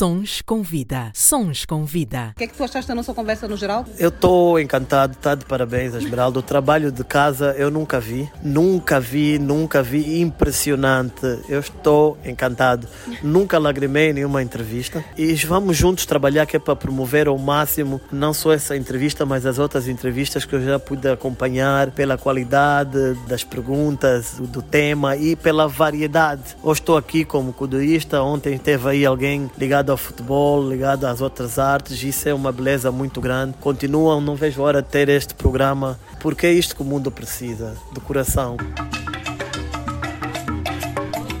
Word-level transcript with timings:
Sons 0.00 0.40
com 0.46 0.62
vida. 0.62 1.12
Sons 1.12 1.66
com 1.66 1.84
vida. 1.84 2.30
O 2.34 2.38
que 2.38 2.44
é 2.44 2.46
que 2.46 2.54
tu 2.54 2.64
achaste 2.64 2.88
da 2.88 2.94
nossa 2.94 3.12
conversa 3.12 3.46
no 3.46 3.54
geral? 3.54 3.84
Eu 3.98 4.08
estou 4.08 4.58
encantado, 4.58 5.12
está 5.12 5.34
de 5.34 5.44
parabéns, 5.44 5.94
Esmeralda. 5.94 6.38
O 6.38 6.42
trabalho 6.42 6.90
de 6.90 7.04
casa 7.04 7.54
eu 7.58 7.70
nunca 7.70 8.00
vi, 8.00 8.26
nunca 8.42 8.98
vi, 8.98 9.38
nunca 9.38 9.82
vi. 9.82 10.22
Impressionante. 10.22 11.40
Eu 11.50 11.60
estou 11.60 12.16
encantado. 12.24 12.88
Nunca 13.22 13.58
lagrimei 13.58 14.08
em 14.08 14.12
nenhuma 14.14 14.42
entrevista. 14.42 15.04
E 15.18 15.34
vamos 15.34 15.76
juntos 15.76 16.06
trabalhar 16.06 16.46
que 16.46 16.56
é 16.56 16.58
para 16.58 16.74
promover 16.74 17.28
ao 17.28 17.36
máximo 17.36 18.00
não 18.10 18.32
só 18.32 18.54
essa 18.54 18.74
entrevista, 18.74 19.26
mas 19.26 19.44
as 19.44 19.58
outras 19.58 19.86
entrevistas 19.86 20.46
que 20.46 20.54
eu 20.54 20.64
já 20.64 20.78
pude 20.78 21.10
acompanhar 21.10 21.90
pela 21.90 22.16
qualidade 22.16 23.12
das 23.28 23.44
perguntas, 23.44 24.36
do 24.38 24.62
tema 24.62 25.14
e 25.14 25.36
pela 25.36 25.68
variedade. 25.68 26.56
Hoje 26.62 26.80
estou 26.80 26.96
aqui 26.96 27.22
como 27.22 27.52
cudurista. 27.52 28.22
Ontem 28.22 28.56
teve 28.56 28.88
aí 28.88 29.04
alguém 29.04 29.50
ligado 29.58 29.89
ligado 29.90 29.92
ao 29.92 29.96
futebol, 29.96 30.68
ligado 30.68 31.04
às 31.04 31.20
outras 31.20 31.58
artes, 31.58 32.02
isso 32.02 32.28
é 32.28 32.34
uma 32.34 32.52
beleza 32.52 32.92
muito 32.92 33.20
grande. 33.20 33.54
Continuam, 33.60 34.20
não 34.20 34.36
vejo 34.36 34.62
hora 34.62 34.80
de 34.80 34.88
ter 34.88 35.08
este 35.08 35.34
programa, 35.34 35.98
porque 36.20 36.46
é 36.46 36.52
isto 36.52 36.76
que 36.76 36.82
o 36.82 36.84
mundo 36.84 37.10
precisa, 37.10 37.76
do 37.92 38.00
coração. 38.00 38.56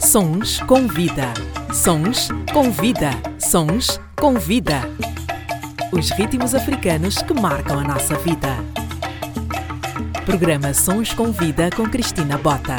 Sons 0.00 0.58
com 0.60 0.88
vida. 0.88 1.32
Sons 1.72 2.28
com 2.52 2.70
vida. 2.70 3.10
Sons 3.38 4.00
com 4.16 4.34
vida. 4.34 4.80
Os 5.92 6.10
ritmos 6.10 6.54
africanos 6.54 7.16
que 7.22 7.34
marcam 7.34 7.78
a 7.78 7.84
nossa 7.84 8.16
vida. 8.18 8.56
Programa 10.24 10.74
Sons 10.74 11.12
com 11.12 11.30
Vida 11.32 11.70
com 11.74 11.88
Cristina 11.88 12.36
Bota. 12.36 12.76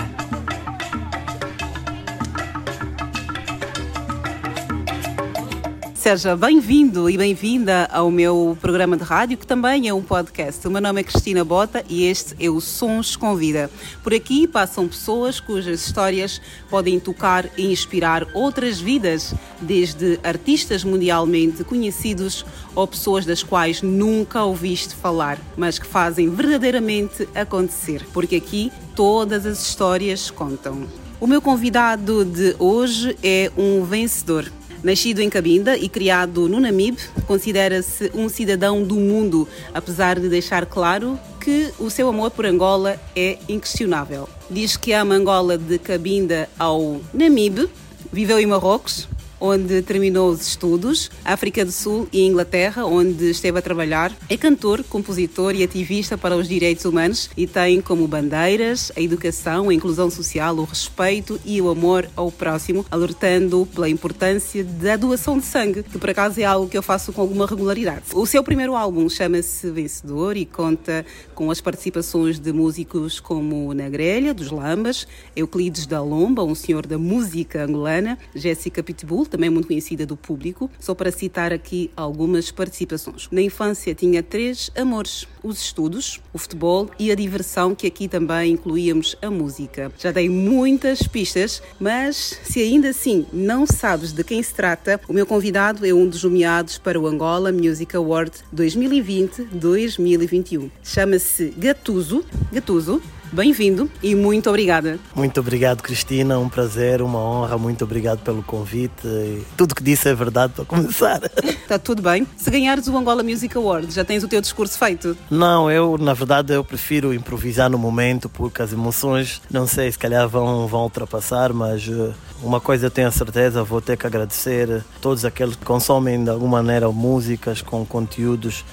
Seja 6.11 6.35
bem-vindo 6.35 7.09
e 7.09 7.17
bem-vinda 7.17 7.87
ao 7.89 8.11
meu 8.11 8.57
programa 8.59 8.97
de 8.97 9.03
rádio, 9.03 9.37
que 9.37 9.47
também 9.47 9.87
é 9.87 9.93
um 9.93 10.01
podcast. 10.01 10.67
O 10.67 10.69
meu 10.69 10.81
nome 10.81 10.99
é 10.99 11.03
Cristina 11.05 11.45
Bota 11.45 11.85
e 11.87 12.03
este 12.03 12.35
é 12.37 12.49
o 12.49 12.59
Sons 12.59 13.15
com 13.15 13.33
Vida. 13.33 13.71
Por 14.03 14.13
aqui 14.13 14.45
passam 14.45 14.89
pessoas 14.89 15.39
cujas 15.39 15.85
histórias 15.85 16.41
podem 16.69 16.99
tocar 16.99 17.45
e 17.57 17.71
inspirar 17.71 18.27
outras 18.33 18.77
vidas, 18.77 19.33
desde 19.61 20.19
artistas 20.21 20.83
mundialmente 20.83 21.63
conhecidos 21.63 22.45
ou 22.75 22.85
pessoas 22.85 23.25
das 23.25 23.41
quais 23.41 23.81
nunca 23.81 24.43
ouviste 24.43 24.93
falar, 24.93 25.39
mas 25.55 25.79
que 25.79 25.87
fazem 25.87 26.29
verdadeiramente 26.29 27.25
acontecer. 27.33 28.05
Porque 28.11 28.35
aqui 28.35 28.69
todas 28.97 29.45
as 29.45 29.65
histórias 29.65 30.29
contam. 30.29 30.85
O 31.21 31.27
meu 31.27 31.41
convidado 31.41 32.25
de 32.25 32.53
hoje 32.59 33.15
é 33.23 33.49
um 33.55 33.85
vencedor 33.85 34.51
Nascido 34.83 35.19
em 35.19 35.29
Cabinda 35.29 35.77
e 35.77 35.87
criado 35.87 36.49
no 36.49 36.59
Namibe, 36.59 36.97
considera-se 37.27 38.11
um 38.15 38.27
cidadão 38.27 38.81
do 38.83 38.95
mundo, 38.95 39.47
apesar 39.73 40.19
de 40.19 40.27
deixar 40.27 40.65
claro 40.65 41.19
que 41.39 41.71
o 41.79 41.89
seu 41.89 42.07
amor 42.09 42.31
por 42.31 42.45
Angola 42.45 42.99
é 43.15 43.37
inquestionável. 43.47 44.27
Diz 44.49 44.77
que 44.77 44.91
ama 44.91 45.15
Angola 45.15 45.57
de 45.57 45.77
Cabinda 45.77 46.49
ao 46.57 46.99
Namibe, 47.13 47.69
viveu 48.11 48.39
em 48.39 48.45
Marrocos, 48.45 49.07
onde 49.41 49.81
terminou 49.81 50.29
os 50.29 50.47
estudos, 50.47 51.09
África 51.25 51.65
do 51.65 51.71
Sul 51.71 52.07
e 52.13 52.21
Inglaterra, 52.21 52.85
onde 52.85 53.31
esteve 53.31 53.57
a 53.57 53.61
trabalhar. 53.61 54.15
É 54.29 54.37
cantor, 54.37 54.83
compositor 54.83 55.55
e 55.55 55.63
ativista 55.63 56.15
para 56.17 56.37
os 56.37 56.47
direitos 56.47 56.85
humanos 56.85 57.29
e 57.35 57.47
tem 57.47 57.81
como 57.81 58.07
bandeiras 58.07 58.91
a 58.95 59.01
educação, 59.01 59.69
a 59.69 59.73
inclusão 59.73 60.11
social, 60.11 60.55
o 60.55 60.63
respeito 60.63 61.39
e 61.43 61.59
o 61.59 61.69
amor 61.69 62.07
ao 62.15 62.31
próximo, 62.31 62.85
alertando 62.91 63.67
pela 63.73 63.89
importância 63.89 64.63
da 64.63 64.95
doação 64.95 65.39
de 65.39 65.45
sangue, 65.45 65.81
que 65.81 65.97
por 65.97 66.09
acaso 66.11 66.39
é 66.39 66.43
algo 66.43 66.69
que 66.69 66.77
eu 66.77 66.83
faço 66.83 67.11
com 67.11 67.21
alguma 67.21 67.47
regularidade. 67.47 68.03
O 68.13 68.27
seu 68.27 68.43
primeiro 68.43 68.75
álbum 68.75 69.09
chama-se 69.09 69.71
Vencedor 69.71 70.37
e 70.37 70.45
conta 70.45 71.03
com 71.33 71.49
as 71.49 71.59
participações 71.59 72.37
de 72.37 72.53
músicos 72.53 73.19
como 73.19 73.73
Na 73.73 73.89
Grelha, 73.89 74.33
dos 74.33 74.51
Lambas, 74.51 75.07
Euclides 75.35 75.87
da 75.87 76.01
Lomba, 76.01 76.43
um 76.43 76.53
senhor 76.53 76.85
da 76.85 76.99
música 76.99 77.63
angolana, 77.63 78.19
Jéssica 78.35 78.83
Pitbull, 78.83 79.25
também 79.31 79.49
muito 79.49 79.67
conhecida 79.67 80.05
do 80.05 80.15
público, 80.15 80.69
só 80.79 80.93
para 80.93 81.11
citar 81.11 81.51
aqui 81.51 81.89
algumas 81.95 82.51
participações. 82.51 83.27
Na 83.31 83.41
infância 83.41 83.95
tinha 83.95 84.21
três 84.21 84.69
amores: 84.75 85.27
os 85.41 85.59
estudos, 85.59 86.21
o 86.33 86.37
futebol 86.37 86.91
e 86.99 87.11
a 87.11 87.15
diversão, 87.15 87.73
que 87.73 87.87
aqui 87.87 88.07
também 88.07 88.51
incluíamos 88.51 89.15
a 89.21 89.31
música. 89.31 89.91
Já 89.97 90.11
dei 90.11 90.29
muitas 90.29 91.01
pistas, 91.03 91.63
mas 91.79 92.39
se 92.43 92.61
ainda 92.61 92.89
assim 92.89 93.25
não 93.31 93.65
sabes 93.65 94.11
de 94.11 94.21
quem 94.23 94.43
se 94.43 94.53
trata, 94.53 94.99
o 95.07 95.13
meu 95.13 95.25
convidado 95.25 95.85
é 95.85 95.93
um 95.93 96.07
dos 96.07 96.23
nomeados 96.23 96.77
para 96.77 96.99
o 96.99 97.07
Angola 97.07 97.51
Music 97.51 97.95
Award 97.95 98.31
2020-2021. 98.53 100.69
Chama-se 100.83 101.53
Gatuso. 101.57 102.25
Gatuso 102.51 103.01
Bem-vindo 103.31 103.89
e 104.03 104.13
muito 104.13 104.49
obrigada. 104.49 104.99
Muito 105.15 105.39
obrigado, 105.39 105.81
Cristina. 105.81 106.37
Um 106.37 106.49
prazer, 106.49 107.01
uma 107.01 107.19
honra. 107.19 107.57
Muito 107.57 107.85
obrigado 107.85 108.19
pelo 108.19 108.43
convite. 108.43 109.07
Tudo 109.55 109.73
que 109.73 109.81
disse 109.81 110.09
é 110.09 110.13
verdade 110.13 110.51
para 110.53 110.65
começar. 110.65 111.21
Está 111.41 111.79
tudo 111.79 112.01
bem. 112.01 112.27
Se 112.35 112.51
ganhares 112.51 112.89
o 112.89 112.97
Angola 112.97 113.23
Music 113.23 113.55
Award, 113.55 113.89
já 113.93 114.03
tens 114.03 114.21
o 114.23 114.27
teu 114.27 114.41
discurso 114.41 114.77
feito? 114.77 115.15
Não, 115.29 115.71
eu, 115.71 115.97
na 115.97 116.13
verdade, 116.13 116.53
eu 116.53 116.61
prefiro 116.61 117.13
improvisar 117.13 117.69
no 117.69 117.77
momento 117.77 118.27
porque 118.27 118.61
as 118.61 118.73
emoções, 118.73 119.41
não 119.49 119.65
sei, 119.65 119.89
se 119.89 119.97
calhar 119.97 120.27
vão, 120.27 120.67
vão 120.67 120.83
ultrapassar, 120.83 121.53
mas 121.53 121.87
eh, 121.87 122.11
uma 122.43 122.59
coisa 122.59 122.87
eu 122.87 122.91
tenho 122.91 123.07
a 123.07 123.11
certeza, 123.11 123.63
vou 123.63 123.79
ter 123.79 123.95
que 123.95 124.05
agradecer 124.05 124.83
todos 124.99 125.23
aqueles 125.23 125.55
que 125.55 125.63
consomem 125.63 126.21
de 126.21 126.29
alguma 126.29 126.61
maneira 126.61 126.91
músicas 126.91 127.61
com 127.61 127.85
conteúdos 127.85 128.65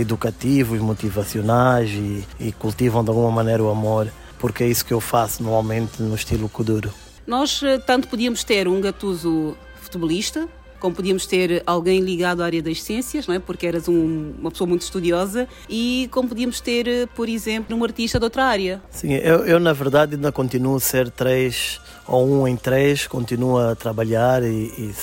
educativos, 0.00 0.80
motivacionais 0.80 1.90
e, 1.90 2.24
e 2.38 2.52
cultivam 2.52 3.02
de 3.02 3.10
alguma 3.10 3.30
maneira 3.30 3.62
o 3.62 3.70
amor, 3.70 4.12
porque 4.38 4.64
é 4.64 4.68
isso 4.68 4.84
que 4.84 4.92
eu 4.92 5.00
faço 5.00 5.42
normalmente 5.42 6.02
no 6.02 6.14
estilo 6.14 6.48
Kuduro. 6.48 6.92
Nós 7.26 7.62
eh, 7.62 7.78
tanto 7.78 8.08
podíamos 8.08 8.42
ter 8.42 8.66
um 8.66 8.80
gatuso 8.80 9.56
futebolista, 9.80 10.48
como 10.80 10.94
podíamos 10.94 11.26
ter 11.26 11.62
alguém 11.66 12.00
ligado 12.00 12.42
à 12.42 12.46
área 12.46 12.62
das 12.62 12.82
ciências, 12.82 13.26
não 13.26 13.34
é? 13.34 13.38
porque 13.38 13.66
eras 13.66 13.86
um, 13.86 14.32
uma 14.38 14.50
pessoa 14.50 14.66
muito 14.66 14.82
estudiosa, 14.82 15.46
e 15.68 16.08
como 16.10 16.28
podíamos 16.28 16.60
ter, 16.60 16.88
eh, 16.88 17.06
por 17.06 17.28
exemplo, 17.28 17.76
um 17.76 17.84
artista 17.84 18.18
de 18.18 18.24
outra 18.24 18.44
área. 18.44 18.82
Sim, 18.90 19.12
eu, 19.12 19.44
eu 19.46 19.60
na 19.60 19.72
verdade 19.72 20.16
ainda 20.16 20.32
continuo 20.32 20.76
a 20.76 20.80
ser 20.80 21.10
três 21.10 21.80
ou 22.10 22.28
um 22.28 22.48
em 22.48 22.56
três, 22.56 23.06
continuo 23.06 23.56
a 23.56 23.76
trabalhar 23.76 24.42
e, 24.42 24.48
e, 24.48 24.94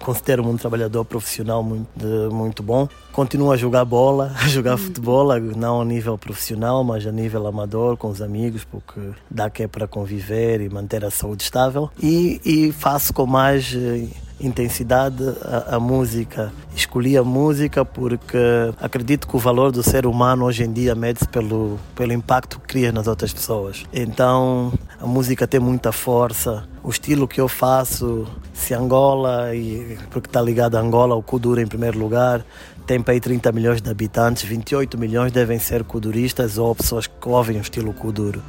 considero-me 0.00 0.48
um 0.48 0.56
trabalhador 0.56 1.04
profissional 1.04 1.62
muito, 1.62 1.88
de, 1.94 2.34
muito 2.34 2.62
bom. 2.62 2.88
Continuo 3.12 3.52
a 3.52 3.56
jogar 3.58 3.84
bola, 3.84 4.32
a 4.42 4.48
jogar 4.48 4.72
uhum. 4.72 4.78
futebol, 4.78 5.28
não 5.54 5.82
a 5.82 5.84
nível 5.84 6.16
profissional, 6.16 6.82
mas 6.82 7.06
a 7.06 7.12
nível 7.12 7.46
amador, 7.46 7.98
com 7.98 8.08
os 8.08 8.22
amigos, 8.22 8.64
porque 8.64 9.00
dá 9.30 9.50
que 9.50 9.64
é 9.64 9.68
para 9.68 9.86
conviver 9.86 10.62
e 10.62 10.68
manter 10.70 11.04
a 11.04 11.10
saúde 11.10 11.42
estável. 11.42 11.90
E, 12.02 12.40
e 12.42 12.72
faço 12.72 13.12
com 13.12 13.26
mais 13.26 13.74
eh, 13.76 14.08
intensidade 14.40 15.22
a, 15.68 15.78
música. 15.78 16.52
Escolhi 16.74 17.16
a 17.16 17.22
música 17.22 17.84
porque 17.84 18.38
acredito 18.80 19.28
que 19.28 19.36
o 19.36 19.38
valor 19.38 19.70
do 19.70 19.82
ser 19.82 20.06
humano 20.06 20.44
hoje 20.44 20.64
em 20.64 20.72
dia 20.72 20.94
mede-se 20.94 21.28
pelo, 21.28 21.78
pelo 21.94 22.12
impacto 22.12 22.58
que 22.60 22.66
cria 22.66 22.92
nas 22.92 23.06
outras 23.06 23.32
pessoas. 23.32 23.84
Então 23.92 24.72
a 25.00 25.06
música 25.06 25.46
tem 25.46 25.60
muita 25.60 25.92
força. 25.92 26.64
O 26.82 26.90
estilo 26.90 27.28
que 27.28 27.40
eu 27.40 27.48
faço, 27.48 28.26
se 28.54 28.72
Angola, 28.72 29.54
e, 29.54 29.98
porque 30.10 30.28
está 30.28 30.40
ligado 30.40 30.76
a 30.76 30.80
Angola, 30.80 31.14
o 31.14 31.22
Kuduro 31.22 31.60
em 31.60 31.66
primeiro 31.66 31.98
lugar, 31.98 32.44
tem 32.86 33.00
para 33.00 33.12
aí 33.12 33.20
30 33.20 33.52
milhões 33.52 33.82
de 33.82 33.90
habitantes, 33.90 34.42
28 34.44 34.98
milhões 34.98 35.30
devem 35.30 35.58
ser 35.58 35.84
kuduristas 35.84 36.58
ou 36.58 36.74
pessoas 36.74 37.06
que 37.06 37.28
ouvem 37.28 37.58
o 37.58 37.60
estilo 37.60 37.92
Kuduro. 37.92 38.42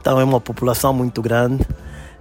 Então 0.00 0.20
é 0.20 0.24
uma 0.24 0.40
população 0.40 0.92
muito 0.92 1.20
grande 1.20 1.66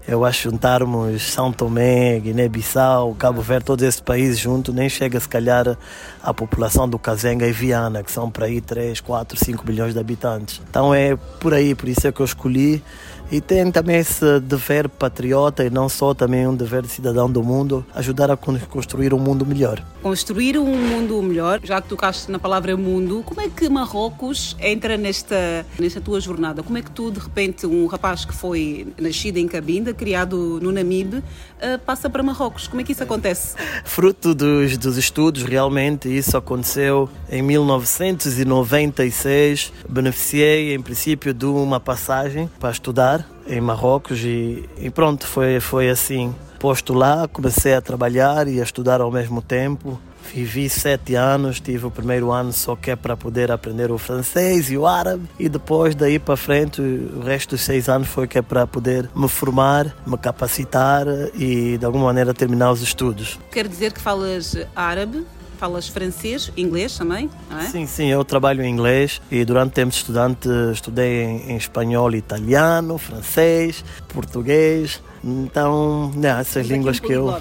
eu 0.09 0.25
acho 0.25 0.50
juntarmos 0.50 1.22
São 1.31 1.52
Tomé, 1.52 2.20
Guiné-Bissau, 2.20 3.14
Cabo 3.14 3.44
Verde, 3.44 3.66
todos 3.66 3.86
esses 3.86 4.02
países 4.02 4.40
juntos, 4.40 4.74
nem 4.74 4.90
chega 4.90 5.20
se 5.20 5.30
calhar 5.30 5.78
a 6.24 6.34
população 6.34 6.89
do 6.89 6.98
Kazenga 6.98 7.45
e 7.45 7.51
Viana, 7.51 8.01
que 8.01 8.12
são 8.12 8.31
para 8.31 8.48
aí 8.48 8.60
3, 8.60 9.00
4, 9.01 9.38
5 9.38 9.63
bilhões 9.63 9.94
de 9.94 10.00
habitantes. 10.00 10.62
Então 10.68 10.95
é 10.95 11.16
por 11.16 11.54
aí, 11.54 11.75
por 11.75 11.88
isso 11.88 12.07
é 12.07 12.12
que 12.12 12.19
eu 12.19 12.25
escolhi 12.25 12.84
e 13.31 13.40
tem 13.40 13.72
também 13.72 13.98
esse 13.98 14.40
dever 14.40 14.90
patriota 14.90 15.64
e 15.64 15.70
não 15.70 15.88
só 15.88 16.14
também 16.14 16.48
um 16.48 16.56
dever 16.56 16.81
de 16.81 16.90
cidadão 16.90 17.30
do 17.30 17.44
mundo, 17.44 17.86
ajudar 17.94 18.31
a 18.31 18.38
construir 18.38 19.14
um 19.14 19.20
mundo 19.20 19.46
melhor. 19.46 19.84
Construir 20.02 20.58
um 20.58 20.66
mundo 20.66 21.22
melhor, 21.22 21.60
já 21.64 21.80
que 21.81 21.90
tocaste 21.90 22.31
na 22.31 22.40
palavra 22.40 22.76
mundo, 22.76 23.22
como 23.26 23.42
é 23.42 23.50
que 23.50 23.70
Marrocos 23.70 24.56
entra 24.60 24.98
nesta, 24.98 25.66
nesta 25.78 26.02
tua 26.02 26.20
jornada? 26.20 26.64
Como 26.64 26.76
é 26.78 26.81
que 26.81 26.90
tu, 26.92 27.12
de 27.12 27.20
repente, 27.20 27.68
um 27.68 27.86
rapaz 27.86 28.26
que 28.26 28.34
foi 28.34 28.88
nascido 29.00 29.38
em 29.38 29.48
Cabinda, 29.48 29.94
criado 29.94 30.60
no 30.62 30.72
Namibe, 30.72 31.24
eh, 31.60 31.78
passa 31.78 32.10
para 32.10 32.24
Marrocos? 32.24 32.68
Como 32.68 32.82
é 32.82 32.84
que 32.84 32.94
isso 32.94 33.04
acontece? 33.04 33.56
Fruto 33.84 34.34
dos, 34.34 34.78
dos 34.78 34.98
estudos, 34.98 35.44
realmente, 35.44 36.10
isso 36.10 36.38
aconteceu 36.38 37.10
em 37.30 37.42
1996. 37.42 39.74
Beneficiei, 39.88 40.74
em 40.74 40.82
princípio, 40.82 41.34
de 41.34 41.46
uma 41.46 41.80
passagem 41.80 42.50
para 42.60 42.72
estudar 42.72 43.19
em 43.48 43.60
Marrocos 43.60 44.19
e, 44.24 44.68
e, 44.77 44.89
pronto, 44.89 45.25
foi, 45.25 45.60
foi 45.60 45.89
assim. 45.89 46.33
posto 46.60 46.94
lá, 46.94 47.27
comecei 47.27 47.74
a 47.74 47.81
trabalhar 47.81 48.48
e 48.48 48.60
a 48.60 48.63
estudar 48.63 49.01
ao 49.01 49.12
mesmo 49.12 49.42
tempo. 49.42 50.00
Vivi 50.31 50.69
sete 50.69 51.16
anos, 51.16 51.60
tive 51.60 51.88
o 51.88 51.92
primeiro 51.92 52.31
ano 52.31 52.54
só 52.54 52.75
que 52.75 52.92
é 52.92 52.95
para 52.95 53.18
poder 53.18 53.51
aprender 53.51 53.89
o 53.92 53.98
francês 53.98 54.69
e 54.69 54.77
o 54.77 54.86
árabe, 54.86 55.24
e 55.39 55.50
depois 55.50 55.95
daí 55.95 56.19
para 56.19 56.38
frente, 56.38 56.81
o 56.81 57.21
resto 57.21 57.51
dos 57.51 57.62
seis 57.62 57.89
anos 57.89 58.07
foi 58.07 58.27
que 58.27 58.38
é 58.38 58.42
para 58.42 58.68
poder 58.68 59.10
me 59.16 59.27
formar, 59.27 59.95
me 60.06 60.18
capacitar 60.18 61.07
e 61.33 61.77
de 61.80 61.86
alguma 61.86 62.06
maneira 62.06 62.31
terminar 62.33 62.72
os 62.72 62.81
estudos. 62.81 63.39
Quer 63.51 63.68
dizer 63.68 63.92
que 63.92 64.00
falas 64.00 64.56
árabe? 64.75 65.25
Falas 65.60 65.90
francês, 65.90 66.50
inglês 66.56 66.98
também, 66.98 67.30
não 67.50 67.60
é? 67.60 67.66
Sim, 67.66 67.86
sim, 67.86 68.08
eu 68.08 68.24
trabalho 68.24 68.64
em 68.64 68.70
inglês 68.72 69.22
e 69.30 69.44
durante 69.44 69.72
o 69.72 69.74
tempo 69.74 69.92
de 69.92 69.98
estudante 69.98 70.48
estudei 70.72 71.24
em, 71.24 71.52
em 71.52 71.58
espanhol, 71.58 72.14
italiano, 72.14 72.98
francês, 72.98 73.84
português. 74.08 75.02
Então, 75.22 76.12
né, 76.16 76.40
essas 76.40 76.66
línguas 76.66 77.00
que 77.02 77.12
eu 77.12 77.38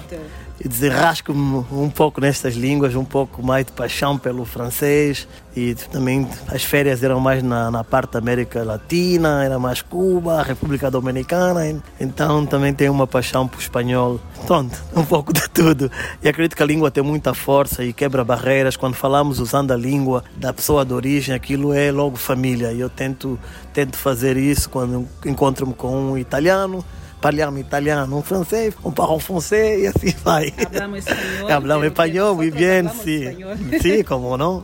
e 0.59 0.67
desenrasco-me 0.67 1.65
um 1.71 1.89
pouco 1.89 2.19
nestas 2.19 2.55
línguas, 2.55 2.95
um 2.95 3.05
pouco 3.05 3.41
mais 3.41 3.65
de 3.65 3.71
paixão 3.71 4.17
pelo 4.17 4.43
francês 4.45 5.27
e 5.55 5.73
também 5.73 6.27
as 6.47 6.63
férias 6.63 7.03
eram 7.03 7.19
mais 7.19 7.41
na, 7.41 7.71
na 7.71 7.83
parte 7.83 8.13
da 8.13 8.19
América 8.19 8.63
Latina, 8.63 9.43
era 9.43 9.57
mais 9.57 9.81
Cuba, 9.81 10.43
República 10.43 10.91
Dominicana, 10.91 11.61
então 11.99 12.45
também 12.45 12.73
tenho 12.73 12.91
uma 12.91 13.07
paixão 13.07 13.47
por 13.47 13.59
espanhol. 13.59 14.19
Pronto, 14.45 14.77
um 14.95 15.03
pouco 15.03 15.33
de 15.33 15.49
tudo. 15.49 15.91
E 16.21 16.29
acredito 16.29 16.55
que 16.55 16.63
a 16.63 16.65
língua 16.65 16.91
tem 16.91 17.03
muita 17.03 17.33
força 17.33 17.83
e 17.83 17.93
quebra 17.93 18.23
barreiras. 18.23 18.77
Quando 18.77 18.95
falamos 18.95 19.39
usando 19.39 19.71
a 19.71 19.77
língua 19.77 20.23
da 20.37 20.53
pessoa 20.53 20.85
de 20.85 20.93
origem, 20.93 21.33
aquilo 21.33 21.73
é 21.73 21.91
logo 21.91 22.15
família. 22.15 22.71
E 22.71 22.79
eu 22.79 22.89
tento, 22.89 23.39
tento 23.73 23.97
fazer 23.97 24.37
isso 24.37 24.69
quando 24.69 25.07
encontro-me 25.25 25.73
com 25.73 26.11
um 26.11 26.17
italiano 26.17 26.83
parliamo 27.19 27.57
italiano, 27.57 28.15
un 28.15 28.23
francês, 28.23 28.75
un 28.83 28.93
parle 28.93 29.19
français 29.19 29.81
e 29.81 29.87
assim 29.87 30.15
vai. 30.23 30.53
Hablamos 30.57 31.05
espanhol. 31.05 31.51
Hablamos 31.51 31.85
espanhol, 31.87 32.35
muito 32.35 32.57
bem, 32.57 32.89
sim. 32.89 33.79
Sim, 33.81 34.03
como 34.03 34.37
não? 34.37 34.63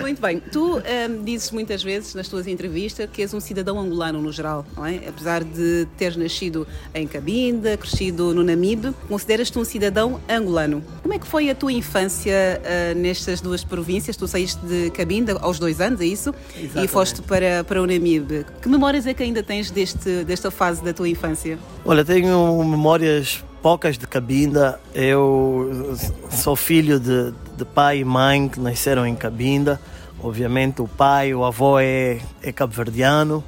Muito 0.00 0.20
bem. 0.20 0.40
Tu 0.40 0.78
um, 0.78 1.24
dizes 1.24 1.50
muitas 1.50 1.82
vezes 1.82 2.14
nas 2.14 2.28
tuas 2.28 2.46
entrevistas 2.46 3.08
que 3.12 3.22
és 3.22 3.34
um 3.34 3.40
cidadão 3.40 3.78
angolano 3.78 4.20
no 4.20 4.32
geral, 4.32 4.64
não 4.76 4.86
é? 4.86 5.00
Apesar 5.08 5.44
de 5.44 5.86
teres 5.98 6.16
nascido 6.16 6.66
em 6.94 7.06
Cabinda, 7.06 7.76
crescido 7.76 8.32
no 8.32 8.42
Namibe, 8.42 8.94
consideras-te 9.08 9.58
um 9.58 9.64
cidadão 9.64 10.20
angolano. 10.28 10.82
Como 11.02 11.12
é 11.12 11.18
que 11.18 11.26
foi 11.26 11.50
a 11.50 11.54
tua 11.54 11.72
infância 11.72 12.32
uh, 12.32 12.98
nestas 12.98 13.40
duas 13.40 13.64
províncias? 13.64 14.16
Tu 14.16 14.26
saíste 14.26 14.64
de 14.64 14.90
Cabinda 14.90 15.36
aos 15.40 15.58
dois 15.58 15.80
anos, 15.80 16.00
é 16.00 16.06
isso? 16.06 16.34
Exatamente. 16.56 16.84
E 16.84 16.88
foste 16.88 17.22
para, 17.22 17.64
para 17.64 17.82
o 17.82 17.86
Namibe. 17.86 18.46
Que 18.62 18.68
memórias 18.68 19.06
é 19.06 19.12
que 19.12 19.22
ainda 19.22 19.42
tens 19.42 19.70
deste, 19.70 20.24
desta 20.24 20.50
fase 20.50 20.82
da 20.82 20.92
tua 20.92 21.08
infância? 21.08 21.23
Olha, 21.84 22.04
tenho 22.04 22.62
memórias 22.64 23.42
poucas 23.62 23.96
de 23.96 24.06
Cabinda. 24.06 24.80
Eu 24.94 25.96
sou 26.30 26.54
filho 26.54 27.00
de, 27.00 27.32
de 27.56 27.64
pai 27.64 27.98
e 27.98 28.04
mãe 28.04 28.48
que 28.48 28.60
nasceram 28.60 29.06
em 29.06 29.14
Cabinda. 29.14 29.80
Obviamente 30.22 30.80
o 30.80 30.88
pai, 30.88 31.34
o 31.34 31.44
avô 31.44 31.78
é, 31.78 32.18
é 32.42 32.52
cabo-verdiano 32.52 33.44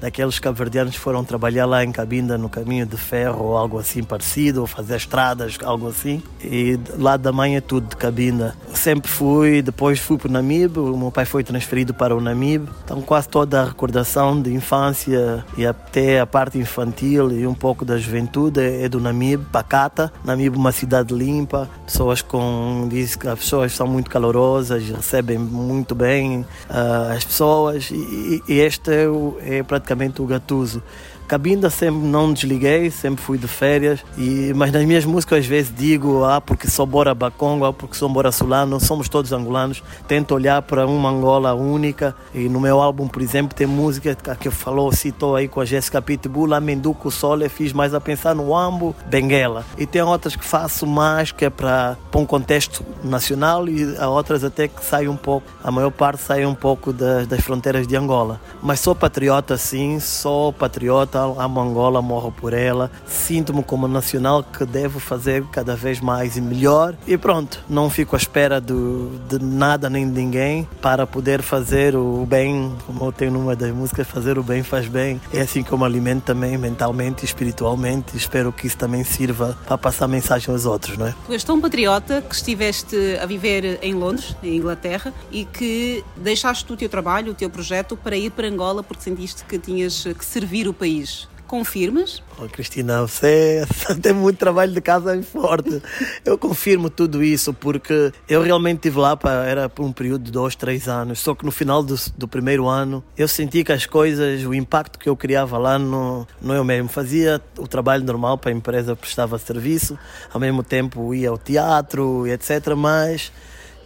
daqueles 0.00 0.38
cabo-verdianos 0.38 0.94
que 0.94 1.00
foram 1.00 1.24
trabalhar 1.24 1.66
lá 1.66 1.84
em 1.84 1.92
Cabinda 1.92 2.38
no 2.38 2.48
caminho 2.48 2.86
de 2.86 2.96
ferro 2.96 3.44
ou 3.44 3.56
algo 3.56 3.78
assim 3.78 4.02
parecido, 4.02 4.60
ou 4.60 4.66
fazer 4.66 4.96
estradas, 4.96 5.58
algo 5.62 5.88
assim. 5.88 6.22
E 6.42 6.78
lá 6.96 7.16
da 7.16 7.32
mãe 7.32 7.56
é 7.56 7.60
tudo 7.60 7.88
de 7.88 7.96
Cabinda. 7.96 8.54
Sempre 8.72 9.10
fui, 9.10 9.62
depois 9.62 9.98
fui 9.98 10.16
para 10.16 10.28
o 10.28 10.32
Namibe, 10.32 10.78
o 10.78 10.96
meu 10.96 11.10
pai 11.10 11.24
foi 11.24 11.42
transferido 11.42 11.92
para 11.92 12.14
o 12.16 12.20
Namibe. 12.20 12.68
Então 12.84 13.00
quase 13.02 13.28
toda 13.28 13.62
a 13.62 13.64
recordação 13.64 14.40
de 14.40 14.52
infância 14.52 15.44
e 15.56 15.66
até 15.66 16.20
a 16.20 16.26
parte 16.26 16.58
infantil 16.58 17.30
e 17.32 17.46
um 17.46 17.54
pouco 17.54 17.84
da 17.84 17.98
juventude 17.98 18.60
é 18.60 18.88
do 18.88 19.00
Namibe, 19.00 19.44
Pacata. 19.50 20.12
Namibe 20.24 20.56
uma 20.56 20.72
cidade 20.72 21.12
limpa, 21.12 21.68
pessoas 21.84 22.22
com... 22.22 22.86
diz 22.88 23.16
que 23.16 23.26
as 23.26 23.38
pessoas 23.38 23.72
são 23.72 23.86
muito 23.86 24.10
calorosas, 24.10 24.88
recebem 24.88 25.38
muito 25.38 25.94
bem 25.94 26.40
uh, 26.40 27.12
as 27.16 27.24
pessoas 27.24 27.90
e, 27.90 28.42
e 28.48 28.60
este 28.60 28.90
é, 28.90 29.58
é 29.58 29.62
praticamente 29.62 29.87
praticamente 29.88 30.20
o 30.20 30.26
Gatuso. 30.26 30.82
Cabinda 31.28 31.68
sempre 31.68 32.00
não 32.08 32.32
desliguei, 32.32 32.90
sempre 32.90 33.22
fui 33.22 33.36
de 33.36 33.46
férias, 33.46 34.02
e, 34.16 34.50
mas 34.56 34.72
nas 34.72 34.82
minhas 34.86 35.04
músicas 35.04 35.40
às 35.40 35.46
vezes 35.46 35.70
digo, 35.76 36.24
ah, 36.24 36.40
porque 36.40 36.70
sou 36.70 36.86
Bora 36.86 37.14
Bacongo, 37.14 37.66
ah, 37.66 37.72
porque 37.72 37.94
sou 37.96 38.08
Bora 38.08 38.32
Solano, 38.32 38.80
somos 38.80 39.10
todos 39.10 39.30
angolanos. 39.30 39.82
Tento 40.06 40.34
olhar 40.34 40.62
para 40.62 40.86
uma 40.86 41.10
Angola 41.10 41.52
única, 41.52 42.16
e 42.34 42.48
no 42.48 42.58
meu 42.58 42.80
álbum, 42.80 43.06
por 43.06 43.20
exemplo, 43.20 43.54
tem 43.54 43.66
música 43.66 44.16
que 44.40 44.50
falou, 44.50 44.90
citou 44.90 45.36
aí 45.36 45.48
com 45.48 45.60
a 45.60 45.66
Jéssica 45.66 46.00
Pitbull, 46.00 46.54
Amenduco 46.54 47.10
Sole, 47.10 47.46
fiz 47.50 47.74
mais 47.74 47.92
a 47.92 48.00
pensar 48.00 48.34
no 48.34 48.56
Ambo, 48.56 48.96
Benguela. 49.04 49.66
E 49.76 49.84
tem 49.84 50.00
outras 50.00 50.34
que 50.34 50.44
faço 50.46 50.86
mais, 50.86 51.30
que 51.30 51.44
é 51.44 51.50
para 51.50 51.98
um 52.14 52.24
contexto 52.24 52.82
nacional, 53.04 53.68
e 53.68 53.98
há 53.98 54.08
outras 54.08 54.42
até 54.42 54.66
que 54.66 54.82
saem 54.82 55.08
um 55.08 55.16
pouco, 55.16 55.46
a 55.62 55.70
maior 55.70 55.90
parte 55.90 56.22
sai 56.22 56.46
um 56.46 56.54
pouco 56.54 56.90
das, 56.90 57.26
das 57.26 57.42
fronteiras 57.42 57.86
de 57.86 57.94
Angola. 57.94 58.40
Mas 58.62 58.80
sou 58.80 58.94
patriota, 58.94 59.58
sim, 59.58 60.00
sou 60.00 60.54
patriota 60.54 61.17
amo 61.18 61.60
Angola, 61.60 62.00
morro 62.02 62.32
por 62.32 62.52
ela. 62.52 62.90
Sinto-me 63.06 63.62
como 63.62 63.88
nacional 63.88 64.42
que 64.42 64.64
devo 64.64 64.98
fazer 64.98 65.44
cada 65.52 65.76
vez 65.76 66.00
mais 66.00 66.36
e 66.36 66.40
melhor. 66.40 66.94
E 67.06 67.16
pronto, 67.16 67.64
não 67.68 67.90
fico 67.90 68.16
à 68.16 68.18
espera 68.18 68.60
do, 68.60 69.10
de 69.28 69.38
nada 69.42 69.88
nem 69.88 70.06
de 70.06 70.12
ninguém 70.12 70.68
para 70.80 71.06
poder 71.06 71.42
fazer 71.42 71.96
o 71.96 72.26
bem, 72.26 72.72
como 72.86 73.04
eu 73.04 73.12
tenho 73.12 73.32
numa 73.32 73.56
das 73.56 73.72
músicas, 73.72 74.06
fazer 74.06 74.38
o 74.38 74.42
bem 74.42 74.62
faz 74.62 74.86
bem. 74.86 75.20
É 75.32 75.40
assim 75.40 75.62
que 75.62 75.72
eu 75.72 75.78
me 75.78 75.84
alimento 75.84 76.24
também 76.24 76.56
mentalmente 76.56 77.22
e 77.22 77.24
espiritualmente. 77.24 78.16
Espero 78.16 78.52
que 78.52 78.66
isso 78.66 78.76
também 78.76 79.04
sirva 79.04 79.56
para 79.66 79.78
passar 79.78 80.08
mensagem 80.08 80.52
aos 80.52 80.64
outros, 80.64 80.96
não 80.96 81.06
é? 81.06 81.14
Tu 81.26 81.32
és 81.32 81.44
tão 81.44 81.60
patriota 81.60 82.22
que 82.22 82.34
estiveste 82.34 82.96
a 83.20 83.26
viver 83.26 83.78
em 83.82 83.94
Londres, 83.94 84.36
em 84.42 84.56
Inglaterra, 84.56 85.12
e 85.30 85.44
que 85.44 86.04
deixaste 86.16 86.70
o 86.72 86.76
teu 86.76 86.88
trabalho, 86.88 87.32
o 87.32 87.34
teu 87.34 87.50
projeto 87.50 87.96
para 87.96 88.16
ir 88.16 88.30
para 88.30 88.48
Angola 88.48 88.82
porque 88.82 89.02
sentiste 89.02 89.44
que 89.44 89.58
tinhas 89.58 90.04
que 90.04 90.24
servir 90.24 90.68
o 90.68 90.74
país. 90.74 91.07
Confirmas? 91.48 92.22
Oh, 92.38 92.46
Cristina, 92.46 93.00
você 93.00 93.66
tem 94.02 94.12
muito 94.12 94.36
trabalho 94.36 94.70
de 94.70 94.82
casa 94.82 95.20
forte. 95.22 95.82
Eu 96.22 96.36
confirmo 96.36 96.90
tudo 96.90 97.24
isso 97.24 97.54
porque 97.54 98.12
eu 98.28 98.42
realmente 98.42 98.76
estive 98.76 98.98
lá 98.98 99.16
para, 99.16 99.46
era 99.46 99.66
por 99.66 99.82
um 99.82 99.90
período 99.90 100.24
de 100.24 100.30
dois, 100.30 100.54
três 100.54 100.86
anos. 100.86 101.20
Só 101.20 101.34
que 101.34 101.46
no 101.46 101.50
final 101.50 101.82
do, 101.82 101.96
do, 102.18 102.28
primeiro 102.28 102.68
ano 102.68 103.02
eu 103.16 103.26
senti 103.26 103.64
que 103.64 103.72
as 103.72 103.86
coisas, 103.86 104.44
o 104.44 104.52
impacto 104.52 104.98
que 104.98 105.08
eu 105.08 105.16
criava 105.16 105.56
lá 105.56 105.78
não, 105.78 106.26
não 106.38 106.54
eu 106.54 106.62
mesmo. 106.62 106.90
Fazia 106.90 107.40
o 107.56 107.66
trabalho 107.66 108.04
normal 108.04 108.36
para 108.36 108.50
a 108.50 108.54
empresa, 108.54 108.94
prestava 108.94 109.38
serviço, 109.38 109.98
ao 110.30 110.38
mesmo 110.38 110.62
tempo 110.62 111.14
ia 111.14 111.30
ao 111.30 111.38
teatro 111.38 112.26
etc. 112.26 112.74
Mas 112.76 113.32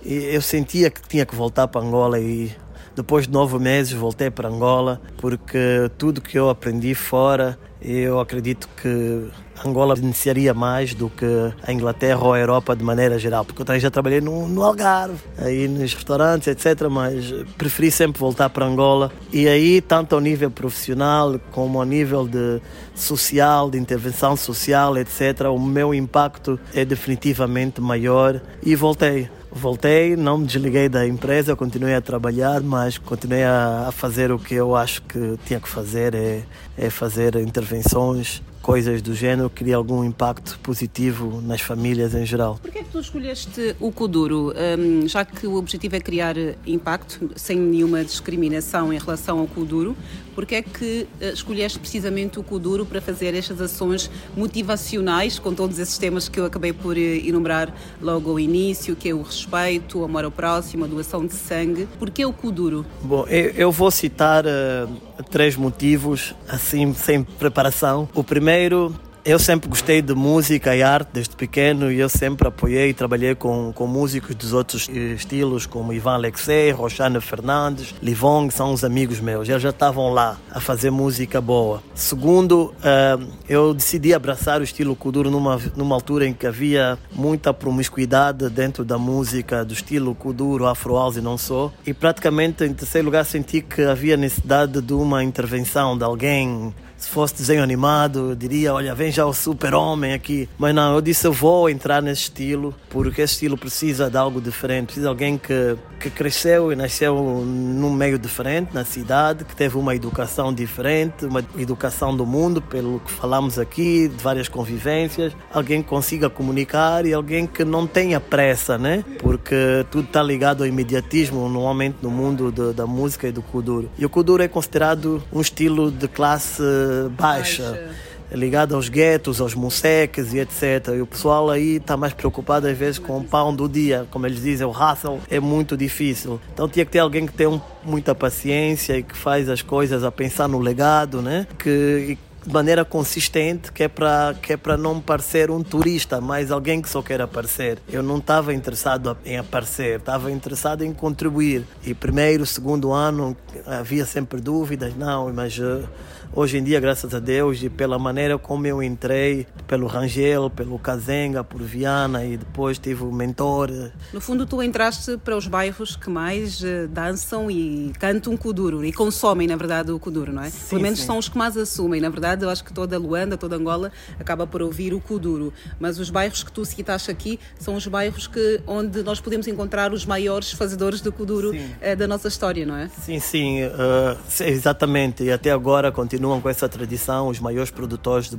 eu 0.05 0.43
sentia 0.43 0.91
que 0.91 1.01
tinha 1.09 1.25
que 1.25 1.37
voltar 1.37 1.69
para 1.69 1.81
Angola 1.81 2.19
e 2.19 2.51
depois 2.95 3.27
de 3.27 3.33
nove 3.33 3.59
meses 3.59 3.93
voltei 3.93 4.31
para 4.31 4.49
Angola 4.49 5.01
porque 5.19 5.91
tudo 5.99 6.21
que 6.21 6.39
eu 6.39 6.49
aprendi 6.49 6.95
fora 6.95 7.59
eu 7.81 8.21
acredito 8.21 8.69
que 8.81 9.29
Angola 9.65 9.95
beneficiaria 9.95 10.53
mais 10.53 10.95
do 10.95 11.09
que 11.09 11.27
a 11.63 11.73
Inglaterra 11.73 12.21
ou 12.23 12.33
a 12.33 12.39
Europa 12.39 12.75
de 12.75 12.83
maneira 12.83 13.19
geral, 13.19 13.45
porque 13.45 13.63
eu 13.63 13.67
também 13.67 13.81
já 13.81 13.91
trabalhei 13.91 14.21
no, 14.21 14.49
no, 14.49 14.63
Algarve, 14.63 15.19
aí 15.39 15.69
nos 15.69 15.95
restaurantes, 15.95 16.49
etc. 16.49 16.89
Mas 16.91 17.33
preferi 17.57 17.91
sempre 17.91 18.19
voltar 18.19 18.51
para 18.51 18.67
Angola 18.67 19.13
e 19.33 19.49
aí, 19.49 19.81
tanto 19.81 20.15
ao 20.15 20.21
nível 20.21 20.51
profissional 20.51 21.41
como 21.51 21.79
ao 21.79 21.85
nível 21.85 22.27
de 22.27 22.61
social, 22.95 23.71
de 23.71 23.79
intervenção 23.79 24.37
social, 24.37 24.97
etc., 24.97 25.49
o 25.53 25.59
meu 25.59 25.95
impacto 25.95 26.59
é 26.75 26.85
definitivamente 26.85 27.81
maior 27.81 28.41
e 28.63 28.75
voltei. 28.75 29.29
Voltei, 29.55 30.17
não 30.17 30.39
me 30.39 30.47
desliguei 30.47 30.89
da 30.89 31.07
empresa, 31.07 31.55
continuei 31.55 31.95
a 31.95 32.01
trabalhar, 32.01 32.63
mas 32.63 32.97
continuei 32.97 33.45
a, 33.45 33.87
a 33.89 33.93
fazer 33.93 34.33
o 34.33 34.39
que 34.39 34.55
eu 34.55 34.75
acho 34.75 35.03
que 35.03 35.39
tinha 35.45 35.61
que 35.61 35.69
fazer, 35.69 36.15
é, 36.15 36.43
é 36.77 36.89
fazer 36.89 37.37
intervenções 37.37 38.43
coisas 38.63 39.03
do 39.03 39.13
género 39.13 39.51
cria 39.51 39.77
algum 39.77 40.05
impacto 40.05 40.59
positivo 40.63 41.43
nas 41.43 41.61
famílias 41.61 42.15
em 42.15 42.25
geral. 42.25 42.59
Por 42.63 42.71
que 42.71 42.79
é 42.79 42.83
que 42.85 42.91
tu 42.91 43.01
escolheste 43.01 43.75
o 43.81 43.91
Kuduro? 43.91 44.55
Um, 44.79 45.07
já 45.09 45.25
que 45.25 45.47
o 45.47 45.57
objetivo 45.57 45.97
é 45.97 46.01
criar 46.01 46.37
impacto 46.65 47.31
sem 47.35 47.59
nenhuma 47.59 48.05
discriminação 48.05 48.93
em 48.93 48.99
relação 48.99 49.41
ao 49.41 49.47
Kuduro, 49.49 49.97
por 50.35 50.47
que 50.47 50.57
é 50.57 50.63
que 50.63 51.07
uh, 51.21 51.25
escolheste 51.27 51.79
precisamente 51.79 52.39
o 52.39 52.43
Kuduro 52.43 52.85
para 52.85 53.01
fazer 53.01 53.35
estas 53.35 53.61
ações 53.61 54.11
motivacionais 54.37 55.39
com 55.39 55.55
todos 55.55 55.79
esses 55.79 55.99
temas 55.99 56.29
que 56.29 56.39
eu 56.39 56.45
acabei 56.45 56.73
por 56.73 56.97
uh, 56.97 57.01
enumerar 57.01 57.75
logo 58.01 58.31
ao 58.31 58.41
início, 58.41 58.97
que 58.97 59.09
é 59.09 59.15
o 59.15 59.23
respeito, 59.23 60.01
o 60.01 60.05
amor 60.05 60.25
ao 60.25 60.31
próximo, 60.31 60.85
a 60.85 60.89
doação 60.89 61.27
de 61.27 61.35
sangue? 61.35 61.89
Por 61.99 62.11
que 62.11 62.25
o 62.25 62.33
Kuduro? 62.33 62.85
Bom, 63.03 63.27
eu, 63.29 63.51
eu 63.51 63.73
vou 63.73 63.91
citar 63.91 64.45
uh, 64.45 65.23
três 65.31 65.57
motivos 65.57 66.35
assim 66.49 66.93
sem 66.95 67.23
preparação. 67.23 68.09
O 68.15 68.25
primeiro 68.25 68.95
eu 69.25 69.39
sempre 69.39 69.69
gostei 69.69 70.03
de 70.03 70.15
música 70.15 70.75
e 70.75 70.83
arte 70.83 71.11
desde 71.13 71.37
pequeno 71.37 71.93
e 71.93 72.01
eu 72.01 72.09
sempre 72.09 72.49
apoiei 72.49 72.91
e 72.91 72.95
trabalhei 72.95 73.35
com, 73.35 73.73
com 73.73 73.87
músicos 73.87 74.35
dos 74.35 74.53
outros 74.53 74.89
estilos, 74.89 75.65
como 75.65 75.93
Ivan 75.93 76.15
Alexei, 76.15 76.73
Roxana 76.73 77.21
Fernandes, 77.21 77.95
Livong, 78.03 78.51
são 78.51 78.73
os 78.73 78.83
amigos 78.83 79.21
meus. 79.21 79.49
Eles 79.49 79.63
já 79.63 79.71
estavam 79.71 80.13
lá 80.13 80.39
a 80.51 80.61
fazer 80.61 80.91
música 80.91 81.41
boa. 81.41 81.83
Segundo, 81.95 82.75
uh, 82.79 83.27
eu 83.49 83.73
decidi 83.73 84.13
abraçar 84.13 84.61
o 84.61 84.65
estilo 84.65 84.97
Kuduro 84.97 85.31
numa, 85.31 85.61
numa 85.77 85.95
altura 85.95 86.27
em 86.27 86.35
que 86.35 86.47
havia 86.47 86.99
muita 87.13 87.55
promiscuidade 87.55 88.49
dentro 88.51 88.85
da 88.85 88.99
música 88.99 89.65
do 89.65 89.73
estilo 89.73 90.15
Kuduro, 90.17 90.67
Afro 90.67 90.95
House 90.95 91.17
e 91.17 91.21
não 91.21 91.39
só. 91.39 91.73
E 91.87 91.95
praticamente, 91.95 92.65
em 92.65 92.75
terceiro 92.75 93.07
lugar, 93.07 93.25
senti 93.25 93.61
que 93.61 93.83
havia 93.83 94.17
necessidade 94.17 94.83
de 94.83 94.93
uma 94.93 95.23
intervenção 95.23 95.97
de 95.97 96.03
alguém 96.03 96.75
se 97.03 97.09
fosse 97.09 97.35
desenho 97.35 97.65
animado, 97.65 98.31
eu 98.31 98.37
diria, 98.37 98.73
olha, 98.73 98.95
vem 98.95 99.11
já 99.11 99.27
o 99.27 99.35
super-homem 99.35 100.13
aqui. 100.13 100.49
Mas 100.57 100.73
não, 100.73 100.95
eu 100.95 101.01
disse, 101.01 101.27
eu 101.27 101.33
vou 101.33 101.69
entrar 101.69 102.01
nesse 102.01 102.23
estilo, 102.23 102.73
porque 102.89 103.23
esse 103.23 103.35
estilo 103.35 103.59
precisa 103.59 104.09
de 104.09 104.17
algo 104.17 104.41
diferente, 104.41 104.87
precisa 104.87 105.07
de 105.07 105.09
alguém 105.09 105.37
que, 105.37 105.77
que 105.99 106.09
cresceu 106.09 106.73
e 106.73 106.77
nasceu 106.77 107.17
num 107.45 107.91
meio 107.91 108.21
diferente, 108.21 108.73
na 108.73 108.85
cidade, 108.85 109.45
que 109.45 109.57
teve 109.57 109.77
uma 109.77 109.97
educação 109.97 110.55
diferente, 110.55 111.27
uma 111.27 111.45
educação 111.59 112.17
do 112.17 112.25
mundo, 112.25 112.63
pelo 112.63 113.01
que 113.01 113.11
falamos 113.11 113.59
aqui, 113.59 114.07
de 114.07 114.23
várias 114.23 114.49
convivências, 114.49 115.33
alguém 115.53 115.83
que 115.83 115.89
consiga 115.89 116.31
comunicar 116.31 117.05
e 117.05 117.13
alguém 117.13 117.49
que 117.49 117.65
não 117.65 117.85
tenha 117.85 118.21
pressa, 118.21 118.79
né? 118.79 119.05
Porque 119.19 119.85
tudo 119.91 120.05
está 120.05 120.23
ligado 120.23 120.63
ao 120.63 120.69
imediatismo, 120.69 121.49
normalmente 121.49 121.97
no 122.01 122.13
mundo 122.13 122.53
de, 122.53 122.73
da 122.73 122.87
música 122.87 123.27
e 123.27 123.33
do 123.33 123.43
kuduro. 123.43 123.91
E 123.99 124.07
o 124.07 124.09
kuduro 124.09 124.41
é 124.41 124.47
considerado 124.47 125.21
um 125.33 125.41
estilo 125.41 125.91
de 125.91 126.07
classe 126.07 126.63
baixa, 127.11 127.71
baixa. 127.71 127.91
ligada 128.33 128.75
aos 128.75 128.89
guetos, 128.89 129.41
aos 129.41 129.55
museques 129.55 130.33
e 130.33 130.39
etc. 130.39 130.95
E 130.97 131.01
o 131.01 131.07
pessoal 131.07 131.51
aí 131.51 131.77
está 131.77 131.97
mais 131.97 132.13
preocupado 132.13 132.67
às 132.67 132.77
vezes 132.77 132.99
com 132.99 133.19
o 133.19 133.25
pão 133.25 133.55
do 133.55 133.69
dia, 133.69 134.07
como 134.11 134.27
eles 134.27 134.43
dizem, 134.43 134.67
o 134.67 134.71
hustle 134.71 135.21
é 135.31 135.41
muito 135.41 135.77
difícil. 135.77 136.41
Então 136.53 136.69
tinha 136.69 136.85
que 136.85 136.93
ter 136.93 137.01
alguém 137.01 137.27
que 137.27 137.33
tem 137.33 137.47
um, 137.47 137.61
muita 137.85 138.15
paciência 138.15 138.99
e 138.99 139.03
que 139.03 139.17
faz 139.17 139.49
as 139.49 139.63
coisas 139.63 140.05
a 140.05 140.13
pensar 140.13 140.49
no 140.49 140.59
legado, 140.59 141.21
né? 141.21 141.47
Que 141.59 142.19
de 142.45 142.53
maneira 142.53 142.85
consistente, 142.85 143.71
que 143.73 143.85
é 143.85 143.89
para 143.89 144.35
que 144.41 144.53
é 144.53 144.57
para 144.57 144.77
não 144.77 145.01
parecer 145.01 145.51
um 145.51 145.63
turista, 145.63 146.21
mas 146.21 146.51
alguém 146.51 146.83
que 146.83 146.89
só 146.89 147.03
quer 147.03 147.21
aparecer. 147.21 147.79
Eu 147.89 148.03
não 148.03 148.19
estava 148.19 148.53
interessado 148.53 149.17
em 149.25 149.39
aparecer, 149.39 149.99
estava 149.99 150.31
interessado 150.31 150.85
em 150.85 150.93
contribuir. 150.93 151.65
E 151.85 151.95
primeiro, 151.95 152.45
segundo 152.45 152.93
ano 152.93 153.37
havia 153.67 154.05
sempre 154.05 154.41
dúvidas, 154.41 154.95
não, 154.97 155.33
mas 155.33 155.57
uh, 155.59 155.89
Hoje 156.35 156.57
em 156.57 156.65
dia, 156.65 156.81
graças 156.81 157.15
a 157.15 157.19
Deus, 157.19 157.63
e 157.63 157.69
pela 157.69 157.99
maneira 157.99 158.39
como 158.39 158.67
eu 158.67 158.83
entrei, 158.83 159.47
pelo 159.69 159.87
Rangel, 159.87 160.49
pelo 160.49 160.79
Kazenga, 160.79 161.45
por 161.45 161.61
Viana 161.61 162.25
e 162.25 162.39
depois 162.39 162.79
tive 162.79 163.05
o 163.05 163.13
mentor. 163.13 163.71
No 164.15 164.21
fundo, 164.21 164.47
tu 164.47 164.63
entraste 164.63 165.19
para 165.19 165.37
os 165.37 165.47
bairros 165.47 165.95
que 165.95 166.09
mais 166.09 166.63
uh, 166.63 166.89
dançam 166.89 167.51
e 167.51 167.93
cantam 167.99 168.35
Kuduro 168.35 168.83
e 168.83 168.95
consomem, 168.95 169.47
na 169.47 169.57
verdade, 169.57 169.93
o 169.93 169.99
Kuduro, 169.99 170.33
não 170.33 170.43
é? 170.43 170.49
Sim, 170.49 170.71
Pelo 170.71 170.81
menos 170.81 171.01
sim. 171.01 171.07
são 171.07 171.19
os 171.19 171.29
que 171.29 171.37
mais 171.37 171.55
assumem. 171.55 172.01
Na 172.01 172.09
verdade, 172.09 172.47
eu 172.47 172.49
acho 172.49 172.65
que 172.65 172.73
toda 172.73 172.99
Luanda, 172.99 173.37
toda 173.37 173.57
Angola 173.57 173.93
acaba 174.19 174.47
por 174.47 174.63
ouvir 174.63 174.95
o 174.95 175.01
Kuduro. 175.01 175.53
Mas 175.79 175.99
os 175.99 176.09
bairros 176.09 176.43
que 176.43 176.51
tu 176.51 176.65
citaste 176.65 177.11
aqui 177.11 177.39
são 177.59 177.75
os 177.75 177.87
bairros 177.87 178.27
que, 178.27 178.59
onde 178.67 179.03
nós 179.03 179.21
podemos 179.21 179.47
encontrar 179.49 179.93
os 179.93 180.07
maiores 180.07 180.51
fazedores 180.53 181.03
do 181.03 181.13
Kuduro 181.13 181.51
uh, 181.51 181.97
da 181.97 182.09
nossa 182.09 182.29
história, 182.29 182.65
não 182.65 182.75
é? 182.77 182.89
Sim, 182.89 183.21
sim, 183.21 183.65
uh, 183.65 184.19
exatamente. 184.41 185.25
E 185.25 185.31
até 185.31 185.51
agora 185.51 185.93
continuamos 185.93 186.22
continuam 186.23 186.41
com 186.41 186.49
essa 186.49 186.69
tradição, 186.69 187.27
os 187.27 187.41
maiores 187.41 187.73
produtores 187.73 188.31
de, 188.31 188.39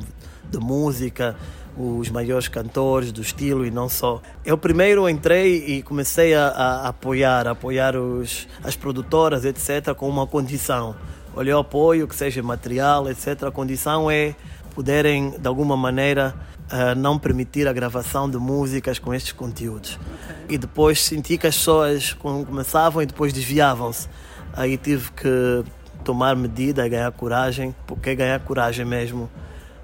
de 0.49 0.57
música, 0.57 1.35
os 1.77 2.09
maiores 2.09 2.47
cantores 2.47 3.11
do 3.11 3.21
estilo 3.21 3.65
e 3.65 3.71
não 3.71 3.89
só. 3.89 4.21
Eu 4.45 4.57
primeiro 4.57 5.09
entrei 5.09 5.57
e 5.65 5.83
comecei 5.83 6.33
a, 6.33 6.47
a 6.47 6.87
apoiar, 6.87 7.45
a 7.45 7.51
apoiar 7.51 7.97
os, 7.97 8.47
as 8.63 8.77
produtoras, 8.77 9.43
etc., 9.43 9.93
com 9.93 10.07
uma 10.07 10.25
condição. 10.25 10.95
Olha, 11.35 11.57
o 11.57 11.59
apoio, 11.59 12.07
que 12.07 12.15
seja 12.15 12.41
material, 12.41 13.09
etc. 13.09 13.43
A 13.43 13.51
condição 13.51 14.09
é 14.09 14.33
poderem, 14.73 15.31
de 15.31 15.45
alguma 15.45 15.75
maneira, 15.75 16.33
uh, 16.71 16.97
não 16.97 17.19
permitir 17.19 17.67
a 17.67 17.73
gravação 17.73 18.29
de 18.29 18.37
músicas 18.37 18.97
com 18.97 19.13
estes 19.13 19.33
conteúdos. 19.33 19.99
Okay. 20.45 20.55
E 20.55 20.57
depois 20.57 21.01
senti 21.01 21.37
que 21.37 21.47
as 21.47 21.57
pessoas 21.57 22.13
começavam 22.13 23.01
e 23.01 23.05
depois 23.05 23.33
desviavam-se. 23.33 24.07
Aí 24.53 24.77
tive 24.77 25.11
que 25.11 25.65
tomar 26.03 26.35
medida, 26.35 26.87
ganhar 26.87 27.11
coragem, 27.11 27.75
porque 27.87 28.15
ganhar 28.15 28.39
coragem 28.41 28.85
mesmo 28.85 29.29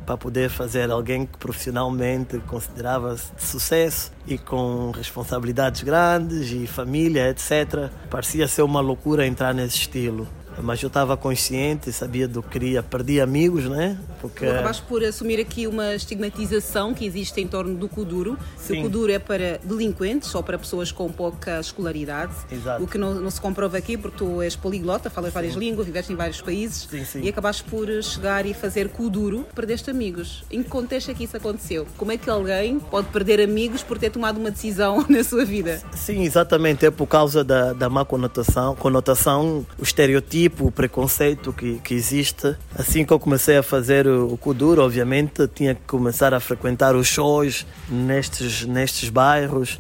para 0.06 0.18
poder 0.18 0.50
fazer 0.50 0.90
alguém 0.90 1.26
que 1.26 1.38
profissionalmente 1.38 2.40
considerava-se 2.48 3.34
de 3.36 3.44
sucesso 3.44 4.12
e 4.26 4.38
com 4.38 4.92
responsabilidades 4.92 5.84
grandes 5.84 6.52
e 6.52 6.66
família, 6.66 7.30
etc. 7.30 7.92
Parecia 8.10 8.48
ser 8.48 8.64
uma 8.64 8.82
loucura 8.82 9.26
entrar 9.28 9.54
nesse 9.54 9.78
estilo 9.78 10.28
mas 10.62 10.82
eu 10.82 10.88
estava 10.88 11.16
consciente, 11.16 11.92
sabia 11.92 12.28
do 12.28 12.44
que 12.44 12.50
queria, 12.50 12.84
perdi 12.84 13.22
amigos, 13.22 13.66
né? 13.66 13.98
Porque... 14.22 14.46
Tu 14.46 14.52
acabaste 14.52 14.84
por 14.84 15.04
assumir 15.04 15.40
aqui 15.40 15.66
uma 15.68 15.96
estigmatização 15.96 16.94
que 16.94 17.06
existe 17.06 17.40
em 17.40 17.48
torno 17.48 17.76
do 17.76 17.88
Kuduro, 17.88 18.38
que 18.66 18.74
o 18.74 18.82
Kuduro 18.82 19.12
é 19.12 19.20
para 19.20 19.60
delinquentes 19.64 20.34
ou 20.36 20.44
para 20.44 20.58
pessoas 20.58 20.92
com 20.92 21.10
pouca 21.10 21.60
escolaridade, 21.60 22.34
Exato. 22.52 22.84
o 22.84 22.88
que 22.88 22.98
não, 22.98 23.16
não, 23.16 23.32
se 23.32 23.40
comprova 23.40 23.78
aqui 23.78 23.98
porque 23.98 24.18
tu 24.18 24.42
és 24.42 24.56
poliglota, 24.56 25.10
falas 25.10 25.30
sim. 25.30 25.34
várias 25.34 25.54
línguas, 25.56 25.86
viveste 25.86 26.12
em 26.12 26.16
vários 26.16 26.42
países 26.42 26.88
sim, 26.90 27.06
sim. 27.06 27.22
e 27.22 27.30
acabaste 27.30 27.64
por 27.64 27.88
chegar 28.04 28.46
e 28.46 28.54
fazer 28.54 28.90
Kuduro, 28.90 29.46
perdeste 29.56 29.90
amigos. 29.90 30.44
Em 30.52 30.62
que 30.62 30.70
contexto 30.70 31.12
é 31.12 31.14
que 31.14 31.24
isso 31.24 31.38
aconteceu? 31.38 31.88
Como 31.98 32.12
é 32.12 32.18
que 32.18 32.30
alguém 32.30 32.80
pode 32.80 33.08
perder 33.08 33.40
amigos 33.42 33.84
por 33.84 33.98
ter 33.98 34.10
tomado 34.10 34.38
uma 34.38 34.52
decisão 34.52 35.06
na 35.10 35.24
sua 35.24 35.46
vida? 35.46 35.82
Sim, 35.94 36.24
exatamente, 36.24 36.86
é 36.86 36.92
por 36.92 37.08
causa 37.08 37.44
da, 37.44 37.74
da 37.74 37.90
má 37.90 38.04
conotação, 38.04 38.76
conotação, 38.76 39.66
o 39.78 39.84
estereotipo 39.84 40.49
tipo, 40.50 40.68
o 40.68 40.72
preconceito 40.72 41.54
que, 41.54 41.80
que 41.80 41.94
existe. 41.94 42.56
Assim 42.76 43.06
que 43.06 43.14
eu 43.14 43.20
comecei 43.20 43.58
a 43.58 43.64
fazer 43.64 44.08
o, 44.08 44.34
o 44.34 44.38
Kuduro, 44.38 44.82
obviamente, 44.84 45.48
tinha 45.48 45.76
que 45.76 45.82
começar 45.88 46.34
a 46.34 46.40
frequentar 46.40 46.96
os 46.96 47.08
shows 47.08 47.66
nestes, 47.90 48.66
nestes 48.66 49.10
bairros 49.10 49.80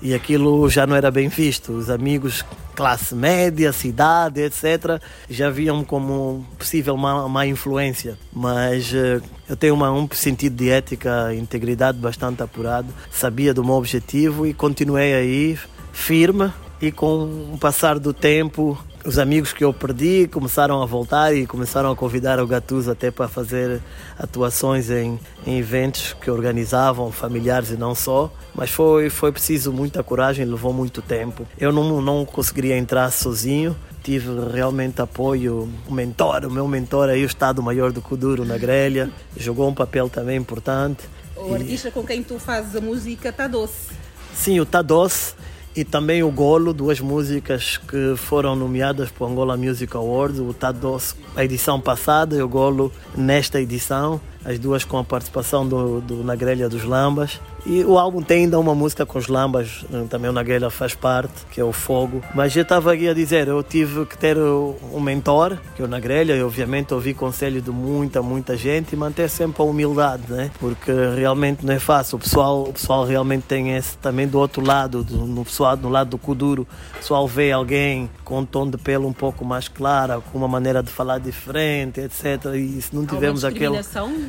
e 0.00 0.14
aquilo 0.14 0.68
já 0.68 0.86
não 0.86 0.94
era 0.94 1.10
bem 1.10 1.28
visto. 1.28 1.72
Os 1.72 1.90
amigos 1.90 2.44
classe 2.74 3.14
média, 3.14 3.72
cidade, 3.72 4.40
etc., 4.40 5.00
já 5.28 5.50
viam 5.50 5.82
como 5.82 6.46
possível 6.56 6.96
má, 6.96 7.28
má 7.28 7.46
influência. 7.46 8.16
Mas 8.32 8.92
uh, 8.92 9.20
eu 9.48 9.56
tenho 9.56 9.74
uma, 9.74 9.90
um 9.90 10.08
sentido 10.12 10.54
de 10.54 10.70
ética 10.70 11.34
integridade 11.34 11.98
bastante 11.98 12.42
apurado, 12.42 12.88
sabia 13.10 13.52
do 13.52 13.64
meu 13.64 13.74
objetivo 13.74 14.46
e 14.46 14.54
continuei 14.54 15.14
aí 15.14 15.58
firme. 15.92 16.52
E 16.80 16.92
com 16.92 17.24
o 17.52 17.58
passar 17.58 17.98
do 17.98 18.12
tempo, 18.12 18.78
os 19.04 19.18
amigos 19.18 19.52
que 19.52 19.64
eu 19.64 19.72
perdi 19.72 20.28
começaram 20.28 20.82
a 20.82 20.86
voltar 20.86 21.34
e 21.34 21.46
começaram 21.46 21.90
a 21.90 21.96
convidar 21.96 22.40
o 22.40 22.46
Gattuso 22.46 22.90
até 22.90 23.10
para 23.10 23.28
fazer 23.28 23.80
atuações 24.18 24.90
em, 24.90 25.18
em, 25.46 25.58
eventos 25.58 26.14
que 26.20 26.30
organizavam, 26.30 27.10
familiares 27.12 27.70
e 27.70 27.76
não 27.76 27.94
só. 27.94 28.32
Mas 28.54 28.70
foi, 28.70 29.08
foi 29.08 29.32
preciso 29.32 29.72
muita 29.72 30.02
coragem, 30.02 30.44
levou 30.44 30.72
muito 30.72 31.00
tempo. 31.00 31.46
Eu 31.58 31.72
não, 31.72 32.00
não 32.02 32.24
conseguiria 32.24 32.76
entrar 32.76 33.10
sozinho, 33.10 33.76
tive 34.02 34.28
realmente 34.52 35.00
apoio. 35.00 35.68
O 35.88 35.92
mentor, 35.92 36.44
o 36.44 36.50
meu 36.50 36.66
mentor 36.66 37.08
aí, 37.08 37.22
o 37.22 37.26
Estado 37.26 37.62
Maior 37.62 37.92
do 37.92 38.02
Kuduro, 38.02 38.44
na 38.44 38.58
grelha, 38.58 39.10
jogou 39.36 39.68
um 39.68 39.74
papel 39.74 40.08
também 40.08 40.36
importante. 40.36 41.08
O 41.36 41.54
artista 41.54 41.90
com 41.90 42.04
quem 42.04 42.22
tu 42.22 42.38
fazes 42.38 42.74
a 42.74 42.80
música 42.80 43.28
está 43.28 43.46
doce. 43.46 43.96
Sim, 44.34 44.60
o 44.60 44.66
Tá 44.66 44.82
Doce 44.82 45.34
e 45.78 45.84
também 45.84 46.24
o 46.24 46.30
Golo, 46.32 46.72
duas 46.72 46.98
músicas 46.98 47.76
que 47.76 48.16
foram 48.16 48.56
nomeadas 48.56 49.10
para 49.10 49.24
o 49.24 49.30
Angola 49.30 49.56
Music 49.56 49.96
Awards, 49.96 50.40
o 50.40 50.52
Tados, 50.52 51.14
a 51.36 51.44
edição 51.44 51.80
passada 51.80 52.34
e 52.34 52.42
o 52.42 52.48
Golo 52.48 52.92
nesta 53.16 53.60
edição 53.60 54.20
as 54.44 54.58
duas 54.58 54.84
com 54.84 54.98
a 54.98 55.04
participação 55.04 55.66
do, 55.66 56.00
do 56.00 56.24
Na 56.24 56.34
Grelha 56.34 56.68
dos 56.68 56.84
Lambas. 56.84 57.40
E 57.66 57.84
o 57.84 57.98
álbum 57.98 58.22
tem 58.22 58.44
ainda 58.44 58.58
uma 58.58 58.74
música 58.74 59.04
com 59.04 59.18
os 59.18 59.26
Lambas, 59.26 59.84
eh, 59.92 60.04
também 60.08 60.30
o 60.30 60.32
Na 60.32 60.42
Grelha 60.42 60.70
faz 60.70 60.94
parte, 60.94 61.44
que 61.50 61.60
é 61.60 61.64
o 61.64 61.72
Fogo. 61.72 62.22
Mas 62.34 62.56
eu 62.56 62.62
estava 62.62 62.92
aqui 62.92 63.08
a 63.08 63.12
dizer, 63.12 63.48
eu 63.48 63.62
tive 63.62 64.06
que 64.06 64.16
ter 64.16 64.38
um 64.38 65.00
mentor, 65.00 65.58
que 65.74 65.82
é 65.82 65.84
o 65.84 65.88
Na 65.88 66.00
Grelha, 66.00 66.34
e 66.34 66.42
obviamente 66.42 66.94
ouvi 66.94 67.12
conselhos 67.12 67.62
de 67.62 67.70
muita, 67.70 68.22
muita 68.22 68.56
gente 68.56 68.92
e 68.92 68.96
manter 68.96 69.28
sempre 69.28 69.60
a 69.60 69.64
humildade, 69.64 70.22
né? 70.28 70.50
Porque 70.58 70.92
realmente 71.16 71.66
não 71.66 71.74
é 71.74 71.78
fácil. 71.78 72.16
O 72.16 72.20
pessoal, 72.20 72.62
o 72.62 72.72
pessoal 72.72 73.04
realmente 73.04 73.42
tem 73.42 73.76
esse 73.76 73.98
também 73.98 74.26
do 74.26 74.38
outro 74.38 74.64
lado, 74.64 75.02
do, 75.02 75.26
no, 75.26 75.44
pessoal, 75.44 75.76
no 75.76 75.88
lado 75.88 76.10
do 76.10 76.18
Kuduro. 76.18 76.66
O 76.94 76.98
pessoal 76.98 77.26
vê 77.28 77.52
alguém 77.52 78.08
com 78.28 78.40
um 78.40 78.44
tom 78.44 78.68
de 78.68 78.76
pelo 78.76 79.08
um 79.08 79.12
pouco 79.12 79.42
mais 79.42 79.68
claro, 79.68 80.22
com 80.30 80.36
uma 80.36 80.46
maneira 80.46 80.82
de 80.82 80.90
falar 80.90 81.18
diferente, 81.18 81.98
etc. 82.00 82.54
E 82.54 82.80
se 82.82 82.94
não 82.94 83.06
tivermos 83.06 83.42
aquele 83.42 83.78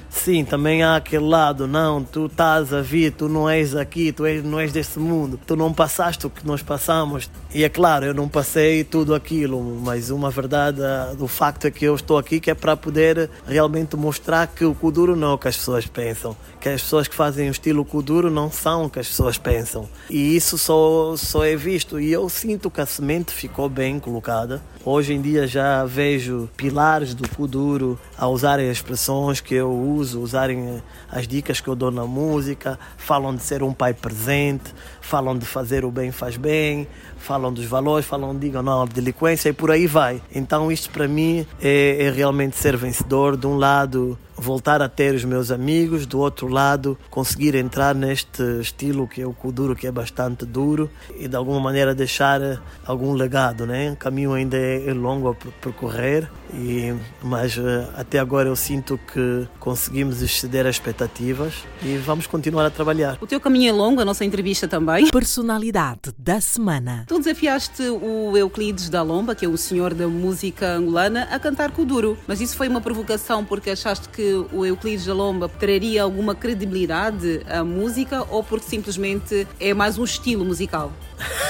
Sim, 0.09 0.45
também 0.45 0.81
há 0.83 0.95
aquele 0.95 1.25
lado, 1.25 1.67
não, 1.67 2.01
tu 2.01 2.27
estás 2.27 2.73
a 2.73 2.81
vir, 2.81 3.11
tu 3.11 3.27
não 3.27 3.49
és 3.49 3.75
aqui, 3.75 4.13
tu 4.13 4.25
és, 4.25 4.41
não 4.41 4.57
és 4.57 4.71
deste 4.71 4.99
mundo, 4.99 5.37
tu 5.45 5.53
não 5.57 5.73
passaste 5.73 6.25
o 6.25 6.29
que 6.29 6.47
nós 6.47 6.63
passamos. 6.63 7.29
E 7.53 7.65
é 7.65 7.67
claro, 7.67 8.05
eu 8.05 8.13
não 8.13 8.29
passei 8.29 8.85
tudo 8.85 9.13
aquilo, 9.13 9.61
mas 9.83 10.09
uma 10.09 10.31
verdade, 10.31 10.79
o 11.19 11.27
facto 11.27 11.65
é 11.65 11.71
que 11.71 11.83
eu 11.83 11.93
estou 11.93 12.17
aqui 12.17 12.39
que 12.39 12.49
é 12.49 12.55
para 12.55 12.77
poder 12.77 13.29
realmente 13.45 13.97
mostrar 13.97 14.47
que 14.47 14.63
o 14.63 14.73
Kuduro 14.73 15.13
não 15.13 15.31
é 15.31 15.33
o 15.33 15.37
que 15.37 15.49
as 15.49 15.57
pessoas 15.57 15.85
pensam, 15.85 16.37
que 16.61 16.69
as 16.69 16.81
pessoas 16.81 17.07
que 17.09 17.15
fazem 17.15 17.49
o 17.49 17.51
estilo 17.51 17.83
Kuduro 17.83 18.31
não 18.31 18.49
são 18.49 18.85
o 18.85 18.89
que 18.89 18.99
as 18.99 19.09
pessoas 19.09 19.37
pensam. 19.37 19.89
E 20.09 20.37
isso 20.37 20.57
só, 20.57 21.17
só 21.17 21.43
é 21.43 21.57
visto. 21.57 21.99
E 21.99 22.13
eu 22.13 22.29
sinto 22.29 22.71
que 22.71 22.79
a 22.79 22.85
semente 22.85 23.33
ficou 23.33 23.67
bem 23.67 23.88
colocada. 23.97 24.61
Hoje 24.83 25.13
em 25.13 25.21
dia 25.21 25.47
já 25.47 25.85
vejo 25.85 26.49
pilares 26.57 27.13
do 27.13 27.27
Kuduro 27.29 27.97
a 28.17 28.27
usarem 28.27 28.69
as 28.69 28.77
expressões 28.77 29.39
que 29.39 29.55
eu 29.55 29.71
uso, 29.71 30.19
usarem 30.19 30.83
as 31.09 31.25
dicas 31.25 31.61
que 31.61 31.69
eu 31.69 31.75
dou 31.75 31.91
na 31.91 32.05
música, 32.05 32.77
falam 32.97 33.33
de 33.33 33.41
ser 33.41 33.63
um 33.63 33.71
pai 33.73 33.93
presente, 33.93 34.73
falam 34.99 35.37
de 35.37 35.45
fazer 35.45 35.85
o 35.85 35.91
bem 35.91 36.11
faz 36.11 36.35
bem, 36.35 36.87
falam 37.17 37.53
dos 37.53 37.65
valores, 37.65 38.05
falam, 38.05 38.37
digam 38.37 38.61
não, 38.63 38.85
delinquência 38.85 39.49
e 39.49 39.53
por 39.53 39.71
aí 39.71 39.87
vai. 39.87 40.21
Então 40.33 40.71
isto 40.71 40.89
para 40.89 41.07
mim 41.07 41.45
é, 41.61 42.05
é 42.05 42.11
realmente 42.11 42.57
ser 42.57 42.75
vencedor. 42.75 43.37
De 43.37 43.47
um 43.47 43.57
lado, 43.57 44.17
voltar 44.39 44.81
a 44.81 44.89
ter 44.89 45.13
os 45.13 45.25
meus 45.25 45.51
amigos, 45.51 46.05
do 46.05 46.19
outro 46.19 46.47
lado, 46.47 46.97
conseguir 47.09 47.55
entrar 47.55 47.93
neste 47.93 48.41
estilo 48.59 49.07
que 49.07 49.21
é 49.21 49.27
o 49.27 49.33
Kuduro, 49.33 49.75
que 49.75 49.85
é 49.85 49.91
bastante 49.91 50.45
duro, 50.45 50.89
e 51.17 51.27
de 51.27 51.35
alguma 51.35 51.59
maneira 51.59 51.93
deixar 51.93 52.39
algum 52.85 53.13
legado, 53.13 53.65
né? 53.65 53.91
O 53.91 53.95
caminho 53.95 54.33
ainda 54.33 54.57
é 54.57 54.93
longo 54.93 55.29
a 55.29 55.35
percorrer, 55.35 56.29
e, 56.53 56.93
mas 57.21 57.57
eh, 57.57 57.87
até 57.95 58.19
agora 58.19 58.49
eu 58.49 58.55
sinto 58.55 58.99
que 59.11 59.47
conseguimos 59.59 60.21
exceder 60.21 60.65
as 60.65 60.75
expectativas 60.75 61.53
e 61.83 61.97
vamos 61.97 62.25
continuar 62.25 62.65
a 62.65 62.69
trabalhar. 62.69 63.17
O 63.21 63.27
teu 63.27 63.39
caminho 63.39 63.69
é 63.69 63.71
longo, 63.71 64.01
a 64.01 64.05
nossa 64.05 64.25
entrevista 64.25 64.67
também. 64.67 65.09
Personalidade 65.11 66.13
da 66.17 66.41
semana. 66.41 67.05
Tu 67.07 67.19
desafiaste 67.19 67.83
o 67.83 68.35
Euclides 68.35 68.89
da 68.89 69.01
Lomba, 69.01 69.35
que 69.35 69.45
é 69.45 69.49
o 69.49 69.57
senhor 69.57 69.93
da 69.93 70.07
música 70.07 70.73
angolana, 70.73 71.27
a 71.31 71.39
cantar 71.39 71.71
Kuduro, 71.71 72.17
mas 72.27 72.41
isso 72.41 72.55
foi 72.55 72.67
uma 72.67 72.81
provocação 72.81 73.45
porque 73.45 73.69
achaste 73.69 74.09
que 74.09 74.28
o 74.33 74.65
Euclides 74.65 75.05
da 75.05 75.13
Lomba 75.13 75.47
traria 75.47 76.03
alguma 76.03 76.33
credibilidade 76.35 77.41
à 77.49 77.63
música 77.63 78.25
ou 78.29 78.43
porque 78.43 78.65
simplesmente 78.67 79.47
é 79.59 79.73
mais 79.73 79.97
um 79.97 80.03
estilo 80.03 80.45
musical? 80.45 80.91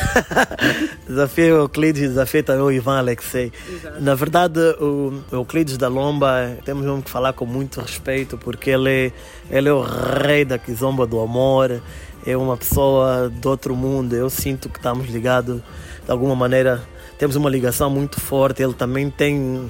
desafio 1.07 1.57
Euclides, 1.57 2.09
desafio 2.09 2.43
também 2.43 2.63
o 2.63 2.71
Ivan 2.71 2.97
Alexei. 2.97 3.51
Exato. 3.71 4.01
Na 4.01 4.15
verdade, 4.15 4.59
o 4.79 5.21
Euclides 5.31 5.77
da 5.77 5.87
Lomba, 5.87 6.57
temos 6.65 6.85
mesmo 6.85 7.01
que 7.01 7.09
falar 7.09 7.33
com 7.33 7.45
muito 7.45 7.79
respeito, 7.81 8.37
porque 8.37 8.71
ele 8.71 8.89
é, 8.89 9.11
ele 9.49 9.69
é 9.69 9.73
o 9.73 9.81
rei 9.81 10.45
da 10.45 10.57
quizomba 10.57 11.05
do 11.05 11.19
amor, 11.19 11.81
é 12.25 12.35
uma 12.35 12.57
pessoa 12.57 13.29
do 13.29 13.49
outro 13.49 13.75
mundo. 13.75 14.15
Eu 14.15 14.29
sinto 14.29 14.69
que 14.69 14.77
estamos 14.77 15.07
ligados, 15.09 15.61
de 16.05 16.11
alguma 16.11 16.35
maneira, 16.35 16.83
temos 17.17 17.35
uma 17.35 17.49
ligação 17.49 17.89
muito 17.89 18.19
forte. 18.19 18.63
Ele 18.63 18.73
também 18.73 19.09
tem 19.09 19.69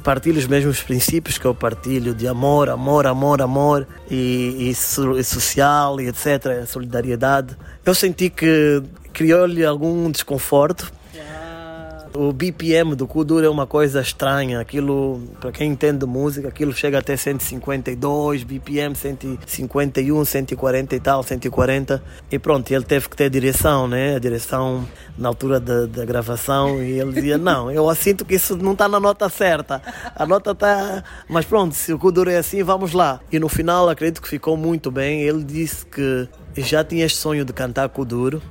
partilha 0.00 0.38
os 0.38 0.46
mesmos 0.46 0.82
princípios 0.82 1.38
que 1.38 1.44
eu 1.44 1.54
partilho 1.54 2.14
de 2.14 2.26
amor, 2.26 2.68
amor, 2.68 3.06
amor, 3.06 3.40
amor 3.42 3.86
e, 4.10 4.56
e, 4.58 4.70
e 4.70 5.24
social 5.24 6.00
e 6.00 6.08
etc, 6.08 6.66
solidariedade. 6.66 7.56
Eu 7.84 7.94
senti 7.94 8.30
que 8.30 8.82
criou-lhe 9.12 9.64
algum 9.64 10.10
desconforto 10.10 10.92
o 12.14 12.32
BPM 12.32 12.94
do 12.94 13.06
Kuduro 13.06 13.44
é 13.44 13.48
uma 13.48 13.66
coisa 13.66 14.00
estranha. 14.00 14.60
Aquilo, 14.60 15.22
para 15.40 15.52
quem 15.52 15.70
entende 15.70 16.04
música, 16.06 16.48
aquilo 16.48 16.72
chega 16.72 16.98
até 16.98 17.16
152 17.16 18.42
BPM, 18.42 18.94
151, 18.94 20.24
140 20.24 20.96
e 20.96 21.00
tal, 21.00 21.22
140. 21.22 22.02
E 22.30 22.38
pronto, 22.38 22.70
ele 22.70 22.84
teve 22.84 23.08
que 23.08 23.16
ter 23.16 23.30
direção, 23.30 23.86
né? 23.86 24.16
A 24.16 24.18
direção 24.18 24.86
na 25.16 25.28
altura 25.28 25.60
da, 25.60 25.86
da 25.86 26.04
gravação. 26.04 26.82
E 26.82 26.98
ele 26.98 27.12
dizia: 27.12 27.38
Não, 27.38 27.70
eu 27.70 27.92
sinto 27.94 28.24
que 28.24 28.34
isso 28.34 28.56
não 28.56 28.72
está 28.72 28.88
na 28.88 28.98
nota 28.98 29.28
certa. 29.28 29.82
A 30.14 30.26
nota 30.26 30.52
está. 30.52 31.04
Mas 31.28 31.44
pronto, 31.44 31.74
se 31.74 31.92
o 31.92 31.98
Kuduro 31.98 32.30
é 32.30 32.38
assim, 32.38 32.62
vamos 32.62 32.92
lá. 32.92 33.20
E 33.30 33.38
no 33.38 33.48
final, 33.48 33.88
acredito 33.88 34.20
que 34.20 34.28
ficou 34.28 34.56
muito 34.56 34.90
bem. 34.90 35.22
Ele 35.22 35.44
disse 35.44 35.86
que 35.86 36.28
já 36.56 36.82
tinha 36.82 37.06
este 37.06 37.18
sonho 37.18 37.44
de 37.44 37.52
cantar 37.52 37.88
Kuduro, 37.88 38.42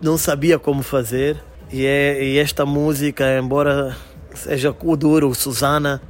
não 0.00 0.16
sabia 0.16 0.58
como 0.58 0.82
fazer 0.82 1.47
e, 1.70 1.84
é, 1.84 2.24
e 2.24 2.38
esta 2.38 2.64
música, 2.64 3.38
embora 3.38 3.96
seja 4.34 4.74
duro, 4.98 5.34
Susana, 5.34 6.00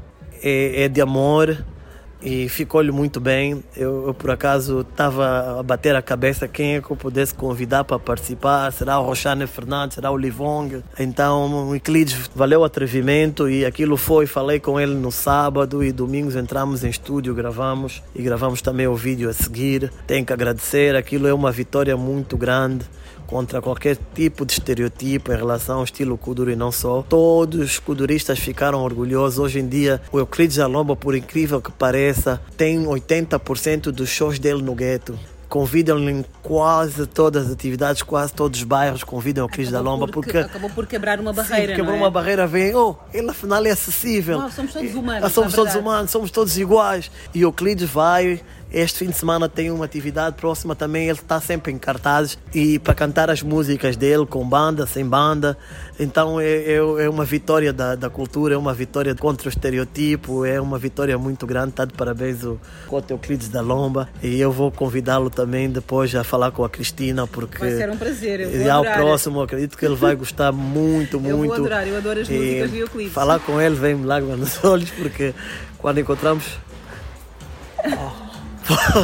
é, 0.43 0.85
é 0.85 0.89
de 0.89 1.01
amor 1.01 1.65
e 2.23 2.49
ficou-lhe 2.49 2.91
muito 2.91 3.21
bem. 3.21 3.63
Eu, 3.77 4.09
eu 4.09 4.15
por 4.15 4.31
acaso 4.31 4.81
estava 4.81 5.61
a 5.61 5.63
bater 5.63 5.95
a 5.95 6.03
cabeça 6.03 6.49
quem 6.49 6.77
é 6.77 6.81
que 6.81 6.91
eu 6.91 6.97
pudesse 6.97 7.35
convidar 7.35 7.85
para 7.85 7.99
participar. 7.99 8.73
Será 8.73 8.99
o 8.99 9.05
Roxane 9.05 9.47
Fernandes, 9.47 9.95
será 9.95 10.11
o 10.11 10.17
Livong. 10.17 10.83
Então 10.99 11.69
o 11.69 11.75
Euclides 11.75 12.31
valeu 12.35 12.61
o 12.61 12.65
atrevimento 12.65 13.49
e 13.49 13.65
aquilo 13.65 13.97
foi. 13.97 14.27
Falei 14.27 14.59
com 14.59 14.81
ele 14.81 14.95
no 14.95 15.13
sábado 15.13 15.83
e 15.83 15.93
domingos 15.93 16.37
entramos 16.37 16.85
em 16.85 16.91
estúdio, 16.91 17.35
gravamos 17.35 18.03
e 18.15 18.23
gravamos 18.23 18.61
também 18.61 18.87
o 18.87 18.97
vídeo 18.97 19.29
a 19.29 19.33
seguir. 19.33 19.93
Tenho 20.07 20.25
que 20.25 20.33
agradecer, 20.33 20.97
aquilo 20.97 21.27
é 21.27 21.35
uma 21.35 21.53
vitória 21.53 21.97
muito 21.97 22.37
grande 22.37 22.85
contra 23.29 23.61
qualquer 23.61 23.97
tipo 24.15 24.45
de 24.47 24.55
estereotipo 24.55 25.31
em 25.31 25.37
relação 25.37 25.79
ao 25.79 25.85
estilo 25.85 26.17
Kuduro 26.17 26.51
e 26.51 26.57
não 26.57 26.73
só. 26.73 27.05
Todos 27.07 27.61
os 27.61 27.79
kuduristas 27.79 28.39
ficaram 28.39 28.83
orgulhosos. 28.83 29.39
Hoje 29.39 29.61
em 29.61 29.69
dia, 29.69 30.01
o 30.11 30.19
Euclides 30.19 30.59
Alomba, 30.59 30.97
por 30.97 31.15
incrível 31.15 31.61
que 31.61 31.71
pareça, 31.71 32.41
tem 32.57 32.85
80% 32.85 33.93
dos 33.93 34.09
shows 34.09 34.39
dele 34.39 34.63
no 34.63 34.75
gueto 34.75 35.17
convidam-lhe 35.49 36.11
em 36.11 36.25
quase 36.43 37.07
todas 37.07 37.47
as 37.47 37.53
atividades, 37.53 38.03
quase 38.03 38.33
todos 38.33 38.61
os 38.61 38.65
bairros 38.65 39.03
convidam 39.03 39.47
o 39.47 39.49
Cris 39.49 39.71
da 39.71 39.81
Lomba 39.81 40.07
por, 40.07 40.23
porque 40.23 40.39
acabou 40.39 40.71
por 40.71 40.87
quebrar 40.87 41.19
uma 41.19 41.33
barreira. 41.33 41.73
Sim, 41.73 41.77
quebrou 41.77 41.97
é? 41.97 41.99
uma 41.99 42.11
barreira, 42.11 42.47
vem, 42.47 42.75
oh, 42.75 42.95
ele 43.13 43.31
afinal 43.31 43.65
é 43.65 43.71
acessível. 43.71 44.39
Não, 44.39 44.51
somos 44.51 44.73
todos 44.73 44.95
humanos. 44.95 45.33
somos 45.33 45.55
todos 45.55 45.75
humanos, 45.75 46.11
somos 46.11 46.31
todos 46.31 46.59
iguais. 46.59 47.11
E 47.35 47.45
o 47.45 47.49
Euclides 47.49 47.89
vai 47.89 48.43
este 48.71 48.99
fim 48.99 49.07
de 49.07 49.17
semana 49.17 49.49
tem 49.49 49.71
uma 49.71 49.87
atividade 49.87 50.37
próxima 50.37 50.75
também, 50.75 51.05
ele 51.09 51.19
está 51.19 51.41
sempre 51.41 51.73
em 51.73 51.79
cartazes 51.79 52.39
e 52.55 52.79
para 52.79 52.95
cantar 52.95 53.31
as 53.31 53.43
músicas 53.43 53.97
dele 53.97 54.27
com 54.27 54.47
banda, 54.47 54.87
sem 54.87 55.05
banda. 55.05 55.57
Então 55.99 56.39
é, 56.39 56.47
é, 56.47 56.75
é 56.75 57.09
uma 57.09 57.25
vitória 57.25 57.73
da, 57.73 57.95
da, 57.95 58.11
cultura, 58.11 58.55
é 58.55 58.59
uma 58.59 58.75
vitória 58.75 59.15
contra 59.15 59.47
o 59.47 59.49
estereotipo, 59.49 60.45
é 60.45 60.61
uma 60.61 60.79
vitória 60.79 61.17
muito 61.17 61.47
grande. 61.47 61.71
Está 61.71 61.87
de 61.87 61.95
parabéns 61.95 62.45
o 62.45 62.61
Cote 62.87 63.13
Euclides 63.13 63.49
da 63.49 63.63
Lomba 63.63 64.09
e 64.23 64.39
eu 64.39 64.53
vou 64.53 64.71
convidá-lo 64.71 65.31
também 65.31 65.71
depois 65.71 66.15
a 66.15 66.23
falar 66.23 66.51
com 66.51 66.63
a 66.63 66.69
Cristina 66.69 67.27
porque 67.27 67.59
vai 67.59 67.71
ser 67.71 67.91
um 67.91 67.97
prazer. 67.97 68.41
Eu 68.41 68.51
vou 68.51 68.71
ao 68.71 68.85
próximo, 68.85 69.41
acredito 69.41 69.79
que 69.79 69.85
ele 69.87 69.97
vai 69.97 70.15
gostar 70.15 70.53
muito, 70.53 71.19
muito. 71.19 71.31
Eu 71.31 71.39
vou 71.39 71.55
adorar, 71.55 71.89
eu 71.89 71.97
adoro 71.97 72.21
as 72.21 72.29
músicas 72.29 72.71
do 72.71 72.77
Euclides. 72.77 73.13
Falar 73.15 73.39
com 73.41 73.59
ele 73.61 73.75
vem-me 73.75 74.05
lágrimas 74.05 74.39
nos 74.39 74.65
olhos 74.65 74.91
porque 74.91 75.35
quando 75.79 76.01
encontramos. 76.01 76.68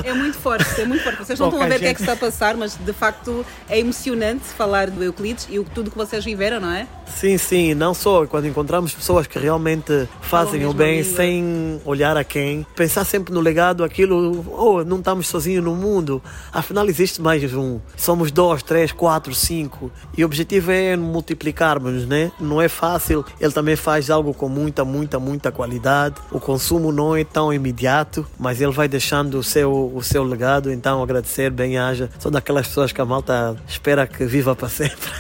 É 0.04 0.12
muito 0.12 0.38
forte, 0.38 0.80
é 0.80 0.84
muito 0.84 1.02
forte. 1.02 1.18
Vocês 1.18 1.38
não 1.38 1.48
estão 1.48 1.62
a 1.62 1.66
ver 1.68 1.76
o 1.76 1.78
que 1.78 1.86
é 1.86 1.94
que 1.94 2.00
está 2.00 2.12
a 2.12 2.16
passar, 2.16 2.56
mas 2.56 2.76
de 2.76 2.92
facto 2.92 3.44
é 3.68 3.78
emocionante 3.78 4.44
falar 4.44 4.90
do 4.90 5.02
Euclides 5.02 5.46
e 5.50 5.62
tudo 5.74 5.90
que 5.90 5.96
vocês 5.96 6.24
viveram, 6.24 6.60
não 6.60 6.70
é? 6.70 6.86
Sim, 7.06 7.38
sim, 7.38 7.74
não 7.74 7.94
só 7.94 8.26
quando 8.26 8.46
encontramos 8.46 8.92
pessoas 8.92 9.26
que 9.26 9.38
realmente 9.38 10.08
fazem 10.20 10.66
o 10.66 10.72
bem 10.72 11.00
língua. 11.00 11.16
sem 11.16 11.80
olhar 11.84 12.16
a 12.16 12.24
quem, 12.24 12.66
pensar 12.74 13.04
sempre 13.04 13.32
no 13.32 13.40
legado, 13.40 13.84
aquilo, 13.84 14.44
oh, 14.50 14.84
não 14.84 14.98
estamos 14.98 15.28
sozinhos 15.28 15.62
no 15.62 15.76
mundo, 15.76 16.20
afinal 16.52 16.86
existe 16.88 17.20
mais 17.20 17.54
um, 17.54 17.78
somos 17.96 18.32
dois, 18.32 18.62
três, 18.62 18.90
quatro, 18.90 19.34
cinco, 19.34 19.92
e 20.16 20.24
o 20.24 20.26
objetivo 20.26 20.72
é 20.72 20.96
multiplicarmos, 20.96 22.06
né? 22.06 22.32
Não 22.40 22.60
é 22.60 22.68
fácil, 22.68 23.24
ele 23.40 23.52
também 23.52 23.76
faz 23.76 24.10
algo 24.10 24.34
com 24.34 24.48
muita, 24.48 24.84
muita, 24.84 25.20
muita 25.20 25.52
qualidade, 25.52 26.16
o 26.32 26.40
consumo 26.40 26.90
não 26.90 27.14
é 27.14 27.22
tão 27.22 27.52
imediato, 27.52 28.26
mas 28.38 28.60
ele 28.60 28.72
vai 28.72 28.88
deixando 28.88 29.38
o 29.38 29.42
seu, 29.42 29.63
o 29.72 30.02
seu 30.02 30.22
legado, 30.24 30.72
então 30.72 31.02
agradecer, 31.02 31.50
bem-haja, 31.50 32.10
são 32.18 32.30
daquelas 32.30 32.66
pessoas 32.66 32.92
que 32.92 33.00
a 33.00 33.04
malta 33.04 33.56
espera 33.68 34.06
que 34.06 34.24
viva 34.24 34.54
para 34.54 34.68
sempre. 34.68 35.10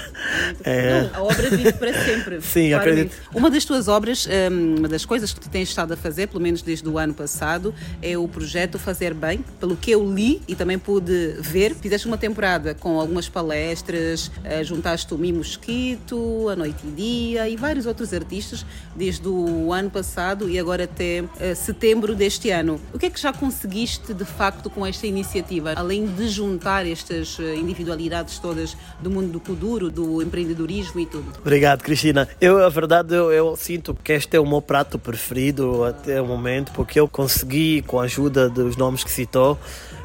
É... 0.64 1.02
Não, 1.02 1.20
a 1.20 1.22
obra 1.22 1.50
vive 1.50 1.72
para 1.72 1.92
sempre. 1.92 2.40
Sim, 2.42 2.70
claramente. 2.70 3.00
acredito. 3.00 3.16
Uma 3.34 3.50
das 3.50 3.64
tuas 3.64 3.88
obras, 3.88 4.26
hum, 4.26 4.76
uma 4.78 4.88
das 4.88 5.04
coisas 5.04 5.32
que 5.32 5.40
tu 5.40 5.48
tens 5.48 5.68
estado 5.68 5.92
a 5.92 5.96
fazer, 5.96 6.28
pelo 6.28 6.40
menos 6.40 6.62
desde 6.62 6.88
o 6.88 6.98
ano 6.98 7.14
passado, 7.14 7.74
é 8.02 8.16
o 8.16 8.26
projeto 8.28 8.78
Fazer 8.78 9.14
Bem. 9.14 9.44
Pelo 9.60 9.76
que 9.76 9.90
eu 9.90 10.12
li 10.12 10.40
e 10.48 10.54
também 10.54 10.78
pude 10.78 11.36
ver, 11.40 11.74
fizeste 11.74 12.06
uma 12.06 12.18
temporada 12.18 12.74
com 12.74 12.98
algumas 12.98 13.28
palestras, 13.28 14.30
eh, 14.42 14.64
juntaste 14.64 15.12
o 15.14 15.18
Mi 15.18 15.32
Mosquito, 15.32 16.48
A 16.48 16.56
Noite 16.56 16.86
e 16.86 16.90
Dia 16.90 17.48
e 17.48 17.56
vários 17.56 17.86
outros 17.86 18.12
artistas 18.12 18.64
desde 18.94 19.26
o 19.28 19.72
ano 19.72 19.90
passado 19.90 20.48
e 20.48 20.58
agora 20.58 20.84
até 20.84 21.24
eh, 21.40 21.54
setembro 21.54 22.14
deste 22.14 22.50
ano. 22.50 22.80
O 22.92 22.98
que 22.98 23.06
é 23.06 23.10
que 23.10 23.20
já 23.20 23.32
conseguiste 23.32 24.14
de 24.14 24.24
facto 24.24 24.70
com 24.70 24.86
esta 24.86 25.06
iniciativa, 25.06 25.72
além 25.76 26.06
de 26.06 26.28
juntar 26.28 26.86
estas 26.86 27.38
eh, 27.38 27.56
individualidades 27.56 28.38
todas 28.38 28.76
do 29.00 29.10
mundo 29.10 29.32
do 29.32 29.40
Kuduro, 29.40 29.90
do 29.90 30.13
empreendedorismo 30.22 31.00
e 31.00 31.06
tudo. 31.06 31.26
Obrigado, 31.40 31.82
Cristina. 31.82 32.28
Eu, 32.40 32.64
a 32.64 32.68
verdade, 32.68 33.14
eu, 33.14 33.32
eu, 33.32 33.56
sinto 33.56 33.94
que 33.94 34.12
este 34.12 34.36
é 34.36 34.40
o 34.40 34.46
meu 34.46 34.62
prato 34.62 34.98
preferido 34.98 35.84
até 35.84 36.20
o 36.20 36.26
momento, 36.26 36.72
porque 36.72 36.98
eu 36.98 37.08
consegui, 37.08 37.82
com 37.82 38.00
a 38.00 38.04
ajuda 38.04 38.48
dos 38.48 38.76
nomes 38.76 39.04
que 39.04 39.10
citou, 39.10 39.58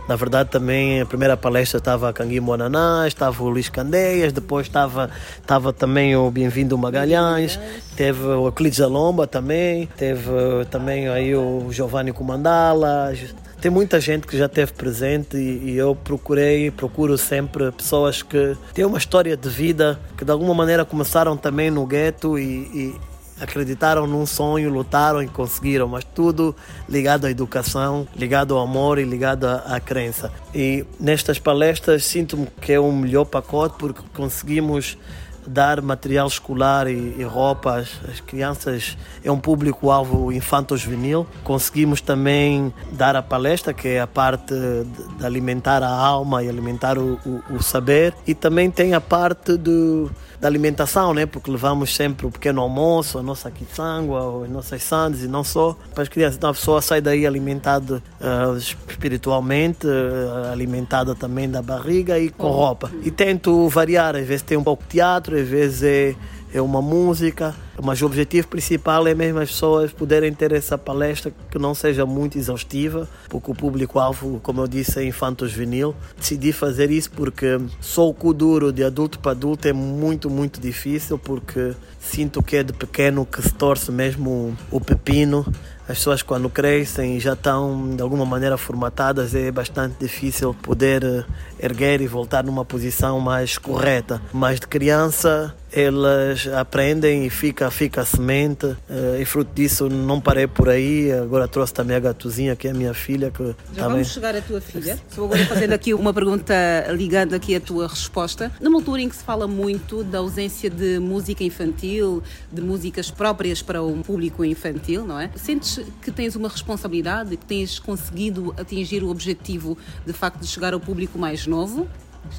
na 0.09 0.15
verdade, 0.15 0.49
também 0.49 1.01
a 1.01 1.05
primeira 1.05 1.37
palestra 1.37 1.77
estava 1.77 2.09
a 2.09 2.13
Canguimo 2.13 2.47
Monaná, 2.47 3.07
estava 3.07 3.43
o 3.43 3.47
Luís 3.47 3.69
Candeias, 3.69 4.33
depois 4.33 4.65
estava, 4.65 5.07
estava 5.39 5.71
também 5.71 6.15
o 6.15 6.31
Bem-vindo 6.31 6.75
Magalhães, 6.75 7.59
teve 7.95 8.23
o 8.23 8.47
Euclides 8.47 8.81
Alomba 8.81 9.27
também, 9.27 9.87
teve 9.97 10.31
também 10.71 11.07
aí 11.07 11.35
o 11.35 11.67
Giovanni 11.69 12.11
Comandala, 12.11 13.13
tem 13.61 13.69
muita 13.69 13.99
gente 13.99 14.25
que 14.25 14.37
já 14.37 14.45
esteve 14.45 14.73
presente 14.73 15.37
e, 15.37 15.71
e, 15.71 15.77
eu 15.77 15.95
procurei, 15.95 16.71
procuro 16.71 17.17
sempre 17.17 17.71
pessoas 17.71 18.21
que 18.21 18.55
têm 18.73 18.85
uma 18.85 18.97
história 18.97 19.35
de 19.35 19.49
vida, 19.49 19.99
que 20.17 20.23
de 20.23 20.31
alguma 20.31 20.53
maneira 20.53 20.85
começaram 20.85 21.35
também 21.35 21.69
no 21.69 21.85
gueto 21.85 22.39
e, 22.39 22.43
e 22.43 22.95
acreditaram 23.39 24.05
num 24.05 24.25
sonho, 24.25 24.69
lutaram 24.69 25.21
e 25.21 25.27
conseguiram, 25.27 25.87
mas 25.87 26.03
tudo 26.03 26.55
ligado 26.87 27.25
à 27.25 27.31
educação, 27.31 28.07
ligado 28.15 28.55
ao 28.55 28.63
amor 28.63 28.99
e 28.99 29.03
ligado 29.03 29.45
à, 29.45 29.55
à 29.75 29.79
crença. 29.79 30.31
E 30.53 30.85
nestas 30.99 31.39
palestras 31.39 32.05
sinto-me 32.05 32.47
que 32.61 32.73
é 32.73 32.79
o 32.79 32.91
melhor 32.91 33.25
pacote 33.25 33.75
porque 33.77 34.01
conseguimos 34.13 34.97
dar 35.45 35.81
material 35.81 36.27
escolar 36.27 36.87
e, 36.87 37.15
e 37.17 37.23
roupas. 37.23 37.99
As 38.09 38.19
crianças 38.19 38.97
é 39.23 39.31
um 39.31 39.39
público-alvo 39.39 40.31
infanto-juvenil. 40.31 41.25
Conseguimos 41.43 42.01
também 42.01 42.73
dar 42.91 43.15
a 43.15 43.21
palestra, 43.21 43.73
que 43.73 43.87
é 43.87 44.01
a 44.01 44.07
parte 44.07 44.53
de, 44.53 45.17
de 45.17 45.25
alimentar 45.25 45.83
a 45.83 45.89
alma 45.89 46.43
e 46.43 46.49
alimentar 46.49 46.97
o, 46.97 47.19
o, 47.25 47.55
o 47.55 47.63
saber. 47.63 48.13
E 48.25 48.33
também 48.33 48.69
tem 48.69 48.93
a 48.93 49.01
parte 49.01 49.57
do 49.57 50.11
da 50.39 50.47
alimentação, 50.47 51.13
né? 51.13 51.25
Porque 51.25 51.51
levamos 51.51 51.93
sempre 51.95 52.25
o 52.25 52.31
pequeno 52.31 52.61
almoço, 52.61 53.19
a 53.19 53.23
nossa 53.23 53.51
quitzangua, 53.51 54.45
as 54.45 54.49
nossas 54.49 54.83
sandes 54.83 55.23
e 55.23 55.27
não 55.27 55.43
só 55.43 55.75
para 55.93 56.03
as 56.03 56.09
crianças. 56.09 56.37
Então 56.37 56.49
a 56.49 56.53
pessoa 56.53 56.81
sai 56.81 57.01
daí 57.01 57.27
alimentada 57.27 58.01
uh, 58.21 58.57
espiritualmente, 58.57 59.85
uh, 59.85 60.51
alimentada 60.51 61.13
também 61.13 61.49
da 61.49 61.61
barriga 61.61 62.17
e 62.17 62.29
com 62.29 62.49
roupa. 62.49 62.89
E 63.03 63.11
tento 63.11 63.67
variar, 63.67 64.15
às 64.15 64.25
vezes 64.25 64.41
tem 64.41 64.57
um 64.57 64.63
pouco 64.63 64.83
de 64.83 64.89
teatro, 64.89 65.35
às 65.39 65.47
vezes 65.47 65.83
é 65.83 66.15
é 66.53 66.61
uma 66.61 66.81
música, 66.81 67.55
mas 67.81 68.01
o 68.01 68.05
objetivo 68.05 68.47
principal 68.47 69.07
é 69.07 69.13
mesmo 69.13 69.39
as 69.39 69.51
pessoas 69.51 69.91
poderem 69.91 70.33
ter 70.33 70.51
essa 70.51 70.77
palestra 70.77 71.31
que 71.51 71.59
não 71.59 71.75
seja 71.75 72.05
muito 72.05 72.37
exaustiva, 72.37 73.07
porque 73.29 73.51
o 73.51 73.55
público-alvo, 73.55 74.39
como 74.41 74.61
eu 74.61 74.67
disse, 74.67 74.99
é 74.99 75.03
infanto-juvenil. 75.03 75.95
Decidi 76.17 76.51
fazer 76.51 76.89
isso 76.89 77.11
porque 77.11 77.59
só 77.79 78.07
o 78.09 78.13
cu 78.13 78.33
duro 78.33 78.73
de 78.73 78.83
adulto 78.83 79.19
para 79.19 79.31
adulto 79.31 79.67
é 79.67 79.73
muito, 79.73 80.29
muito 80.29 80.59
difícil, 80.59 81.19
porque 81.19 81.73
sinto 81.99 82.41
que 82.41 82.55
é 82.55 82.63
de 82.63 82.73
pequeno 82.73 83.25
que 83.25 83.41
se 83.41 83.53
torce 83.53 83.91
mesmo 83.91 84.57
o 84.71 84.81
pepino 84.81 85.45
as 85.89 85.97
pessoas 85.97 86.21
quando 86.21 86.47
crescem 86.51 87.19
já 87.19 87.33
estão 87.33 87.95
de 87.95 88.01
alguma 88.03 88.23
maneira 88.23 88.59
formatadas 88.59 89.33
é 89.33 89.51
bastante 89.51 89.95
difícil 89.99 90.53
poder 90.53 91.03
eh, 91.03 91.25
erguer 91.59 91.99
e 91.99 92.05
voltar 92.05 92.43
numa 92.43 92.63
posição 92.63 93.19
mais 93.19 93.57
correta. 93.57 94.21
Mas 94.31 94.59
de 94.59 94.67
criança 94.67 95.55
elas 95.71 96.47
aprendem 96.47 97.25
e 97.25 97.29
fica, 97.29 97.69
fica 97.69 98.01
a 98.01 98.05
semente 98.05 98.75
eh, 98.89 99.19
e 99.21 99.25
fruto 99.25 99.51
disso 99.53 99.89
não 99.89 100.19
parei 100.19 100.47
por 100.47 100.69
aí, 100.69 101.11
agora 101.11 101.47
trouxe 101.47 101.73
também 101.73 101.95
a 101.95 101.99
gatuzinha 101.99 102.55
que 102.55 102.67
é 102.67 102.71
a 102.71 102.73
minha 102.73 102.93
filha 102.93 103.31
que 103.31 103.43
Já 103.43 103.53
também... 103.83 103.89
vamos 103.89 104.07
chegar 104.11 104.35
à 104.35 104.41
tua 104.41 104.61
filha 104.61 104.99
Estou 105.09 105.25
agora 105.25 105.45
fazendo 105.45 105.73
aqui 105.73 105.93
uma 105.93 106.13
pergunta 106.13 106.53
ligando 106.91 107.33
aqui 107.33 107.55
à 107.55 107.59
tua 107.59 107.87
resposta 107.87 108.51
numa 108.59 108.77
altura 108.77 109.01
em 109.01 109.09
que 109.09 109.15
se 109.15 109.23
fala 109.23 109.47
muito 109.47 110.03
da 110.03 110.19
ausência 110.19 110.69
de 110.69 110.99
música 110.99 111.43
infantil 111.43 112.23
de 112.51 112.61
músicas 112.61 113.11
próprias 113.11 113.61
para 113.61 113.81
o 113.81 113.97
público 114.03 114.43
infantil, 114.43 115.05
não 115.05 115.19
é? 115.19 115.29
Sentes 115.35 115.79
que 116.01 116.11
tens 116.11 116.35
uma 116.35 116.49
responsabilidade, 116.49 117.37
que 117.37 117.45
tens 117.45 117.79
conseguido 117.79 118.53
atingir 118.57 119.03
o 119.03 119.09
objetivo 119.09 119.77
de 120.05 120.13
facto 120.13 120.39
de 120.39 120.47
chegar 120.47 120.73
ao 120.73 120.79
público 120.79 121.17
mais 121.17 121.45
novo? 121.45 121.87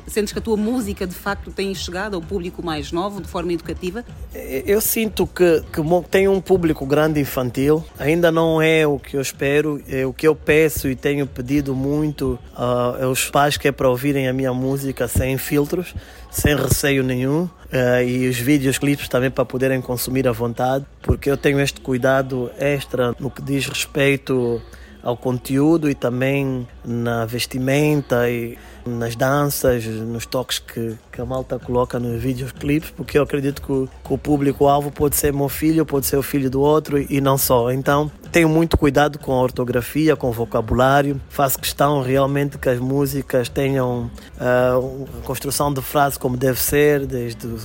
Sentes 0.06 0.32
que 0.32 0.38
a 0.38 0.42
tua 0.42 0.56
música 0.56 1.06
de 1.06 1.14
facto 1.14 1.50
tem 1.50 1.74
chegado 1.74 2.14
ao 2.14 2.22
público 2.22 2.64
mais 2.64 2.92
novo 2.92 3.20
de 3.20 3.28
forma 3.28 3.52
educativa? 3.52 4.04
Eu 4.34 4.80
sinto 4.80 5.26
que, 5.26 5.62
que 5.72 5.80
tem 6.10 6.28
um 6.28 6.40
público 6.40 6.86
grande 6.86 7.20
infantil, 7.20 7.84
ainda 7.98 8.30
não 8.30 8.60
é 8.60 8.86
o 8.86 8.98
que 8.98 9.16
eu 9.16 9.20
espero, 9.20 9.82
é 9.88 10.06
o 10.06 10.12
que 10.12 10.26
eu 10.26 10.34
peço 10.34 10.88
e 10.88 10.94
tenho 10.94 11.26
pedido 11.26 11.74
muito 11.74 12.38
uh, 12.54 13.04
aos 13.04 13.28
pais 13.30 13.56
que 13.56 13.68
é 13.68 13.72
para 13.72 13.88
ouvirem 13.88 14.28
a 14.28 14.32
minha 14.32 14.52
música 14.52 15.08
sem 15.08 15.36
filtros, 15.38 15.94
sem 16.30 16.56
receio 16.56 17.02
nenhum. 17.02 17.42
Uh, 17.42 18.02
e 18.04 18.28
os 18.28 18.36
vídeos, 18.36 18.78
clipes 18.78 19.08
também 19.08 19.30
para 19.30 19.44
poderem 19.44 19.80
consumir 19.80 20.26
à 20.26 20.32
vontade, 20.32 20.84
porque 21.02 21.30
eu 21.30 21.36
tenho 21.36 21.60
este 21.60 21.80
cuidado 21.80 22.50
extra 22.58 23.14
no 23.18 23.30
que 23.30 23.40
diz 23.42 23.66
respeito 23.66 24.60
ao 25.02 25.16
conteúdo 25.16 25.88
e 25.88 25.94
também 25.94 26.66
na 26.84 27.24
vestimenta 27.24 28.28
e 28.28 28.58
nas 28.90 29.16
danças, 29.16 29.84
nos 29.84 30.26
toques 30.26 30.58
que, 30.58 30.96
que 31.12 31.20
a 31.20 31.24
malta 31.24 31.58
coloca 31.58 31.98
nos 31.98 32.20
videoclipes, 32.22 32.90
porque 32.90 33.18
eu 33.18 33.22
acredito 33.22 33.62
que 33.62 33.72
o, 33.72 33.88
que 34.04 34.12
o 34.12 34.18
público-alvo 34.18 34.90
pode 34.90 35.16
ser 35.16 35.32
meu 35.32 35.48
filho, 35.48 35.86
pode 35.86 36.06
ser 36.06 36.16
o 36.16 36.22
filho 36.22 36.50
do 36.50 36.60
outro 36.60 36.98
e 36.98 37.20
não 37.20 37.38
só. 37.38 37.70
Então, 37.70 38.10
tenho 38.30 38.48
muito 38.48 38.76
cuidado 38.76 39.18
com 39.18 39.32
a 39.32 39.40
ortografia, 39.40 40.14
com 40.14 40.28
o 40.28 40.32
vocabulário. 40.32 41.20
Faço 41.28 41.58
questão 41.58 42.02
realmente 42.02 42.58
que 42.58 42.68
as 42.68 42.78
músicas 42.78 43.48
tenham 43.48 44.10
uh, 44.36 45.08
a 45.18 45.26
construção 45.26 45.72
de 45.72 45.82
frase 45.82 46.18
como 46.18 46.36
deve 46.36 46.60
ser, 46.60 47.06
desde 47.06 47.46
o 47.46 47.58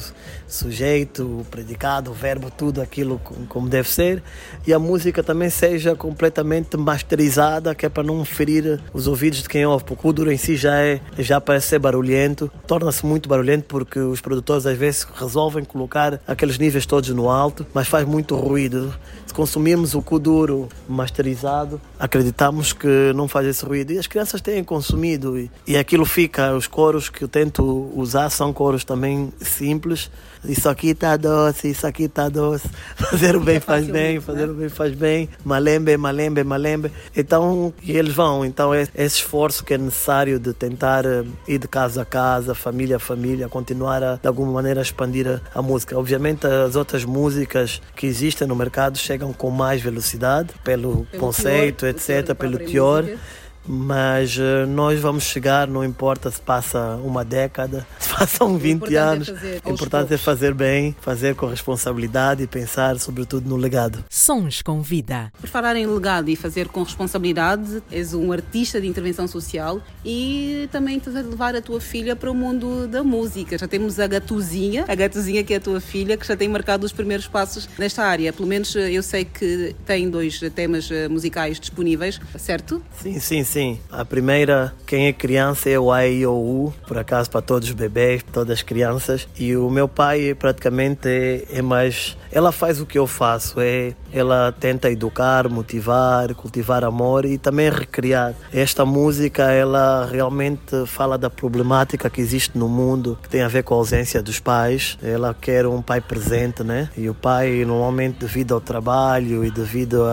sujeito, 0.48 1.24
o 1.24 1.46
predicado, 1.46 2.12
o 2.12 2.14
verbo, 2.14 2.50
tudo 2.50 2.82
aquilo 2.82 3.20
como 3.48 3.68
deve 3.70 3.90
ser. 3.90 4.24
E 4.66 4.74
a 4.74 4.80
música 4.80 5.24
também 5.24 5.50
seja 5.50 5.96
completamente 5.96 6.78
masterizada, 6.78 7.76
que 7.76 7.86
é 7.86 7.90
para 7.90 8.04
não 8.04 8.24
ferir 8.26 8.80
os 8.94 9.08
ouvidos 9.08 9.44
de 9.44 9.50
quem 9.50 9.66
ouve, 9.66 9.84
porque 9.84 10.08
o 10.08 10.14
duro 10.14 10.32
em 10.32 10.38
si 10.38 10.56
já, 10.56 10.78
é, 10.80 11.00
já 11.18 11.40
parece 11.40 11.68
ser 11.68 11.80
barulhento, 11.80 12.52
torna-se 12.68 13.06
muito 13.06 13.30
barulhento 13.30 13.66
porque 13.68 14.00
os 14.00 14.22
produtores 14.22 14.66
às 14.66 14.78
vezes 14.78 15.08
resolvem 15.16 15.64
colocar 15.64 16.20
aqueles 16.28 16.58
níveis 16.58 16.86
todos 16.86 17.10
no 17.10 17.30
alto, 17.30 17.66
mas 17.74 17.88
faz 17.88 18.08
muito 18.08 18.36
ruído. 18.36 18.94
Se 19.26 19.34
consumirmos 19.34 19.94
o 19.96 20.02
Kuduro 20.02 20.70
masterizado, 20.88 21.80
acreditamos 22.00 22.74
que 22.74 23.14
não 23.16 23.28
faz 23.28 23.48
esse 23.48 23.66
ruído. 23.66 23.92
E 23.92 23.98
as 23.98 24.08
crianças 24.08 24.42
têm 24.42 24.64
consumido 24.64 25.38
e, 25.38 25.50
e 25.68 25.78
aquilo 25.78 26.06
fica. 26.06 26.54
Os 26.54 26.68
coros 26.68 27.10
que 27.10 27.24
eu 27.24 27.28
tento 27.28 27.92
usar 27.96 28.30
são 28.30 28.54
coros 28.54 28.84
também 28.84 29.32
simples. 29.40 30.10
Isso 30.48 30.70
aqui 30.70 30.90
está 30.90 31.18
doce, 31.18 31.70
isso 31.70 31.86
aqui 31.86 32.04
está 32.04 32.30
doce. 32.30 32.68
Fazer 32.98 33.36
o 33.36 33.40
bem 33.40 33.60
faz 33.60 33.88
bem, 33.88 34.20
fazer 34.20 34.50
o 34.50 34.54
bem 34.54 34.70
faz 34.70 34.94
bem. 34.94 35.30
Malembe, 35.44 35.96
malembe, 35.98 36.44
malembe. 36.44 36.92
Então, 37.16 37.74
e 37.84 37.92
eles 37.92 38.14
vão. 38.14 38.46
Então, 38.46 38.74
é 38.74 38.84
esse 38.96 39.18
esforço 39.18 39.64
que 39.64 39.74
é 39.74 39.78
necessário 39.78 40.40
de 40.40 40.54
tentar 40.54 41.06
eh, 41.06 41.24
ir 41.48 41.60
de 41.60 41.68
casa 41.68 42.02
a 42.02 42.06
casa, 42.06 42.54
família 42.54 42.98
a 42.98 43.00
família, 43.00 43.48
continuar 43.48 44.04
a, 44.04 44.16
de 44.16 44.28
alguma 44.28 44.52
maneira, 44.52 44.82
a 44.82 44.84
expandir 44.84 45.28
a, 45.28 45.42
a 45.58 45.62
música. 45.62 45.98
Obviamente, 45.98 46.46
as 46.48 46.76
outras 46.76 47.06
músicas 47.06 47.82
que 47.96 48.06
existem 48.06 48.48
no 48.48 48.56
mercado 48.56 48.98
chegam 48.98 49.34
com 49.34 49.50
mais 49.50 49.82
velocidade 49.82 50.50
pelo, 50.64 51.06
pelo 51.06 51.22
conceito, 51.22 51.80
teor, 51.80 51.92
etc., 51.92 52.36
pelo 52.36 52.58
teor. 52.58 53.04
Música 53.04 53.45
mas 53.68 54.38
uh, 54.38 54.68
nós 54.68 55.00
vamos 55.00 55.24
chegar, 55.24 55.68
não 55.68 55.84
importa 55.84 56.30
se 56.30 56.40
passa 56.40 56.96
uma 57.04 57.26
década, 57.26 57.86
se 58.00 58.10
passam 58.10 58.58
20 58.58 58.94
é 58.94 58.98
anos. 58.98 59.30
É 59.30 59.62
o 59.66 59.74
importante 59.74 60.14
é 60.14 60.18
fazer 60.18 60.54
bem, 60.54 60.96
fazer 61.02 61.36
com 61.36 61.48
responsabilidade 61.48 62.44
e 62.44 62.48
pensar 62.48 62.98
sobretudo 63.00 63.50
no 63.50 63.56
legado. 63.56 64.04
Sons 64.10 64.62
com 64.62 64.82
vida. 64.82 65.32
Por 65.40 65.50
falar 65.50 65.76
em 65.76 65.86
legado 65.86 66.30
e 66.30 66.36
fazer 66.36 66.68
com 66.68 66.84
responsabilidade, 66.84 67.82
és 67.92 68.14
um 68.14 68.32
artista 68.32 68.80
de 68.80 68.88
intervenção 68.88 69.28
social 69.28 69.82
e 70.04 70.70
também 70.72 70.98
estás 70.98 71.16
a 71.16 71.22
levar 71.22 71.56
a 71.56 71.62
tua 71.62 71.82
filha 71.82 72.16
para 72.16 72.32
o 72.32 72.36
mundo 72.36 72.88
da 72.88 73.04
música. 73.04 73.58
Já 73.58 73.68
temos 73.68 74.00
a 74.00 74.08
Gatuzinha, 74.08 74.86
a 74.88 74.96
Gatuzinha 74.96 75.44
que 75.44 75.54
é 75.54 75.58
a 75.58 75.62
tua 75.62 75.80
filha, 75.80 76.18
que 76.18 76.28
já 76.28 76.36
tem 76.36 76.48
marcado 76.48 76.86
os 76.86 76.92
primeiros 76.92 77.28
passos 77.28 77.68
nesta 77.78 78.04
área. 78.04 78.32
Pelo 78.32 78.48
menos 78.48 78.76
eh, 78.76 78.92
eu 78.92 79.04
sei 79.04 79.26
que 79.26 79.76
tem 79.86 80.10
dois 80.10 80.40
temas 80.54 80.90
eh, 80.92 81.08
musicais 81.08 81.60
disponíveis, 81.60 82.20
certo? 82.38 82.82
Sim, 83.02 83.20
sim, 83.20 83.44
sim 83.44 83.55
sim. 83.56 83.80
A 83.90 84.04
primeira, 84.04 84.74
quem 84.86 85.08
é 85.08 85.14
criança 85.14 85.70
é 85.70 85.80
o 85.80 85.90
A 85.90 86.06
I 86.06 86.26
O 86.26 86.34
U, 86.34 86.74
por 86.86 86.98
acaso 86.98 87.30
para 87.30 87.42
todos 87.42 87.70
os 87.70 87.74
bebês, 87.74 88.22
todas 88.22 88.58
as 88.58 88.62
crianças. 88.62 89.30
E 89.38 89.56
o 89.56 89.70
meu 89.70 89.88
pai 89.88 90.36
praticamente 90.36 91.08
é, 91.08 91.46
é 91.60 91.62
mais 91.62 92.18
ela 92.36 92.52
faz 92.52 92.82
o 92.82 92.86
que 92.86 93.00
eu 93.00 93.08
faço, 93.08 93.62
é 93.62 93.94
ela 94.12 94.52
tenta 94.52 94.92
educar, 94.92 95.48
motivar, 95.50 96.36
cultivar 96.36 96.84
amor 96.84 97.26
e 97.26 97.38
também 97.38 97.70
recriar. 97.70 98.34
Esta 98.54 98.86
música, 98.86 99.52
ela 99.52 100.06
realmente 100.06 100.86
fala 100.86 101.18
da 101.18 101.30
problemática 101.30 102.10
que 102.10 102.20
existe 102.20 102.58
no 102.58 102.68
mundo, 102.68 103.18
que 103.24 103.30
tem 103.30 103.42
a 103.42 103.48
ver 103.48 103.64
com 103.64 103.74
a 103.74 103.78
ausência 103.78 104.22
dos 104.22 104.40
pais. 104.40 104.98
Ela 105.02 105.34
quer 105.34 105.66
um 105.66 105.82
pai 105.82 106.02
presente, 106.02 106.62
né? 106.62 106.90
E 106.98 107.10
o 107.10 107.14
pai, 107.14 107.64
normalmente, 107.66 108.20
devido 108.20 108.54
ao 108.54 108.60
trabalho 108.60 109.46
e 109.46 109.50
devido 109.50 110.04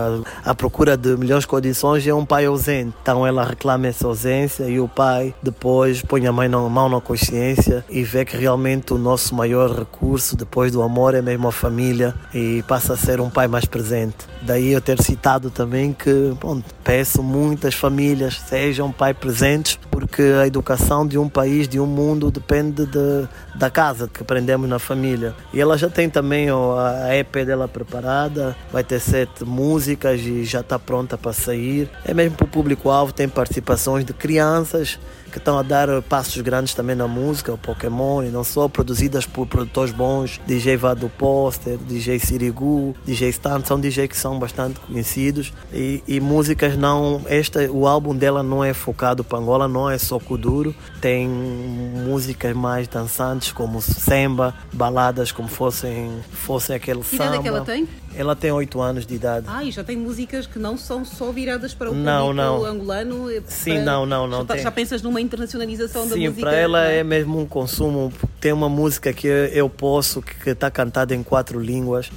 à 0.45 0.55
procura 0.55 0.95
de 0.95 1.17
melhores 1.17 1.45
condições, 1.45 2.07
é 2.07 2.13
um 2.13 2.25
pai 2.25 2.45
ausente. 2.45 2.93
Então 3.01 3.27
ela 3.27 3.43
reclama 3.43 3.87
essa 3.87 4.07
ausência 4.07 4.63
e 4.63 4.79
o 4.79 4.87
pai 4.87 5.35
depois 5.43 6.01
põe 6.01 6.25
a 6.25 6.31
mão 6.31 6.87
na 6.87 7.01
consciência 7.01 7.83
e 7.89 8.01
vê 8.01 8.23
que 8.23 8.37
realmente 8.37 8.93
o 8.93 8.97
nosso 8.97 9.35
maior 9.35 9.77
recurso 9.77 10.37
depois 10.37 10.71
do 10.71 10.81
amor 10.81 11.15
é 11.15 11.21
mesmo 11.21 11.49
a 11.49 11.51
família 11.51 12.12
e 12.33 12.63
passa 12.63 12.93
a 12.93 12.97
ser 12.97 13.21
um 13.21 13.29
pai 13.29 13.47
mais 13.47 13.65
presente. 13.65 14.17
Daí 14.41 14.71
eu 14.71 14.81
ter 14.81 15.01
citado 15.01 15.49
também 15.49 15.93
que 15.93 16.33
bom, 16.41 16.61
peço 16.83 17.21
muitas 17.21 17.75
famílias 17.75 18.41
sejam 18.47 18.91
pai 18.91 19.13
presentes 19.13 19.79
porque 19.89 20.21
a 20.41 20.47
educação 20.47 21.07
de 21.07 21.17
um 21.17 21.29
país, 21.29 21.67
de 21.67 21.79
um 21.79 21.85
mundo 21.85 22.31
depende 22.31 22.85
de, 22.85 23.27
da 23.55 23.69
casa 23.69 24.07
que 24.07 24.21
aprendemos 24.21 24.67
na 24.67 24.79
família. 24.79 25.35
E 25.53 25.61
ela 25.61 25.77
já 25.77 25.89
tem 25.89 26.09
também 26.09 26.49
a 26.49 27.15
EP 27.15 27.33
dela 27.45 27.67
preparada, 27.67 28.55
vai 28.71 28.83
ter 28.83 28.99
sete 28.99 29.45
músicas 29.45 30.19
e 30.21 30.43
já 30.43 30.61
está 30.61 30.79
pronta 30.79 31.17
para 31.17 31.31
sair. 31.31 31.89
É 32.03 32.13
mesmo 32.13 32.35
para 32.35 32.45
o 32.45 32.49
público-alvo, 32.49 33.13
tem 33.13 33.29
participações 33.29 34.03
de 34.03 34.13
crianças 34.13 34.99
que 35.33 35.39
estão 35.39 35.57
a 35.57 35.63
dar 35.63 35.87
passos 36.03 36.39
grandes 36.41 36.75
também 36.75 36.95
na 36.95 37.07
música, 37.07 37.51
o 37.51 37.57
Pokémon, 37.57 38.21
e 38.21 38.29
não 38.29 38.43
só 38.43 38.67
produzidas 38.67 39.25
por 39.25 39.47
produtores 39.47 39.91
bons, 39.91 40.39
DJ 40.45 40.77
Vado 40.77 41.09
Poster, 41.17 41.75
DJ 41.77 42.02
Sirigu, 42.19 42.95
DJ 43.05 43.29
Stan, 43.29 43.63
são 43.63 43.79
DJs 43.79 44.07
que 44.07 44.17
são 44.17 44.39
bastante 44.39 44.79
conhecidos 44.79 45.53
e, 45.71 46.03
e, 46.07 46.19
músicas 46.19 46.77
não, 46.77 47.21
esta, 47.25 47.71
o 47.71 47.87
álbum 47.87 48.15
dela 48.15 48.43
não 48.43 48.63
é 48.63 48.73
focado 48.73 49.23
para 49.23 49.37
Angola, 49.37 49.67
não 49.67 49.89
é 49.89 49.97
só 49.97 50.19
Kuduro, 50.19 50.75
tem 51.01 51.27
músicas 51.27 52.55
mais 52.55 52.87
dançantes 52.87 53.51
como 53.51 53.81
samba, 53.81 54.53
baladas 54.71 55.31
como 55.31 55.47
fossem, 55.47 56.11
fossem 56.31 56.75
aquele 56.75 57.01
que 57.01 57.15
samba. 57.15 57.23
Que 57.23 57.27
idade 57.27 57.37
é 57.37 57.41
que 57.41 57.47
ela 57.47 57.61
tem? 57.61 57.87
Ela 58.15 58.35
tem 58.35 58.51
8 58.51 58.79
anos 58.81 59.05
de 59.05 59.15
idade. 59.15 59.45
Ah, 59.49 59.63
e 59.63 59.71
já 59.71 59.83
tem 59.83 59.97
músicas 59.97 60.45
que 60.45 60.59
não 60.59 60.77
são 60.77 61.03
só 61.03 61.31
viradas 61.31 61.73
para 61.73 61.89
o 61.91 61.93
não, 61.95 62.27
público 62.27 62.35
não. 62.35 62.65
angolano? 62.65 63.29
Sim, 63.47 63.75
para... 63.75 63.83
não, 63.83 64.05
não, 64.05 64.27
não. 64.27 64.39
Já, 64.39 64.45
tá- 64.45 64.53
tem... 64.53 64.63
já 64.63 64.71
pensas 64.71 65.01
numa 65.01 65.19
internacionalização 65.19 66.03
Sim, 66.03 66.09
da 66.09 66.15
música? 66.15 66.35
Sim, 66.35 66.41
para 66.41 66.55
ela 66.55 66.87
é? 66.87 66.99
é 66.99 67.03
mesmo 67.03 67.39
um 67.39 67.45
consumo. 67.45 68.13
Tem 68.39 68.51
uma 68.53 68.69
música 68.69 69.11
que 69.13 69.27
eu 69.27 69.69
posso, 69.69 70.21
que 70.21 70.49
está 70.49 70.69
cantada 70.69 71.15
em 71.15 71.23
quatro 71.23 71.59
línguas, 71.59 72.11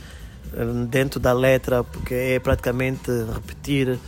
eh, 0.54 0.64
dentro 0.88 1.18
da 1.18 1.32
letra, 1.32 1.82
porque 1.82 2.14
é 2.14 2.38
praticamente 2.38 3.10
repetir. 3.32 3.98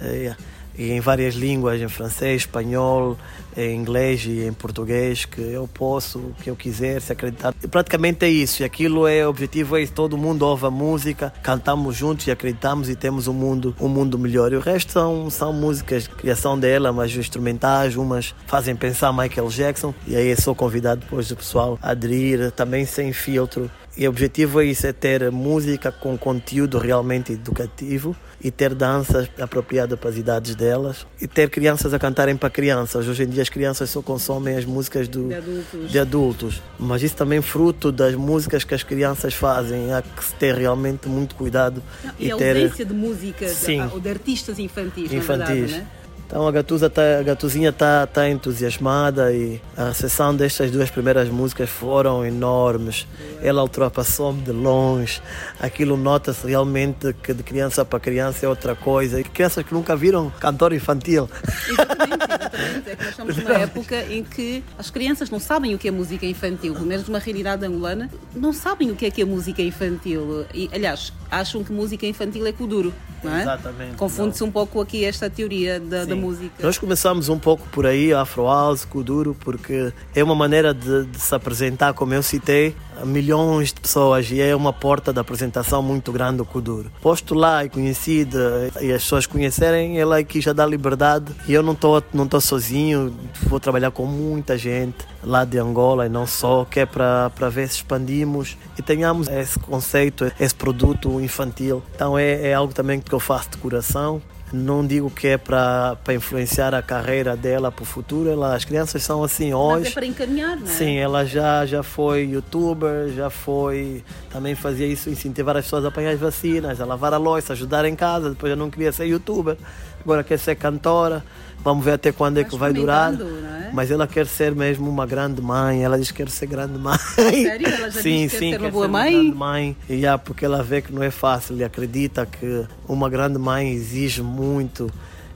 É, 0.00 0.34
e 0.80 0.92
em 0.92 1.00
várias 1.00 1.34
línguas, 1.34 1.78
em 1.78 1.88
francês, 1.88 2.40
espanhol, 2.42 3.18
em 3.54 3.76
inglês 3.76 4.24
e 4.24 4.46
em 4.46 4.52
português, 4.52 5.26
que 5.26 5.42
eu 5.42 5.68
posso, 5.68 6.32
que 6.42 6.48
eu 6.48 6.56
quiser, 6.56 7.02
se 7.02 7.12
acreditar. 7.12 7.54
E 7.62 7.68
praticamente 7.68 8.24
é 8.24 8.30
isso, 8.30 8.62
e 8.62 8.64
aquilo 8.64 9.06
é 9.06 9.26
o 9.26 9.28
objetivo, 9.28 9.76
é 9.76 9.82
isso, 9.82 9.92
todo 9.92 10.16
mundo 10.16 10.40
ouve 10.40 10.64
a 10.64 10.70
música, 10.70 11.30
cantamos 11.42 11.96
juntos 11.96 12.26
e 12.26 12.30
acreditamos 12.30 12.88
e 12.88 12.96
temos 12.96 13.28
um 13.28 13.34
mundo, 13.34 13.76
um 13.78 13.88
mundo 13.88 14.18
melhor. 14.18 14.54
E 14.54 14.56
o 14.56 14.60
resto 14.60 14.92
são, 14.92 15.28
são 15.28 15.52
músicas 15.52 16.08
criação 16.08 16.58
dela, 16.58 16.90
mas 16.90 17.14
instrumentais, 17.14 17.94
umas 17.94 18.34
fazem 18.46 18.74
pensar 18.74 19.12
Michael 19.12 19.48
Jackson, 19.48 19.94
e 20.06 20.16
aí 20.16 20.34
sou 20.34 20.54
convidado 20.54 21.02
depois 21.02 21.28
do 21.28 21.36
pessoal 21.36 21.78
a 21.82 21.90
aderir, 21.90 22.50
também 22.52 22.86
sem 22.86 23.12
filtro. 23.12 23.70
E 23.98 24.06
o 24.06 24.10
objetivo 24.10 24.62
é 24.62 24.64
isso, 24.64 24.86
é 24.86 24.94
ter 24.94 25.30
música 25.30 25.92
com 25.92 26.16
conteúdo 26.16 26.78
realmente 26.78 27.32
educativo 27.32 28.16
e 28.42 28.50
ter 28.50 28.74
danças 28.74 29.28
apropriadas 29.38 29.98
para 29.98 30.10
as 30.10 30.16
idades 30.16 30.54
delas 30.54 31.06
e 31.20 31.26
ter 31.26 31.50
crianças 31.50 31.92
a 31.92 31.98
cantarem 31.98 32.36
para 32.36 32.48
crianças. 32.48 33.06
Hoje 33.06 33.24
em 33.24 33.28
dia 33.28 33.42
as 33.42 33.48
crianças 33.48 33.90
só 33.90 34.00
consomem 34.00 34.56
as 34.56 34.64
músicas 34.64 35.08
do, 35.08 35.28
de, 35.28 35.34
adultos. 35.34 35.90
de 35.90 35.98
adultos, 35.98 36.62
mas 36.78 37.02
isso 37.02 37.16
também 37.16 37.38
é 37.38 37.42
fruto 37.42 37.92
das 37.92 38.14
músicas 38.14 38.64
que 38.64 38.74
as 38.74 38.82
crianças 38.82 39.34
fazem. 39.34 39.92
Há 39.92 40.02
que 40.02 40.24
se 40.24 40.34
ter 40.34 40.54
realmente 40.54 41.08
muito 41.08 41.34
cuidado. 41.34 41.82
Não, 42.04 42.12
e, 42.18 42.26
e 42.26 42.32
a 42.32 42.36
ter... 42.36 42.56
ausência 42.56 42.84
de 42.84 42.94
músicas, 42.94 43.50
Sim. 43.52 43.82
ou 43.92 44.00
de 44.00 44.08
artistas 44.08 44.58
infantis, 44.58 45.12
infantis. 45.12 45.26
Verdade, 45.26 45.72
né? 45.72 45.86
Então 46.30 46.46
a 46.46 46.52
Gatuza 46.52 46.88
tá, 46.88 47.02
a 47.18 47.22
Gatuzinha 47.24 47.70
está 47.70 48.06
tá 48.06 48.28
entusiasmada 48.28 49.32
e 49.32 49.60
a 49.76 49.88
recepção 49.88 50.32
destas 50.32 50.70
duas 50.70 50.88
primeiras 50.88 51.28
músicas 51.28 51.68
foram 51.68 52.24
enormes. 52.24 53.04
Ela 53.42 53.62
ultrapassou-me 53.62 54.40
de 54.40 54.52
longe. 54.52 55.20
Aquilo 55.58 55.96
nota-se 55.96 56.46
realmente 56.46 57.12
que 57.14 57.34
de 57.34 57.42
criança 57.42 57.84
para 57.84 57.98
criança 57.98 58.46
é 58.46 58.48
outra 58.48 58.76
coisa. 58.76 59.20
E 59.20 59.24
crianças 59.24 59.64
que 59.64 59.74
nunca 59.74 59.96
viram 59.96 60.30
cantor 60.38 60.72
infantil. 60.72 61.28
Exatamente, 61.68 62.49
exatamente. 62.52 62.90
É 62.90 62.96
que 62.96 63.02
nós 63.02 63.10
estamos 63.10 63.36
numa 63.36 63.54
época 63.54 64.04
em 64.04 64.24
que 64.24 64.64
as 64.78 64.90
crianças 64.90 65.30
não 65.30 65.38
sabem 65.38 65.74
o 65.74 65.78
que 65.78 65.88
é 65.88 65.90
música 65.90 66.26
infantil, 66.26 66.74
pelo 66.74 66.86
menos 66.86 67.06
numa 67.06 67.18
realidade 67.18 67.64
angolana, 67.64 68.10
não 68.34 68.52
sabem 68.52 68.90
o 68.90 68.96
que 68.96 69.06
é 69.06 69.10
que 69.10 69.22
é 69.22 69.24
música 69.24 69.62
infantil. 69.62 70.46
E, 70.54 70.68
aliás, 70.72 71.12
acham 71.30 71.62
que 71.62 71.72
música 71.72 72.06
infantil 72.06 72.46
é 72.46 72.52
kuduro, 72.52 72.92
não 73.22 73.34
é? 73.34 73.42
Exatamente. 73.42 73.96
Confunde-se 73.96 74.42
um 74.42 74.50
pouco 74.50 74.80
aqui 74.80 75.04
esta 75.04 75.30
teoria 75.30 75.78
da, 75.78 76.04
da 76.04 76.16
música. 76.16 76.50
Nós 76.60 76.78
começamos 76.78 77.28
um 77.28 77.38
pouco 77.38 77.66
por 77.68 77.86
aí, 77.86 78.12
Afro 78.12 78.44
House, 78.44 78.84
Kuduro, 78.84 79.36
porque 79.38 79.92
é 80.14 80.24
uma 80.24 80.34
maneira 80.34 80.74
de, 80.74 81.04
de 81.06 81.18
se 81.18 81.34
apresentar, 81.34 81.92
como 81.94 82.14
eu 82.14 82.22
citei, 82.22 82.74
milhões 83.04 83.72
de 83.72 83.80
pessoas 83.80 84.30
e 84.30 84.40
é 84.40 84.54
uma 84.54 84.72
porta 84.72 85.12
de 85.12 85.20
apresentação 85.20 85.82
muito 85.82 86.12
grande 86.12 86.38
do 86.38 86.44
Kuduro. 86.44 86.90
Posto 87.00 87.34
lá 87.34 87.64
e 87.64 87.68
conhecido 87.68 88.38
e 88.80 88.92
as 88.92 89.02
pessoas 89.02 89.26
conhecerem, 89.26 89.98
ela 89.98 90.18
aqui 90.18 90.40
já 90.40 90.52
dá 90.52 90.66
liberdade 90.66 91.32
e 91.46 91.52
eu 91.52 91.62
não 91.62 91.72
estou 91.72 92.02
não 92.12 92.26
tô 92.26 92.40
sozinho, 92.40 93.14
vou 93.44 93.60
trabalhar 93.60 93.90
com 93.90 94.06
muita 94.06 94.56
gente 94.56 95.06
lá 95.22 95.44
de 95.44 95.58
Angola 95.58 96.06
e 96.06 96.08
não 96.08 96.26
só, 96.26 96.64
que 96.64 96.80
é 96.80 96.86
para 96.86 97.48
ver 97.50 97.68
se 97.68 97.76
expandimos 97.76 98.56
e 98.78 98.82
tenhamos 98.82 99.28
esse 99.28 99.58
conceito, 99.58 100.30
esse 100.38 100.54
produto 100.54 101.20
infantil. 101.20 101.82
Então 101.94 102.18
é, 102.18 102.48
é 102.48 102.54
algo 102.54 102.72
também 102.72 103.00
que 103.00 103.12
eu 103.12 103.20
faço 103.20 103.50
de 103.50 103.58
coração 103.58 104.22
não 104.52 104.86
digo 104.86 105.10
que 105.10 105.28
é 105.28 105.38
para 105.38 105.96
influenciar 106.14 106.74
a 106.74 106.82
carreira 106.82 107.36
dela 107.36 107.70
para 107.70 107.82
o 107.82 107.86
futuro. 107.86 108.28
Ela, 108.28 108.54
as 108.54 108.64
crianças 108.64 109.02
são 109.02 109.22
assim 109.22 109.54
hoje. 109.54 109.84
Mas 109.84 109.88
é 109.88 109.94
para 109.94 110.06
encaminhar, 110.06 110.56
não 110.56 110.66
é? 110.66 110.70
Sim, 110.70 110.96
ela 110.96 111.24
já, 111.24 111.64
já 111.66 111.82
foi 111.82 112.24
youtuber, 112.24 113.10
já 113.10 113.30
foi. 113.30 114.04
Também 114.30 114.54
fazia 114.54 114.86
isso, 114.86 115.08
incentivar 115.08 115.56
as 115.56 115.64
pessoas 115.64 115.84
a 115.84 115.88
apanhar 115.88 116.10
as 116.10 116.20
vacinas, 116.20 116.80
a 116.80 116.84
lavar 116.84 117.14
a 117.14 117.18
louça, 117.18 117.52
ajudar 117.52 117.84
em 117.84 117.94
casa. 117.94 118.30
Depois 118.30 118.50
já 118.50 118.56
não 118.56 118.70
queria 118.70 118.92
ser 118.92 119.06
youtuber, 119.06 119.56
agora 120.02 120.24
quer 120.24 120.38
ser 120.38 120.56
cantora. 120.56 121.24
Vamos 121.62 121.84
ver 121.84 121.92
até 121.92 122.10
quando 122.10 122.38
é 122.38 122.44
que 122.44 122.56
vai 122.56 122.72
durar. 122.72 123.12
É? 123.12 123.70
Mas 123.72 123.90
ela 123.90 124.06
quer 124.06 124.26
ser 124.26 124.54
mesmo 124.54 124.88
uma 124.88 125.06
grande 125.06 125.42
mãe. 125.42 125.84
Ela 125.84 125.98
diz 125.98 126.10
que 126.10 126.18
quer 126.18 126.30
ser 126.30 126.46
grande 126.46 126.78
mãe. 126.78 126.98
Sério? 126.98 127.66
Ela 127.66 127.90
já 127.90 128.02
sim, 128.02 128.22
diz 128.22 128.32
que 128.32 128.38
sim, 128.38 128.50
quer 128.50 128.56
ser 128.56 128.56
uma 128.56 128.64
quer 128.64 128.72
boa 128.72 128.84
ser 128.86 128.92
mãe? 128.92 129.14
Uma 129.14 129.22
grande 129.22 129.36
mãe. 129.36 129.76
E 129.88 129.94
yeah, 129.94 130.18
porque 130.18 130.44
ela 130.44 130.62
vê 130.62 130.80
que 130.80 130.92
não 130.92 131.02
é 131.02 131.10
fácil. 131.10 131.56
E 131.56 131.64
acredita 131.64 132.26
que 132.26 132.64
uma 132.88 133.08
grande 133.08 133.38
mãe 133.38 133.72
exige 133.72 134.22
muito. 134.22 134.90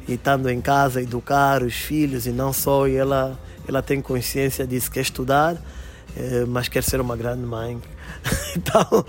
E 0.09 0.15
estando 0.15 0.51
em 0.51 0.61
casa, 0.61 1.01
educar 1.01 1.63
os 1.63 1.75
filhos 1.75 2.27
e 2.27 2.31
não 2.31 2.53
só. 2.53 2.89
E 2.89 2.97
ela, 2.97 3.39
ela 3.69 3.83
tem 3.83 4.01
consciência 4.01 4.67
disso, 4.67 4.91
quer 4.91 5.01
estudar, 5.01 5.57
eh, 6.17 6.45
mas 6.47 6.69
quer 6.69 6.83
ser 6.83 7.01
uma 7.01 7.17
grande 7.17 7.45
mãe. 7.47 7.81
então. 8.57 9.05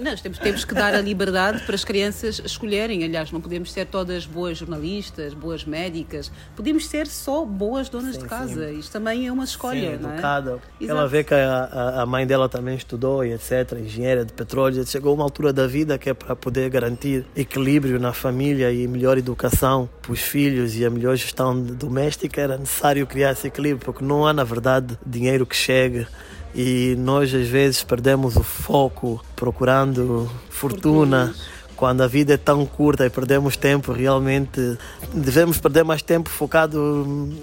Nós 0.00 0.20
temos, 0.20 0.38
temos 0.38 0.64
que 0.64 0.74
dar 0.74 0.94
a 0.94 1.00
liberdade 1.00 1.62
para 1.62 1.74
as 1.74 1.84
crianças 1.84 2.40
escolherem. 2.44 3.04
Aliás, 3.04 3.30
não 3.30 3.40
podemos 3.40 3.72
ser 3.72 3.86
todas 3.86 4.26
boas 4.26 4.58
jornalistas, 4.58 5.34
boas 5.34 5.64
médicas. 5.64 6.30
Podemos 6.56 6.86
ser 6.86 7.06
só 7.06 7.44
boas 7.44 7.88
donas 7.88 8.16
sim, 8.16 8.22
de 8.22 8.28
casa. 8.28 8.68
Sim. 8.68 8.78
Isto 8.78 8.92
também 8.92 9.26
é 9.26 9.32
uma 9.32 9.44
escolha. 9.44 9.96
Sim, 9.96 10.02
não 10.02 10.12
educada. 10.12 10.58
É? 10.80 10.86
Ela 10.86 11.06
vê 11.06 11.22
que 11.22 11.34
a, 11.34 12.02
a, 12.02 12.06
mãe 12.06 12.26
dela 12.26 12.48
também 12.48 12.74
estudou 12.76 13.24
e 13.24 13.32
etc. 13.32 13.78
Engenheira 13.78 14.24
de 14.24 14.32
petróleo. 14.32 14.84
Chegou 14.86 15.14
uma 15.14 15.24
altura 15.24 15.52
da 15.52 15.66
vida 15.66 15.96
que 15.98 16.10
é 16.10 16.14
para 16.14 16.34
poder 16.34 16.68
garantir 16.70 17.24
equilíbrio 17.36 18.00
na 18.00 18.12
família 18.12 18.72
e 18.72 18.88
melhor 18.88 19.18
educação 19.18 19.88
para 20.00 20.12
os 20.12 20.20
filhos 20.20 20.76
e 20.76 20.84
a 20.84 20.90
melhor 20.90 21.16
gestão 21.16 21.60
doméstica. 21.60 22.40
Era 22.40 22.58
necessário 22.58 23.06
criar 23.06 23.32
esse 23.32 23.46
equilíbrio, 23.46 23.84
porque 23.84 24.04
não 24.04 24.26
há, 24.26 24.32
na 24.32 24.44
verdade, 24.44 24.98
dinheiro 25.06 25.46
que 25.46 25.54
chegue 25.54 26.06
e 26.54 26.94
nós 26.98 27.34
às 27.34 27.48
vezes 27.48 27.82
perdemos 27.82 28.36
o 28.36 28.42
foco 28.42 29.22
procurando 29.34 30.30
fortuna 30.50 31.34
quando 31.82 32.02
a 32.02 32.06
vida 32.06 32.34
é 32.34 32.36
tão 32.36 32.64
curta 32.64 33.04
e 33.04 33.10
perdemos 33.10 33.56
tempo 33.56 33.90
realmente 33.90 34.78
devemos 35.12 35.58
perder 35.58 35.82
mais 35.82 36.00
tempo 36.00 36.28
focado 36.28 36.78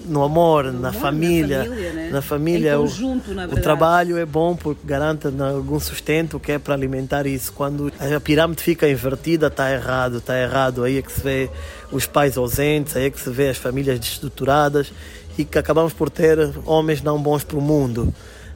no 0.05 0.23
amor, 0.23 0.65
no 0.65 0.79
na, 0.79 0.89
amor 0.89 1.01
família, 1.01 1.57
na 1.57 1.65
família, 1.65 1.93
né? 1.93 2.09
na 2.09 2.21
família. 2.21 2.77
Conjunto, 2.77 3.33
na 3.33 3.47
o, 3.47 3.59
trabalho 3.59 4.17
é 4.17 4.25
bom 4.25 4.55
porque 4.55 4.79
garante 4.85 5.27
algum 5.27 5.77
sustento 5.77 6.39
que 6.39 6.53
é 6.53 6.57
para 6.57 6.73
alimentar 6.73 7.27
isso. 7.27 7.51
Quando 7.51 7.91
a 7.99 8.19
pirâmide 8.21 8.63
fica 8.63 8.87
invertida, 8.87 9.47
está 9.47 9.73
errado, 9.73 10.19
está 10.19 10.39
errado. 10.39 10.85
Aí 10.85 10.97
é 10.97 11.01
que 11.01 11.11
se 11.11 11.21
vê 11.21 11.49
os 11.91 12.05
pais 12.05 12.37
ausentes, 12.37 12.95
aí 12.95 13.07
é 13.07 13.09
que 13.09 13.19
se 13.19 13.29
vê 13.29 13.49
as 13.49 13.57
famílias 13.57 13.99
desestruturadas 13.99 14.93
e 15.37 15.43
que 15.43 15.57
acabamos 15.57 15.91
por 15.91 16.09
ter 16.09 16.37
homens 16.65 17.01
não 17.01 17.21
bons 17.21 17.43
para 17.43 17.57
o 17.57 17.61
mundo. 17.61 18.13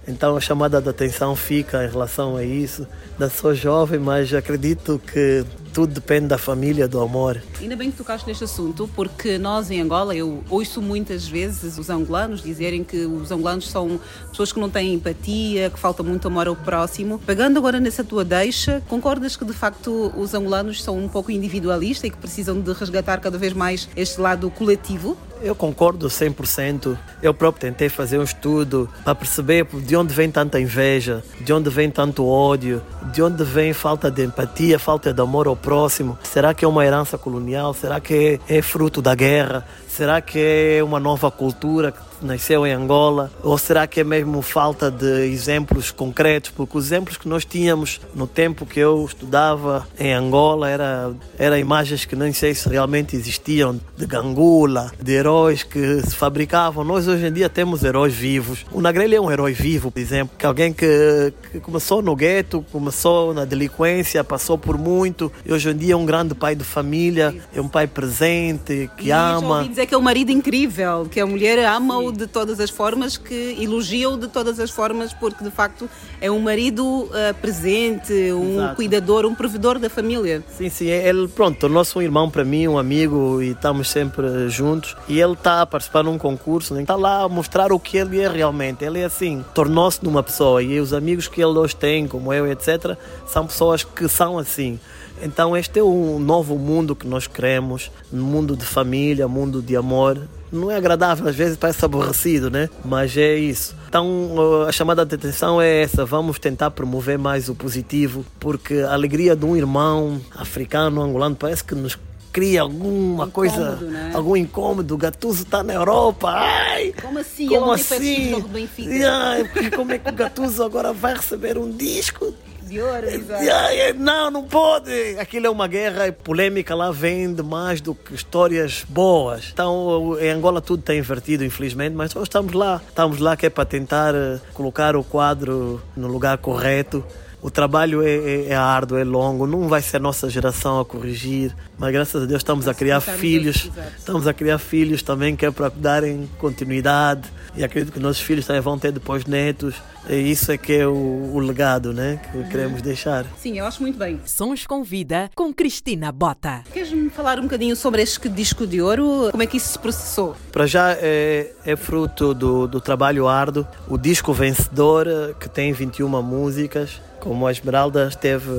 Então 0.07 0.35
a 0.35 0.41
chamada 0.41 0.81
de 0.81 0.89
atenção 0.89 1.35
fica 1.35 1.85
em 1.85 1.89
relação 1.89 2.35
a 2.35 2.43
isso. 2.43 2.87
Da 3.17 3.29
sou 3.29 3.55
jovem, 3.55 3.99
mas 3.99 4.33
acredito 4.33 4.99
que 4.99 5.45
tudo 5.73 5.93
depende 5.93 6.27
da 6.27 6.37
família, 6.37 6.87
do 6.87 7.01
amor. 7.01 7.41
Ainda 7.59 7.75
bem 7.75 7.89
que 7.89 7.97
tocaste 7.97 8.27
neste 8.27 8.43
assunto, 8.43 8.87
porque 8.95 9.39
nós 9.39 9.71
em 9.71 9.81
Angola, 9.81 10.15
eu 10.15 10.43
ouço 10.49 10.81
muitas 10.81 11.27
vezes 11.27 11.77
os 11.79 11.89
angolanos 11.89 12.43
dizerem 12.43 12.83
que 12.83 13.05
os 13.05 13.31
angolanos 13.31 13.67
são 13.67 13.99
pessoas 14.29 14.53
que 14.53 14.59
não 14.59 14.69
têm 14.69 14.93
empatia, 14.93 15.71
que 15.71 15.79
falta 15.79 16.03
muito 16.03 16.27
amor 16.27 16.47
ao 16.47 16.55
próximo. 16.55 17.19
Pegando 17.25 17.57
agora 17.57 17.79
nessa 17.79 18.03
tua 18.03 18.23
deixa, 18.23 18.83
concordas 18.87 19.35
que 19.35 19.43
de 19.43 19.53
facto 19.53 20.13
os 20.15 20.33
angolanos 20.35 20.83
são 20.83 20.97
um 20.97 21.09
pouco 21.09 21.31
individualistas 21.31 22.07
e 22.07 22.11
que 22.11 22.17
precisam 22.17 22.61
de 22.61 22.71
resgatar 22.71 23.19
cada 23.19 23.37
vez 23.37 23.53
mais 23.53 23.89
este 23.95 24.21
lado 24.21 24.49
coletivo? 24.51 25.17
Eu 25.43 25.53
concordo 25.53 26.07
100%. 26.07 26.97
Eu 27.21 27.33
próprio 27.33 27.69
tentei 27.69 27.89
fazer 27.89 28.17
um 28.17 28.23
estudo 28.23 28.89
para 29.03 29.13
perceber 29.13 29.65
de 29.65 29.93
onde 29.93 30.13
vem 30.13 30.31
tanta 30.31 30.57
inveja, 30.57 31.21
de 31.41 31.51
onde 31.51 31.69
vem 31.69 31.91
tanto 31.91 32.25
ódio, 32.25 32.81
de 33.11 33.21
onde 33.21 33.43
vem 33.43 33.73
falta 33.73 34.09
de 34.09 34.23
empatia, 34.23 34.79
falta 34.79 35.13
de 35.13 35.21
amor 35.21 35.47
ao 35.47 35.55
próximo. 35.63 36.19
Será 36.21 36.53
que 36.53 36.63
é 36.63 36.67
uma 36.67 36.85
herança 36.85 37.17
colonial? 37.17 37.73
Será 37.73 37.99
que 37.99 38.39
é, 38.47 38.57
é 38.57 38.61
fruto 38.61 39.01
da 39.01 39.15
guerra? 39.15 39.65
Será 39.87 40.21
que 40.21 40.37
é 40.77 40.83
uma 40.83 40.99
nova 40.99 41.31
cultura 41.31 41.93
nasceu 42.25 42.65
em 42.65 42.71
Angola? 42.71 43.31
Ou 43.43 43.57
será 43.57 43.87
que 43.87 43.99
é 43.99 44.03
mesmo 44.03 44.41
falta 44.41 44.89
de 44.89 45.27
exemplos 45.27 45.91
concretos? 45.91 46.51
Porque 46.51 46.77
os 46.77 46.85
exemplos 46.85 47.17
que 47.17 47.27
nós 47.27 47.45
tínhamos 47.45 47.99
no 48.15 48.27
tempo 48.27 48.65
que 48.65 48.79
eu 48.79 49.05
estudava 49.05 49.87
em 49.99 50.13
Angola 50.13 50.69
era, 50.69 51.13
era 51.37 51.59
imagens 51.59 52.05
que 52.05 52.15
nem 52.15 52.33
sei 52.33 52.53
se 52.53 52.67
realmente 52.69 53.15
existiam, 53.15 53.79
de 53.97 54.05
gangula, 54.05 54.91
de 55.01 55.13
heróis 55.13 55.63
que 55.63 56.01
se 56.01 56.15
fabricavam. 56.15 56.83
Nós 56.83 57.07
hoje 57.07 57.27
em 57.27 57.33
dia 57.33 57.49
temos 57.49 57.83
heróis 57.83 58.13
vivos. 58.13 58.65
O 58.71 58.81
Nagrelli 58.81 59.15
é 59.15 59.21
um 59.21 59.31
herói 59.31 59.53
vivo, 59.53 59.91
por 59.91 59.99
exemplo, 59.99 60.35
que 60.37 60.45
alguém 60.45 60.73
que, 60.73 61.33
que 61.51 61.59
começou 61.59 62.01
no 62.01 62.15
gueto, 62.15 62.65
começou 62.71 63.33
na 63.33 63.45
delinquência, 63.45 64.23
passou 64.23 64.57
por 64.57 64.77
muito, 64.77 65.31
e 65.45 65.51
hoje 65.51 65.69
em 65.69 65.75
dia 65.75 65.93
é 65.93 65.97
um 65.97 66.05
grande 66.05 66.33
pai 66.33 66.55
de 66.55 66.63
família, 66.63 67.35
é 67.53 67.61
um 67.61 67.67
pai 67.67 67.87
presente, 67.87 68.89
que 68.97 69.07
e 69.07 69.11
ama. 69.11 69.57
ouvi 69.57 69.69
dizer 69.69 69.85
que 69.85 69.93
é 69.93 69.97
um 69.97 70.01
marido 70.01 70.31
incrível, 70.31 71.07
que 71.09 71.19
a 71.19 71.25
mulher 71.25 71.59
ama-o 71.65 72.11
de 72.13 72.27
todas 72.27 72.59
as 72.59 72.69
formas, 72.69 73.17
que 73.17 73.57
elogia-o 73.59 74.17
de 74.17 74.27
todas 74.27 74.59
as 74.59 74.69
formas, 74.69 75.13
porque 75.13 75.43
de 75.43 75.51
facto 75.51 75.89
é 76.21 76.29
um 76.29 76.39
marido 76.39 76.85
uh, 76.85 77.33
presente, 77.41 78.13
um 78.31 78.53
Exato. 78.53 78.75
cuidador, 78.75 79.25
um 79.25 79.35
provedor 79.35 79.79
da 79.79 79.89
família. 79.89 80.43
Sim, 80.57 80.69
sim, 80.69 80.87
ele, 80.87 81.27
pronto, 81.27 81.59
tornou-se 81.59 81.97
um 81.97 82.01
irmão 82.01 82.29
para 82.29 82.43
mim, 82.43 82.67
um 82.67 82.77
amigo 82.77 83.41
e 83.41 83.49
estamos 83.49 83.89
sempre 83.89 84.49
juntos. 84.49 84.95
E 85.07 85.19
ele 85.19 85.33
está 85.33 85.61
a 85.61 85.65
participar 85.65 86.03
num 86.03 86.17
concurso, 86.17 86.77
está 86.79 86.95
lá 86.95 87.23
a 87.23 87.29
mostrar 87.29 87.71
o 87.71 87.79
que 87.79 87.97
ele 87.97 88.21
é 88.21 88.27
realmente. 88.27 88.83
Ele 88.83 88.99
é 88.99 89.05
assim, 89.05 89.43
tornou-se 89.53 90.03
numa 90.03 90.23
pessoa 90.23 90.61
e 90.61 90.79
os 90.79 90.93
amigos 90.93 91.27
que 91.27 91.41
ele 91.41 91.57
hoje 91.57 91.75
tem, 91.75 92.07
como 92.07 92.33
eu, 92.33 92.49
etc., 92.51 92.97
são 93.27 93.45
pessoas 93.45 93.83
que 93.83 94.07
são 94.07 94.37
assim. 94.37 94.79
Então 95.21 95.55
este 95.55 95.79
é 95.79 95.83
um 95.83 96.19
novo 96.19 96.57
mundo 96.57 96.95
que 96.95 97.07
nós 97.07 97.27
queremos, 97.27 97.91
um 98.11 98.21
mundo 98.21 98.57
de 98.57 98.65
família, 98.65 99.25
um 99.25 99.29
mundo 99.29 99.61
de 99.61 99.75
amor. 99.75 100.27
Não 100.53 100.69
é 100.69 100.75
agradável, 100.75 101.27
às 101.27 101.35
vezes 101.35 101.57
parece 101.57 101.83
aborrecido, 101.83 102.51
né? 102.51 102.69
Mas 102.85 103.17
é 103.17 103.35
isso. 103.35 103.75
Então 103.89 104.63
a 104.67 104.71
chamada 104.71 105.03
de 105.05 105.15
atenção 105.15 105.59
é 105.59 105.81
essa, 105.81 106.05
vamos 106.05 106.37
tentar 106.37 106.71
promover 106.71 107.17
mais 107.17 107.49
o 107.49 107.55
positivo, 107.55 108.23
porque 108.39 108.75
a 108.75 108.93
alegria 108.93 109.35
de 109.35 109.45
um 109.45 109.57
irmão 109.57 110.21
africano, 110.35 111.01
angolano, 111.01 111.35
parece 111.35 111.63
que 111.63 111.73
nos 111.73 111.97
cria 112.31 112.61
alguma 112.61 113.25
Incômodo, 113.25 113.31
coisa, 113.31 113.75
né? 113.77 114.11
algum 114.13 114.35
incômodo. 114.35 114.95
O 114.95 114.97
Gatuso 114.97 115.43
está 115.43 115.63
na 115.63 115.73
Europa, 115.73 116.29
ai! 116.31 116.93
Como 117.01 117.19
assim? 117.19 117.47
Como 117.47 117.71
assim? 117.71 119.03
Ai, 119.03 119.69
como 119.75 119.91
é 119.91 119.99
que 119.99 120.09
o 120.09 120.13
Gatuso 120.13 120.63
agora 120.63 120.93
vai 120.93 121.15
receber 121.15 121.57
um 121.57 121.71
disco? 121.71 122.33
De 122.73 122.81
ouro, 122.81 123.07
exato. 123.07 123.43
Ai, 123.51 123.93
Não, 123.93 124.31
não 124.31 124.43
pode! 124.45 124.91
Aquilo 125.19 125.45
é 125.45 125.49
uma 125.49 125.67
guerra 125.67 126.11
polêmica, 126.11 126.73
lá 126.73 126.89
vende 126.89 127.43
mais 127.43 127.79
do 127.79 127.93
que 127.93 128.15
histórias 128.15 128.83
boas. 128.89 129.49
Então, 129.53 130.17
em 130.19 130.31
Angola 130.31 130.59
tudo 130.59 130.79
está 130.79 130.95
invertido, 130.95 131.45
infelizmente, 131.45 131.93
mas 131.95 132.15
nós 132.15 132.23
estamos 132.23 132.51
lá. 132.53 132.81
Estamos 132.89 133.19
lá 133.19 133.37
que 133.37 133.45
é 133.45 133.49
para 133.51 133.63
tentar 133.65 134.15
eh, 134.15 134.39
colocar 134.55 134.95
o 134.95 135.03
quadro 135.03 135.79
no 135.95 136.07
lugar 136.07 136.39
correto. 136.39 137.05
O 137.43 137.51
trabalho 137.51 138.01
é, 138.01 138.09
é, 138.09 138.45
é 138.51 138.55
árduo, 138.55 138.97
é 138.97 139.03
longo, 139.03 139.45
não 139.45 139.67
vai 139.67 139.81
ser 139.81 139.97
a 139.97 139.99
nossa 139.99 140.29
geração 140.29 140.79
a 140.79 140.85
corrigir, 140.85 141.53
mas 141.77 141.91
graças 141.91 142.23
a 142.23 142.25
Deus 142.25 142.39
estamos 142.39 142.69
a 142.69 142.73
criar 142.73 142.99
Estamos 142.99 143.19
filhos, 143.19 143.69
estamos 143.97 144.27
a 144.27 144.33
criar 144.33 144.57
filhos 144.57 145.03
também 145.03 145.35
que 145.35 145.45
é 145.45 145.51
para 145.51 145.67
darem 145.67 146.29
continuidade 146.39 147.29
e 147.53 147.61
acredito 147.61 147.91
que 147.91 147.99
nossos 147.99 148.21
filhos 148.21 148.47
também 148.47 148.61
vão 148.61 148.79
ter 148.79 148.93
depois 148.93 149.25
netos. 149.25 149.75
E 150.09 150.15
isso 150.15 150.51
é 150.51 150.57
que 150.57 150.73
é 150.73 150.87
o, 150.87 150.91
o 151.33 151.39
legado 151.39 151.93
né, 151.93 152.19
que 152.31 152.43
queremos 152.49 152.81
deixar. 152.81 153.25
Sim, 153.37 153.57
eu 153.57 153.65
acho 153.65 153.81
muito 153.81 153.97
bem. 153.97 154.19
Sons 154.25 154.65
com 154.65 154.83
Vida 154.83 155.29
com 155.35 155.53
Cristina 155.53 156.11
Bota. 156.11 156.63
Queres-me 156.73 157.09
falar 157.09 157.39
um 157.39 157.43
bocadinho 157.43 157.75
sobre 157.75 158.01
este 158.01 158.27
disco 158.27 158.65
de 158.65 158.81
ouro? 158.81 159.29
Como 159.31 159.43
é 159.43 159.45
que 159.45 159.57
isso 159.57 159.73
se 159.73 159.79
processou? 159.79 160.35
Para 160.51 160.65
já 160.65 160.93
é, 160.93 161.51
é 161.65 161.75
fruto 161.75 162.33
do, 162.33 162.67
do 162.67 162.81
trabalho 162.81 163.27
árduo. 163.27 163.67
O 163.87 163.97
disco 163.97 164.33
vencedor, 164.33 165.07
eh, 165.07 165.33
que 165.39 165.47
tem 165.47 165.71
21 165.71 166.21
músicas, 166.21 167.01
como 167.23 167.47
a 167.47 167.51
Esmeralda 167.51 168.05
esteve 168.09 168.51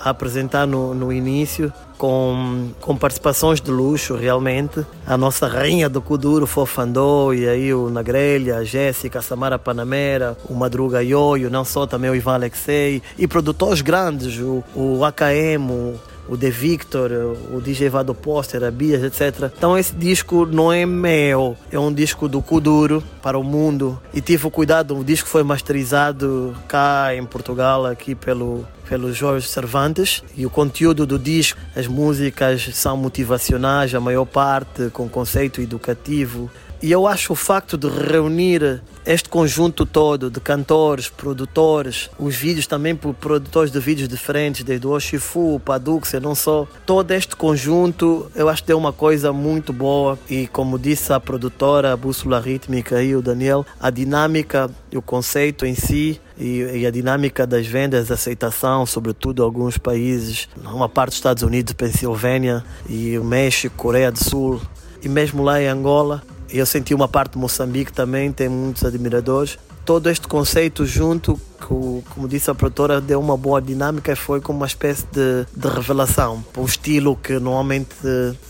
a 0.00 0.08
apresentar 0.08 0.66
no, 0.66 0.94
no 0.94 1.12
início, 1.12 1.70
com, 1.98 2.70
com 2.80 2.96
participações 2.96 3.60
de 3.60 3.70
luxo 3.70 4.16
realmente. 4.16 4.84
A 5.06 5.14
nossa 5.18 5.46
rainha 5.46 5.90
do 5.90 6.00
Kuduro, 6.00 6.46
Fofandô, 6.46 7.34
e 7.34 7.46
aí 7.46 7.74
o 7.74 7.90
Nagrelha, 7.90 8.56
a 8.56 8.64
Jéssica, 8.64 9.18
a 9.18 9.22
Samara 9.22 9.58
Panamera, 9.58 10.38
o 10.48 10.54
Madruga 10.54 11.02
Ioio, 11.02 11.50
não 11.50 11.66
só 11.66 11.86
também 11.86 12.10
o 12.10 12.14
Ivan 12.14 12.34
Alexei, 12.34 13.02
e 13.18 13.28
produtores 13.28 13.82
grandes, 13.82 14.38
o, 14.38 14.64
o 14.74 15.04
AKM, 15.04 15.70
o, 15.70 16.00
o 16.28 16.36
The 16.36 16.50
Victor, 16.50 17.10
o 17.52 17.60
DJ 17.60 17.88
Vado 17.88 18.14
Poster, 18.14 18.62
a 18.62 18.70
Bias, 18.70 19.02
etc. 19.02 19.50
Então 19.56 19.76
esse 19.76 19.94
disco 19.94 20.46
não 20.46 20.72
é 20.72 20.84
meu, 20.84 21.56
é 21.72 21.78
um 21.78 21.92
disco 21.92 22.28
do 22.28 22.42
Kuduro 22.42 23.02
para 23.22 23.38
o 23.38 23.44
mundo. 23.44 24.00
E 24.12 24.20
tive 24.20 24.46
o 24.46 24.50
cuidado, 24.50 24.96
o 24.96 25.04
disco 25.04 25.28
foi 25.28 25.42
masterizado 25.42 26.54
cá 26.68 27.14
em 27.14 27.24
Portugal, 27.24 27.86
aqui 27.86 28.14
pelo 28.14 28.64
pelo 28.88 29.12
Jorge 29.12 29.46
Cervantes 29.46 30.22
e 30.34 30.46
o 30.46 30.50
conteúdo 30.50 31.06
do 31.06 31.18
disco, 31.18 31.60
as 31.76 31.86
músicas 31.86 32.70
são 32.72 32.96
motivacionais, 32.96 33.94
a 33.94 34.00
maior 34.00 34.24
parte 34.24 34.88
com 34.90 35.06
conceito 35.08 35.60
educativo. 35.60 36.50
E 36.80 36.92
eu 36.92 37.08
acho 37.08 37.32
o 37.32 37.36
facto 37.36 37.76
de 37.76 37.88
reunir 37.88 38.80
este 39.04 39.28
conjunto 39.28 39.84
todo 39.84 40.30
de 40.30 40.38
cantores, 40.38 41.08
produtores, 41.08 42.08
os 42.18 42.36
vídeos 42.36 42.68
também 42.68 42.94
por 42.94 43.14
produtores 43.14 43.72
de 43.72 43.80
vídeos 43.80 44.08
diferentes, 44.08 44.62
desde 44.62 44.86
o 44.86 44.90
Oshifu, 44.90 45.60
Paduxia, 45.64 46.20
não 46.20 46.36
só. 46.36 46.68
Todo 46.86 47.10
este 47.10 47.34
conjunto 47.34 48.30
eu 48.32 48.48
acho 48.48 48.62
que 48.62 48.70
é 48.70 48.76
uma 48.76 48.92
coisa 48.92 49.32
muito 49.32 49.72
boa 49.72 50.16
e 50.30 50.46
como 50.46 50.78
disse 50.78 51.12
a 51.12 51.18
produtora, 51.18 51.92
a 51.92 51.96
Bússola 51.96 52.38
Rítmica 52.38 53.02
e 53.02 53.16
o 53.16 53.22
Daniel, 53.22 53.66
a 53.80 53.90
dinâmica 53.90 54.70
e 54.92 54.96
o 54.96 55.02
conceito 55.02 55.66
em 55.66 55.74
si 55.74 56.20
e, 56.38 56.60
e 56.60 56.86
a 56.86 56.90
dinâmica 56.92 57.44
das 57.44 57.66
vendas, 57.66 58.08
a 58.10 58.14
aceitação, 58.14 58.86
sobretudo 58.86 59.42
alguns 59.42 59.78
países, 59.78 60.48
uma 60.62 60.88
parte 60.88 61.10
dos 61.10 61.18
Estados 61.18 61.42
Unidos, 61.42 61.72
Pensilvânia 61.72 62.64
e 62.88 63.18
o 63.18 63.24
México, 63.24 63.74
Coreia 63.76 64.12
do 64.12 64.22
Sul 64.22 64.60
e 65.02 65.08
mesmo 65.08 65.42
lá 65.42 65.60
em 65.60 65.66
Angola. 65.66 66.22
Eu 66.50 66.64
senti 66.66 66.94
uma 66.94 67.08
parte 67.08 67.32
de 67.32 67.38
Moçambique 67.38 67.92
também, 67.92 68.32
tem 68.32 68.48
muitos 68.48 68.84
admiradores. 68.84 69.58
Todo 69.84 70.08
este 70.10 70.26
conceito 70.28 70.84
junto, 70.84 71.40
o- 71.70 72.02
como 72.10 72.28
disse 72.28 72.50
a 72.50 72.54
produtora, 72.54 73.00
deu 73.00 73.20
uma 73.20 73.36
boa 73.36 73.60
dinâmica 73.60 74.12
e 74.12 74.16
foi 74.16 74.40
como 74.40 74.58
uma 74.60 74.66
espécie 74.66 75.06
de, 75.12 75.46
de 75.54 75.68
revelação. 75.68 76.44
Um 76.56 76.64
estilo 76.64 77.16
que 77.16 77.38
normalmente 77.38 77.94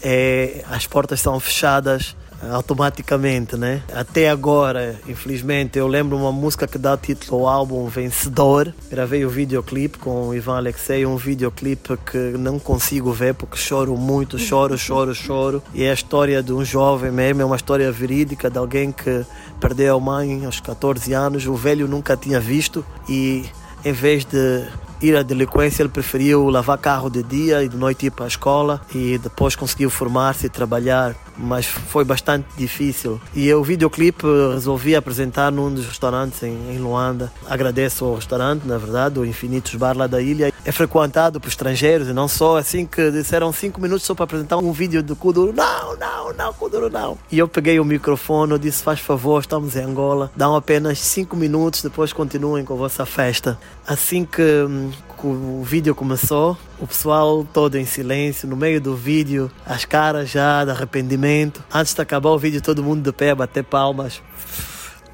é, 0.02 0.64
as 0.70 0.86
portas 0.86 1.20
são 1.20 1.38
fechadas 1.38 2.16
automaticamente, 2.42 3.56
né? 3.56 3.82
Até 3.92 4.30
agora, 4.30 4.98
infelizmente, 5.08 5.78
eu 5.78 5.86
lembro 5.86 6.16
uma 6.16 6.32
música 6.32 6.66
que 6.66 6.78
dá 6.78 6.96
título 6.96 7.46
ao 7.46 7.48
álbum 7.48 7.86
Vencedor. 7.86 8.72
Gravei 8.90 9.24
o 9.24 9.30
videoclipe 9.30 9.98
com 9.98 10.28
o 10.28 10.34
Ivan 10.34 10.56
Alexei, 10.56 11.04
um 11.04 11.16
videoclipe 11.16 11.96
que 12.10 12.18
não 12.38 12.58
consigo 12.58 13.12
ver 13.12 13.34
porque 13.34 13.56
choro 13.56 13.96
muito, 13.96 14.38
choro, 14.38 14.76
choro, 14.78 15.14
choro. 15.14 15.62
E 15.74 15.84
é 15.84 15.90
a 15.90 15.94
história 15.94 16.42
de 16.42 16.52
um 16.52 16.64
jovem 16.64 17.10
mesmo, 17.10 17.42
é 17.42 17.44
uma 17.44 17.56
história 17.56 17.90
verídica 17.90 18.50
de 18.50 18.58
alguém 18.58 18.92
que 18.92 19.24
perdeu 19.60 19.96
a 19.96 20.00
mãe 20.00 20.44
aos 20.44 20.60
14 20.60 21.12
anos, 21.12 21.46
o 21.46 21.54
velho 21.54 21.88
nunca 21.88 22.16
tinha 22.16 22.40
visto 22.40 22.84
e 23.08 23.44
em 23.84 23.92
vez 23.92 24.24
de 24.24 24.66
ir 25.00 25.16
à 25.16 25.22
delinquência, 25.22 25.82
ele 25.82 25.88
preferiu 25.88 26.48
lavar 26.48 26.78
carro 26.78 27.08
de 27.08 27.22
dia 27.22 27.62
e 27.62 27.68
de 27.68 27.76
noite 27.76 28.06
ir 28.06 28.10
para 28.10 28.24
a 28.24 28.28
escola 28.28 28.80
e 28.94 29.18
depois 29.18 29.54
conseguiu 29.54 29.90
formar-se 29.90 30.46
e 30.46 30.48
trabalhar, 30.48 31.14
mas 31.38 31.66
foi 31.66 32.04
bastante 32.04 32.46
difícil. 32.56 33.20
E 33.34 33.52
o 33.54 33.62
videoclipe 33.62 34.26
resolvi 34.52 34.96
apresentar 34.96 35.50
num 35.52 35.72
dos 35.72 35.86
restaurantes 35.86 36.42
em, 36.42 36.56
em 36.70 36.78
Luanda. 36.78 37.32
Agradeço 37.48 38.04
ao 38.04 38.16
restaurante, 38.16 38.66
na 38.66 38.76
verdade, 38.76 39.18
o 39.18 39.24
Infinitos 39.24 39.74
Bar 39.74 39.96
lá 39.96 40.06
da 40.06 40.20
ilha. 40.20 40.52
É 40.64 40.72
frequentado 40.72 41.40
por 41.40 41.48
estrangeiros 41.48 42.08
e 42.08 42.12
não 42.12 42.28
só, 42.28 42.58
assim 42.58 42.84
que 42.84 43.10
disseram 43.10 43.52
cinco 43.52 43.80
minutos 43.80 44.04
só 44.04 44.14
para 44.14 44.24
apresentar 44.24 44.58
um 44.58 44.72
vídeo 44.72 45.02
do 45.02 45.14
Kuduro. 45.14 45.52
Não, 45.54 45.96
não, 45.96 46.32
não, 46.32 46.52
Kuduro 46.52 46.90
não. 46.90 47.16
E 47.30 47.38
eu 47.38 47.48
peguei 47.48 47.78
o 47.78 47.84
microfone, 47.84 48.58
disse, 48.58 48.82
faz 48.82 49.00
favor, 49.00 49.40
estamos 49.40 49.76
em 49.76 49.82
Angola, 49.82 50.30
dão 50.34 50.56
apenas 50.56 50.98
cinco 50.98 51.36
minutos, 51.36 51.82
depois 51.82 52.12
continuem 52.12 52.64
com 52.64 52.74
a 52.74 52.76
vossa 52.76 53.06
festa. 53.06 53.58
Assim 53.86 54.24
que, 54.24 54.42
hum, 54.42 54.90
que 55.20 55.26
o 55.26 55.62
vídeo 55.62 55.94
começou, 55.94 56.56
o 56.80 56.86
pessoal 56.86 57.46
todo 57.52 57.76
em 57.76 57.84
silêncio, 57.84 58.48
no 58.48 58.56
meio 58.56 58.80
do 58.80 58.94
vídeo, 58.94 59.50
as 59.66 59.84
caras 59.84 60.30
já 60.30 60.64
de 60.64 60.70
arrependimento. 60.70 61.62
Antes 61.72 61.94
de 61.94 62.00
acabar 62.00 62.30
o 62.30 62.38
vídeo, 62.38 62.60
todo 62.60 62.82
mundo 62.82 63.02
de 63.02 63.12
pé, 63.12 63.34
bater 63.34 63.64
palmas. 63.64 64.22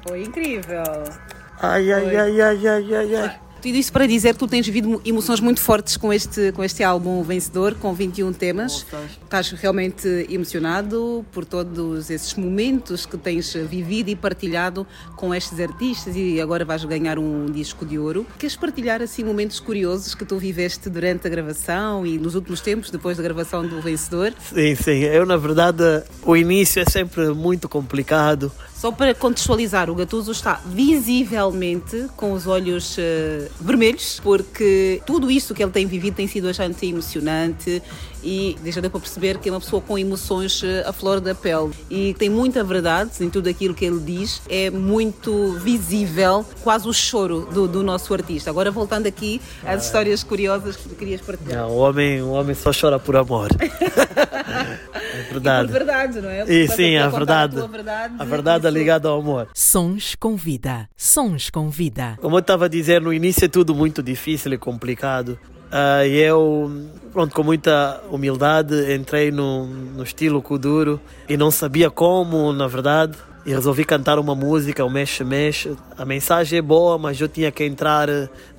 Foi 0.07 0.23
incrível. 0.23 0.83
Ai, 1.59 1.91
ai, 1.91 2.15
ai, 2.15 2.41
ai, 2.41 2.67
ai, 2.67 2.95
ai, 2.95 3.15
ai. 3.15 3.44
Tudo 3.65 3.77
isso 3.77 3.91
para 3.91 4.05
dizer 4.05 4.33
que 4.33 4.39
tu 4.39 4.47
tens 4.47 4.63
vivido 4.67 5.01
emoções 5.03 5.39
muito 5.39 5.59
fortes 5.59 5.97
com 5.97 6.13
este, 6.13 6.51
com 6.51 6.63
este 6.63 6.83
álbum 6.83 7.23
vencedor, 7.23 7.73
com 7.73 7.95
21 7.95 8.31
temas. 8.31 8.85
Estás 9.23 9.49
realmente 9.53 10.07
emocionado 10.29 11.25
por 11.31 11.43
todos 11.45 12.11
esses 12.11 12.35
momentos 12.35 13.07
que 13.07 13.17
tens 13.17 13.51
vivido 13.55 14.09
e 14.09 14.15
partilhado 14.15 14.85
com 15.15 15.33
estes 15.33 15.59
artistas 15.59 16.15
e 16.15 16.39
agora 16.39 16.63
vais 16.63 16.85
ganhar 16.85 17.17
um 17.17 17.47
disco 17.47 17.87
de 17.87 17.97
ouro. 17.97 18.27
Queres 18.37 18.55
partilhar 18.55 19.01
assim 19.01 19.23
momentos 19.23 19.59
curiosos 19.59 20.13
que 20.13 20.25
tu 20.25 20.37
viveste 20.37 20.87
durante 20.87 21.25
a 21.25 21.29
gravação 21.31 22.05
e 22.05 22.19
nos 22.19 22.35
últimos 22.35 22.61
tempos, 22.61 22.91
depois 22.91 23.17
da 23.17 23.23
gravação 23.23 23.67
do 23.67 23.81
vencedor? 23.81 24.31
Sim, 24.47 24.75
sim. 24.75 24.99
Eu, 24.99 25.25
na 25.25 25.37
verdade, 25.37 26.03
o 26.21 26.37
início 26.37 26.83
é 26.83 26.85
sempre 26.85 27.29
muito 27.29 27.67
complicado. 27.67 28.51
Só 28.85 28.91
para 28.91 29.15
contextualizar, 29.15 29.89
o 29.89 29.95
Gatuso 29.95 30.31
está 30.31 30.61
visivelmente 30.63 32.05
com 32.15 32.33
os 32.33 32.45
olhos 32.45 32.95
uh, 32.99 33.49
vermelhos, 33.59 34.19
porque 34.21 35.01
tudo 35.07 35.31
isso 35.31 35.55
que 35.55 35.63
ele 35.63 35.71
tem 35.71 35.87
vivido 35.87 36.13
tem 36.13 36.27
sido 36.27 36.45
bastante 36.45 36.85
emocionante 36.85 37.81
e 38.23 38.55
já 38.65 38.81
deu 38.81 38.91
para 38.91 38.99
perceber 38.99 39.39
que 39.39 39.49
é 39.49 39.51
uma 39.51 39.59
pessoa 39.59 39.81
com 39.81 39.97
emoções 39.97 40.61
uh, 40.61 40.83
à 40.85 40.93
flor 40.93 41.19
da 41.19 41.33
pele. 41.33 41.71
E 41.89 42.13
tem 42.13 42.29
muita 42.29 42.63
verdade 42.63 43.09
em 43.21 43.29
tudo 43.31 43.49
aquilo 43.49 43.73
que 43.73 43.85
ele 43.85 43.99
diz, 43.99 44.39
é 44.47 44.69
muito 44.69 45.53
visível, 45.53 46.45
quase 46.63 46.87
o 46.87 46.93
choro 46.93 47.49
do, 47.51 47.67
do 47.67 47.81
nosso 47.81 48.13
artista. 48.13 48.51
Agora, 48.51 48.69
voltando 48.69 49.07
aqui 49.07 49.41
às 49.65 49.83
histórias 49.83 50.23
curiosas 50.23 50.75
que 50.75 50.89
tu 50.89 50.93
querias 50.93 51.21
partilhar. 51.21 51.63
Não, 51.63 51.71
o, 51.71 51.77
homem, 51.77 52.21
o 52.21 52.29
homem 52.33 52.53
só 52.53 52.69
chora 52.71 52.99
por 52.99 53.15
amor. 53.15 53.49
é 55.19 55.23
verdade. 55.23 55.69
E 55.69 55.71
por 55.71 55.77
verdade, 55.77 56.21
não 56.21 56.29
é? 56.29 56.43
E, 56.51 56.67
sim, 56.67 56.97
a 56.97 57.07
verdade. 57.07 57.59
A 57.59 57.65
verdade, 57.65 58.15
a 58.19 58.23
verdade 58.23 58.69
ligado 58.69 59.07
ao 59.07 59.19
amor. 59.19 59.47
Sons 59.53 60.15
com 60.15 60.35
vida. 60.35 60.87
Sons 60.95 61.49
com 61.49 61.69
vida. 61.69 62.17
Como 62.21 62.35
eu 62.35 62.39
estava 62.39 62.65
a 62.65 62.67
dizer, 62.67 63.01
no 63.01 63.13
início 63.13 63.45
é 63.45 63.47
tudo 63.47 63.73
muito 63.73 64.03
difícil 64.03 64.53
e 64.53 64.57
complicado. 64.57 65.39
Uh, 65.65 66.05
eu, 66.05 66.89
pronto, 67.11 67.33
com 67.33 67.43
muita 67.43 68.01
humildade, 68.09 68.93
entrei 68.93 69.31
no, 69.31 69.65
no 69.65 70.03
estilo 70.03 70.41
Kuduro 70.41 71.01
e 71.27 71.35
não 71.35 71.51
sabia 71.51 71.89
como, 71.89 72.53
na 72.53 72.67
verdade. 72.67 73.17
E 73.45 73.51
resolvi 73.51 73.85
cantar 73.85 74.17
uma 74.17 74.33
música, 74.33 74.83
o 74.83 74.89
Mexe 74.89 75.23
Mexe. 75.23 75.75
A 75.97 76.03
mensagem 76.03 76.59
é 76.59 76.61
boa, 76.61 76.97
mas 76.97 77.19
eu 77.21 77.27
tinha 77.27 77.51
que 77.51 77.63
entrar 77.63 78.07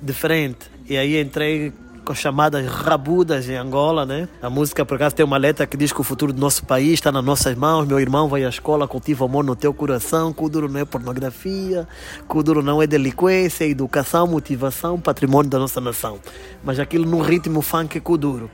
de 0.01 0.13
frente. 0.13 0.69
E 0.87 0.95
aí 0.95 1.19
entrei 1.19 1.73
chamadas 2.15 2.65
rabudas 2.67 3.49
em 3.49 3.55
Angola, 3.55 4.05
né? 4.05 4.27
A 4.41 4.49
música, 4.49 4.85
por 4.85 4.95
acaso, 4.95 5.15
tem 5.15 5.25
uma 5.25 5.37
letra 5.37 5.65
que 5.65 5.75
diz 5.75 5.91
que 5.91 6.01
o 6.01 6.03
futuro 6.03 6.31
do 6.31 6.39
nosso 6.39 6.65
país 6.65 6.93
está 6.93 7.11
nas 7.11 7.23
nossas 7.23 7.55
mãos. 7.55 7.87
Meu 7.87 7.99
irmão 7.99 8.27
vai 8.27 8.43
à 8.45 8.49
escola, 8.49 8.87
cultiva 8.87 9.25
amor 9.25 9.43
no 9.43 9.55
teu 9.55 9.73
coração. 9.73 10.31
Kuduro 10.33 10.69
não 10.69 10.79
é 10.79 10.85
pornografia, 10.85 11.87
Kuduro 12.27 12.61
não 12.61 12.81
é 12.81 12.87
delinquência, 12.87 13.65
é 13.65 13.69
educação, 13.69 14.27
motivação, 14.27 14.99
patrimônio 14.99 15.49
da 15.49 15.59
nossa 15.59 15.81
nação. 15.81 16.19
Mas 16.63 16.79
aquilo 16.79 17.05
num 17.05 17.21
ritmo 17.21 17.61
funk 17.61 17.99
Kuduro. 17.99 18.49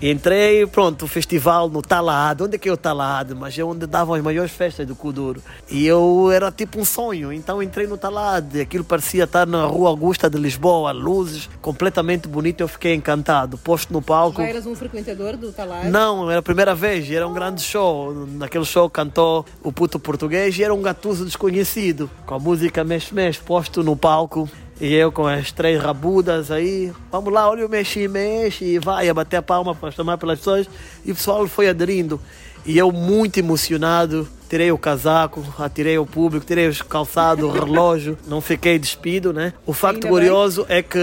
Entrei, 0.00 0.66
pronto, 0.66 1.04
o 1.04 1.08
festival 1.08 1.68
no 1.68 1.80
Talado. 1.80 2.44
Onde 2.44 2.56
é 2.56 2.58
que 2.58 2.68
é 2.68 2.72
o 2.72 2.76
Talado? 2.76 3.36
Mas 3.36 3.56
é 3.58 3.62
onde 3.62 3.86
davam 3.86 4.14
as 4.14 4.22
maiores 4.22 4.50
festas 4.50 4.86
do 4.86 4.96
Kuduro. 4.96 5.42
E 5.70 5.86
eu 5.86 6.30
era 6.32 6.50
tipo 6.50 6.80
um 6.80 6.84
sonho. 6.84 7.32
Então 7.32 7.62
entrei 7.62 7.86
no 7.86 7.96
Talado. 7.96 8.60
Aquilo 8.60 8.84
parecia 8.84 9.24
estar 9.24 9.46
na 9.46 9.64
Rua 9.64 9.90
Augusta 9.90 10.28
de 10.28 10.38
Lisboa. 10.38 10.90
Luzes, 10.92 11.48
completamente 11.60 12.26
bonito. 12.26 12.62
Eu 12.62 12.68
fiquei 12.68 12.94
encantado. 12.94 13.56
Posto 13.58 13.92
no 13.92 14.02
palco. 14.02 14.42
Já 14.42 14.48
eras 14.48 14.66
um 14.66 14.74
frequentador 14.74 15.36
do 15.36 15.52
Talado? 15.52 15.88
Não, 15.88 16.30
era 16.30 16.40
a 16.40 16.42
primeira 16.42 16.74
vez. 16.74 17.10
Era 17.10 17.26
um 17.26 17.32
grande 17.32 17.62
show. 17.62 18.26
Naquele 18.26 18.64
show 18.64 18.90
cantou 18.90 19.46
o 19.62 19.72
puto 19.72 19.98
português 20.00 20.58
e 20.58 20.64
era 20.64 20.74
um 20.74 20.82
gatuso 20.82 21.24
desconhecido. 21.24 22.10
Com 22.26 22.34
a 22.34 22.38
música 22.38 22.82
Mexe-Mexe 22.82 23.40
posto 23.40 23.82
no 23.82 23.96
palco. 23.96 24.48
E 24.82 24.94
eu 24.94 25.12
com 25.12 25.28
as 25.28 25.52
três 25.52 25.80
rabudas 25.80 26.50
aí, 26.50 26.92
vamos 27.08 27.32
lá, 27.32 27.48
olha 27.48 27.64
o 27.64 27.68
mexe, 27.68 28.08
mexe, 28.08 28.64
e 28.64 28.78
vai 28.80 29.08
a 29.08 29.14
bater 29.14 29.36
a 29.36 29.42
palma 29.42 29.76
para 29.76 29.92
chamar 29.92 30.18
pelas 30.18 30.40
pessoas. 30.40 30.68
E 31.04 31.12
o 31.12 31.14
pessoal 31.14 31.46
foi 31.46 31.68
aderindo. 31.68 32.20
E 32.66 32.76
eu 32.76 32.90
muito 32.90 33.38
emocionado, 33.38 34.26
tirei 34.50 34.72
o 34.72 34.78
casaco, 34.78 35.40
atirei 35.56 35.98
o 35.98 36.04
público, 36.04 36.44
tirei 36.44 36.66
os 36.66 36.82
calçados, 36.82 37.44
o 37.44 37.48
relógio, 37.48 38.18
não 38.26 38.40
fiquei 38.40 38.76
despido, 38.76 39.32
né? 39.32 39.52
O 39.64 39.72
facto 39.72 40.08
curioso 40.08 40.66
é 40.68 40.82
que 40.82 40.98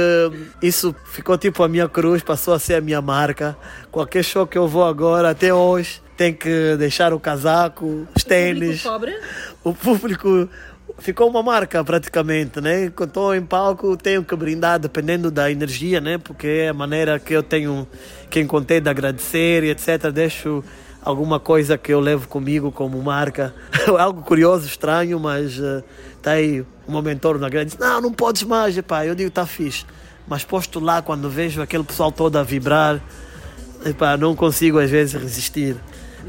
isso 0.61 0.93
ficou 1.05 1.37
tipo 1.37 1.63
a 1.63 1.69
minha 1.69 1.87
cruz, 1.87 2.21
passou 2.21 2.53
a 2.53 2.59
ser 2.59 2.73
a 2.73 2.81
minha 2.81 3.01
marca. 3.01 3.57
Qualquer 3.89 4.25
show 4.25 4.45
que 4.45 4.57
eu 4.57 4.67
vou 4.67 4.83
agora, 4.83 5.29
até 5.29 5.53
hoje, 5.53 6.01
tem 6.17 6.33
que 6.33 6.75
deixar 6.77 7.13
o 7.13 7.19
casaco, 7.19 8.05
os 8.13 8.25
tênis. 8.25 8.83
O 8.83 8.89
público 8.89 9.19
O 9.63 9.73
público 9.73 10.49
ficou 10.99 11.29
uma 11.29 11.41
marca 11.41 11.83
praticamente, 11.83 12.61
né? 12.61 12.89
Quando 12.95 13.09
estou 13.09 13.35
em 13.35 13.43
palco 13.43 13.97
tenho 13.97 14.23
que 14.23 14.35
brindar 14.35 14.79
dependendo 14.79 15.31
da 15.31 15.51
energia, 15.51 15.99
né? 15.99 16.17
Porque 16.17 16.47
é 16.47 16.69
a 16.69 16.73
maneira 16.73 17.19
que 17.19 17.33
eu 17.33 17.43
tenho, 17.43 17.87
que 18.29 18.39
encontrei 18.39 18.79
de 18.79 18.89
agradecer 18.89 19.63
e 19.63 19.69
etc. 19.69 20.11
Deixo 20.11 20.63
alguma 21.01 21.39
coisa 21.39 21.77
que 21.77 21.93
eu 21.93 21.99
levo 21.99 22.27
comigo 22.27 22.71
como 22.71 23.01
marca. 23.01 23.53
Algo 23.97 24.21
curioso, 24.21 24.67
estranho, 24.67 25.19
mas 25.19 25.57
uh, 25.59 25.83
aí 26.25 26.65
o 26.87 27.01
mentor 27.01 27.39
na 27.39 27.49
grande 27.49 27.75
não, 27.79 28.01
não 28.01 28.13
podes 28.13 28.43
mais, 28.43 28.79
pá. 28.81 29.05
Eu 29.05 29.15
digo, 29.15 29.31
tá 29.31 29.45
fixe. 29.45 29.85
Mas 30.27 30.43
posto 30.43 30.79
lá, 30.79 31.01
quando 31.01 31.29
vejo 31.29 31.61
aquele 31.61 31.83
pessoal 31.83 32.11
todo 32.11 32.37
a 32.37 32.43
vibrar, 32.43 33.01
epá, 33.85 34.15
não 34.15 34.35
consigo 34.35 34.79
às 34.79 34.89
vezes 34.89 35.19
resistir. 35.19 35.75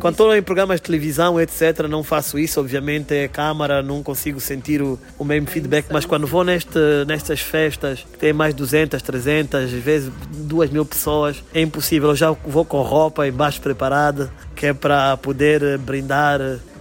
Quando 0.01 0.14
estou 0.14 0.34
em 0.34 0.42
programas 0.42 0.76
de 0.76 0.82
televisão, 0.82 1.38
etc., 1.38 1.86
não 1.86 2.03
faço 2.03 2.38
isso, 2.38 2.59
obviamente, 2.59 3.14
é 3.14 3.28
câmara, 3.28 3.82
não 3.82 4.03
consigo 4.03 4.40
sentir 4.40 4.80
o, 4.80 4.98
o 5.18 5.24
mesmo 5.24 5.46
feedback, 5.46 5.86
mas 5.92 6.07
quando 6.07 6.26
vou 6.26 6.42
neste, 6.42 6.78
nestas 7.07 7.40
festas, 7.40 8.07
que 8.11 8.18
tem 8.18 8.32
mais 8.32 8.55
200, 8.55 9.01
300, 9.03 9.64
às 9.64 9.70
vezes 9.70 10.11
2 10.30 10.70
mil 10.70 10.86
pessoas, 10.86 11.44
é 11.53 11.61
impossível. 11.61 12.09
Eu 12.09 12.16
já 12.16 12.30
vou 12.30 12.64
com 12.64 12.80
roupa 12.80 13.28
embaixo 13.28 13.61
preparada, 13.61 14.32
que 14.57 14.66
é 14.66 14.72
para 14.72 15.18
poder 15.18 15.76
brindar 15.76 16.40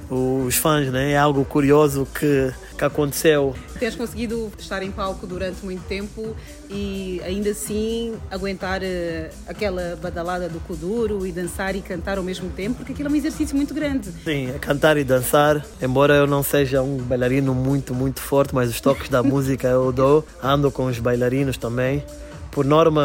os 0.09 0.55
fãs, 0.55 0.87
né? 0.87 1.11
É 1.11 1.17
algo 1.17 1.43
curioso 1.43 2.07
que, 2.17 2.51
que 2.79 2.85
aconteceu. 2.85 3.53
Tens 3.77 3.93
conseguido 3.93 4.49
estar 4.57 4.81
em 4.81 4.89
palco 4.89 5.27
durante 5.27 5.63
muito 5.65 5.83
tempo 5.83 6.33
e 6.69 7.21
ainda 7.25 7.49
assim 7.49 8.15
aguentar 8.31 8.81
uh, 8.81 9.35
aquela 9.47 9.99
badalada 10.01 10.47
do 10.47 10.61
Kuduro 10.61 11.27
e 11.27 11.31
dançar 11.31 11.75
e 11.75 11.81
cantar 11.81 12.17
ao 12.17 12.23
mesmo 12.23 12.49
tempo, 12.49 12.77
porque 12.77 12.93
aquilo 12.93 13.09
é 13.09 13.11
um 13.11 13.15
exercício 13.15 13.53
muito 13.53 13.73
grande. 13.73 14.09
Sim, 14.23 14.51
é 14.55 14.59
cantar 14.59 14.95
e 14.95 15.03
dançar, 15.03 15.65
embora 15.81 16.15
eu 16.15 16.25
não 16.25 16.41
seja 16.41 16.81
um 16.81 16.97
bailarino 16.97 17.53
muito, 17.53 17.93
muito 17.93 18.21
forte, 18.21 18.55
mas 18.55 18.69
os 18.69 18.79
toques 18.79 19.09
da 19.09 19.21
música 19.23 19.67
eu 19.67 19.91
dou, 19.91 20.25
ando 20.41 20.71
com 20.71 20.85
os 20.85 20.97
bailarinos 20.99 21.57
também. 21.57 22.03
Por 22.49 22.63
norma, 22.63 23.03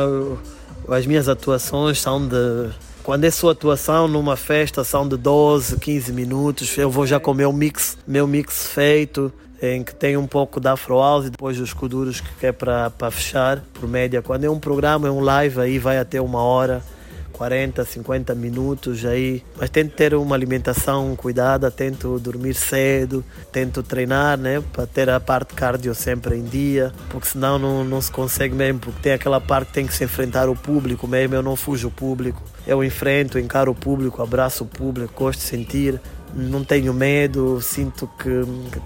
as 0.88 1.04
minhas 1.04 1.28
atuações 1.28 2.00
são 2.00 2.26
de 2.26 2.70
quando 3.02 3.24
é 3.24 3.30
sua 3.30 3.52
atuação 3.52 4.08
numa 4.08 4.34
festa 4.34 4.82
são 4.82 5.06
de 5.06 5.16
12, 5.18 5.78
15 5.78 6.12
minutos, 6.12 6.78
eu 6.78 6.88
vou 6.88 7.06
já 7.06 7.20
com 7.20 7.32
o 7.32 7.34
meu 7.34 7.52
mix, 7.52 7.98
meu 8.06 8.26
mix 8.26 8.68
feito, 8.68 9.30
em 9.72 9.82
que 9.82 9.94
tem 9.94 10.16
um 10.16 10.26
pouco 10.26 10.60
da 10.60 10.72
Afro 10.72 10.98
House 10.98 11.26
e 11.26 11.30
depois 11.30 11.58
os 11.58 11.72
kuduros 11.72 12.20
que 12.20 12.46
é 12.46 12.52
para 12.52 12.90
fechar, 13.10 13.62
por 13.72 13.88
média. 13.88 14.20
Quando 14.22 14.44
é 14.44 14.50
um 14.50 14.58
programa, 14.58 15.08
é 15.08 15.10
um 15.10 15.20
live, 15.20 15.60
aí 15.60 15.78
vai 15.78 15.98
até 15.98 16.20
uma 16.20 16.42
hora. 16.42 16.82
40, 17.34 17.84
50 17.84 18.34
minutos 18.34 19.04
aí, 19.04 19.42
mas 19.58 19.68
tento 19.68 19.92
ter 19.92 20.14
uma 20.14 20.36
alimentação 20.36 21.14
cuidada, 21.16 21.68
tento 21.68 22.18
dormir 22.20 22.54
cedo, 22.54 23.24
tento 23.50 23.82
treinar, 23.82 24.38
né, 24.38 24.62
para 24.72 24.86
ter 24.86 25.10
a 25.10 25.18
parte 25.18 25.52
cardio 25.52 25.94
sempre 25.94 26.36
em 26.36 26.44
dia, 26.44 26.92
porque 27.10 27.26
senão 27.26 27.58
não, 27.58 27.84
não 27.84 28.00
se 28.00 28.10
consegue 28.10 28.54
mesmo, 28.54 28.78
porque 28.78 29.00
tem 29.02 29.12
aquela 29.12 29.40
parte 29.40 29.68
que 29.68 29.74
tem 29.74 29.86
que 29.86 29.92
se 29.92 30.04
enfrentar 30.04 30.48
o 30.48 30.54
público 30.54 31.08
mesmo, 31.08 31.34
eu 31.34 31.42
não 31.42 31.56
fujo 31.56 31.88
o 31.88 31.90
público, 31.90 32.40
eu 32.66 32.84
enfrento, 32.84 33.38
encaro 33.38 33.72
o 33.72 33.74
público, 33.74 34.22
abraço 34.22 34.62
o 34.62 34.66
público, 34.66 35.12
gosto 35.16 35.40
de 35.40 35.46
sentir, 35.46 36.00
não 36.34 36.64
tenho 36.64 36.92
medo, 36.92 37.60
sinto 37.60 38.08
que 38.18 38.28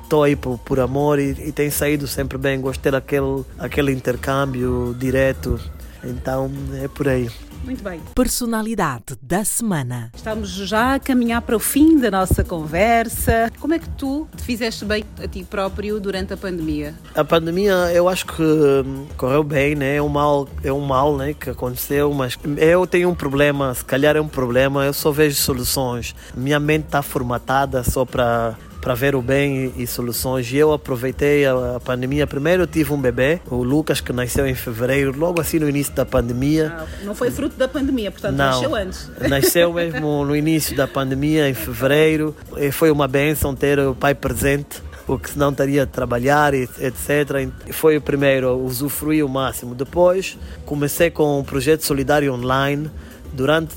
estou 0.03 0.23
aí 0.23 0.37
por, 0.37 0.59
por 0.59 0.81
amor 0.81 1.19
e, 1.19 1.31
e 1.31 1.53
tem 1.53 1.71
saído 1.71 2.07
sempre 2.07 2.37
bem, 2.39 2.61
gosto 2.61 2.79
de 2.79 2.85
ter 2.85 2.95
aquele, 2.95 3.45
aquele 3.59 3.93
intercâmbio 3.93 4.95
direto 4.99 5.59
Então 6.05 6.51
é 6.83 6.89
por 6.89 7.09
aí. 7.09 7.29
Muito 7.69 7.85
bem. 7.85 8.01
Personalidade 8.15 9.15
da 9.21 9.45
semana. 9.45 10.11
Estamos 10.17 10.49
já 10.49 10.95
a 10.95 10.99
caminhar 10.99 11.43
para 11.43 11.55
o 11.55 11.59
fim 11.59 11.99
da 11.99 12.11
nossa 12.11 12.43
conversa. 12.43 13.53
Como 13.61 13.75
é 13.75 13.79
que 13.79 13.87
tu 13.91 14.27
te 14.35 14.43
fizeste 14.43 14.87
bem 14.87 15.05
a 15.23 15.29
ti 15.29 15.45
próprio 15.45 16.01
durante 16.01 16.33
a 16.33 16.37
pandemia? 16.39 16.95
A 17.15 17.23
pandemia, 17.23 17.75
eu 17.93 18.09
acho 18.09 18.25
que 18.25 18.43
hum, 18.43 19.07
correu 19.19 19.45
bem, 19.45 19.75
né? 19.75 19.97
É 19.97 20.03
um 20.03 20.09
mal, 20.09 20.49
é 20.65 20.73
um 20.73 20.81
mal, 20.81 21.15
né, 21.19 21.35
que 21.35 21.51
aconteceu, 21.51 22.11
mas 22.15 22.39
eu 22.57 22.87
tenho 22.87 23.11
um 23.11 23.15
problema, 23.15 23.75
se 23.75 23.85
calhar 23.85 24.17
é 24.17 24.21
um 24.21 24.29
problema, 24.29 24.87
eu 24.87 24.95
só 24.95 25.11
vejo 25.11 25.37
soluções. 25.37 26.15
Minha 26.35 26.59
mente 26.59 26.87
está 26.87 27.03
formatada 27.03 27.85
só 27.85 28.07
para 28.07 28.57
para 28.81 28.95
ver 28.95 29.15
o 29.15 29.23
bem 29.23 29.73
e, 29.77 29.87
soluções. 29.87 30.51
E 30.53 30.57
eu 30.57 30.73
aproveitei 30.73 31.47
a, 31.47 31.77
a, 31.77 31.81
pandemia. 31.81 32.27
Primeiro 32.27 32.63
eu 32.63 32.67
tive 32.67 32.93
um 32.93 33.01
bebê, 33.01 33.41
o 33.51 33.63
Lucas, 33.63 34.01
que 34.01 34.13
nasceu 34.13 34.47
em 34.47 34.55
fevereiro, 34.55 35.17
logo 35.17 35.41
assim 35.41 35.59
no 35.59 35.69
início 35.69 35.95
da 35.95 36.07
pandemia. 36.07 36.75
Ah, 36.79 36.87
não 37.05 37.15
foi 37.15 37.31
fruto 37.31 37.57
da 37.57 37.69
pandemia, 37.69 38.11
portanto 38.11 38.37
não, 38.37 38.47
nasceu 38.47 38.75
antes. 38.75 39.11
Nasceu 39.29 39.73
mesmo 39.75 40.25
no 40.25 40.37
início 40.37 40.77
da 40.77 40.87
pandemia, 40.87 41.49
em 41.49 41.55
fevereiro. 41.55 42.35
E 42.57 42.71
foi 42.71 42.91
uma 42.91 43.09
benção 43.09 43.55
ter 43.55 43.79
o 43.79 43.95
pai 43.95 44.15
presente 44.15 44.89
porque 45.07 45.29
senão 45.29 45.49
estaria 45.49 45.85
a 45.85 45.87
trabalhar, 45.87 46.53
etc. 46.53 47.49
Foi 47.71 47.97
o 47.97 48.01
primeiro, 48.01 48.55
usufruir 48.59 49.25
o 49.25 49.29
máximo. 49.29 49.75
Depois 49.75 50.37
comecei 50.67 51.11
com 51.11 51.41
um 51.41 51.43
projeto 51.43 51.81
solidário 51.81 52.31
online 52.35 52.91
Durante 53.33 53.77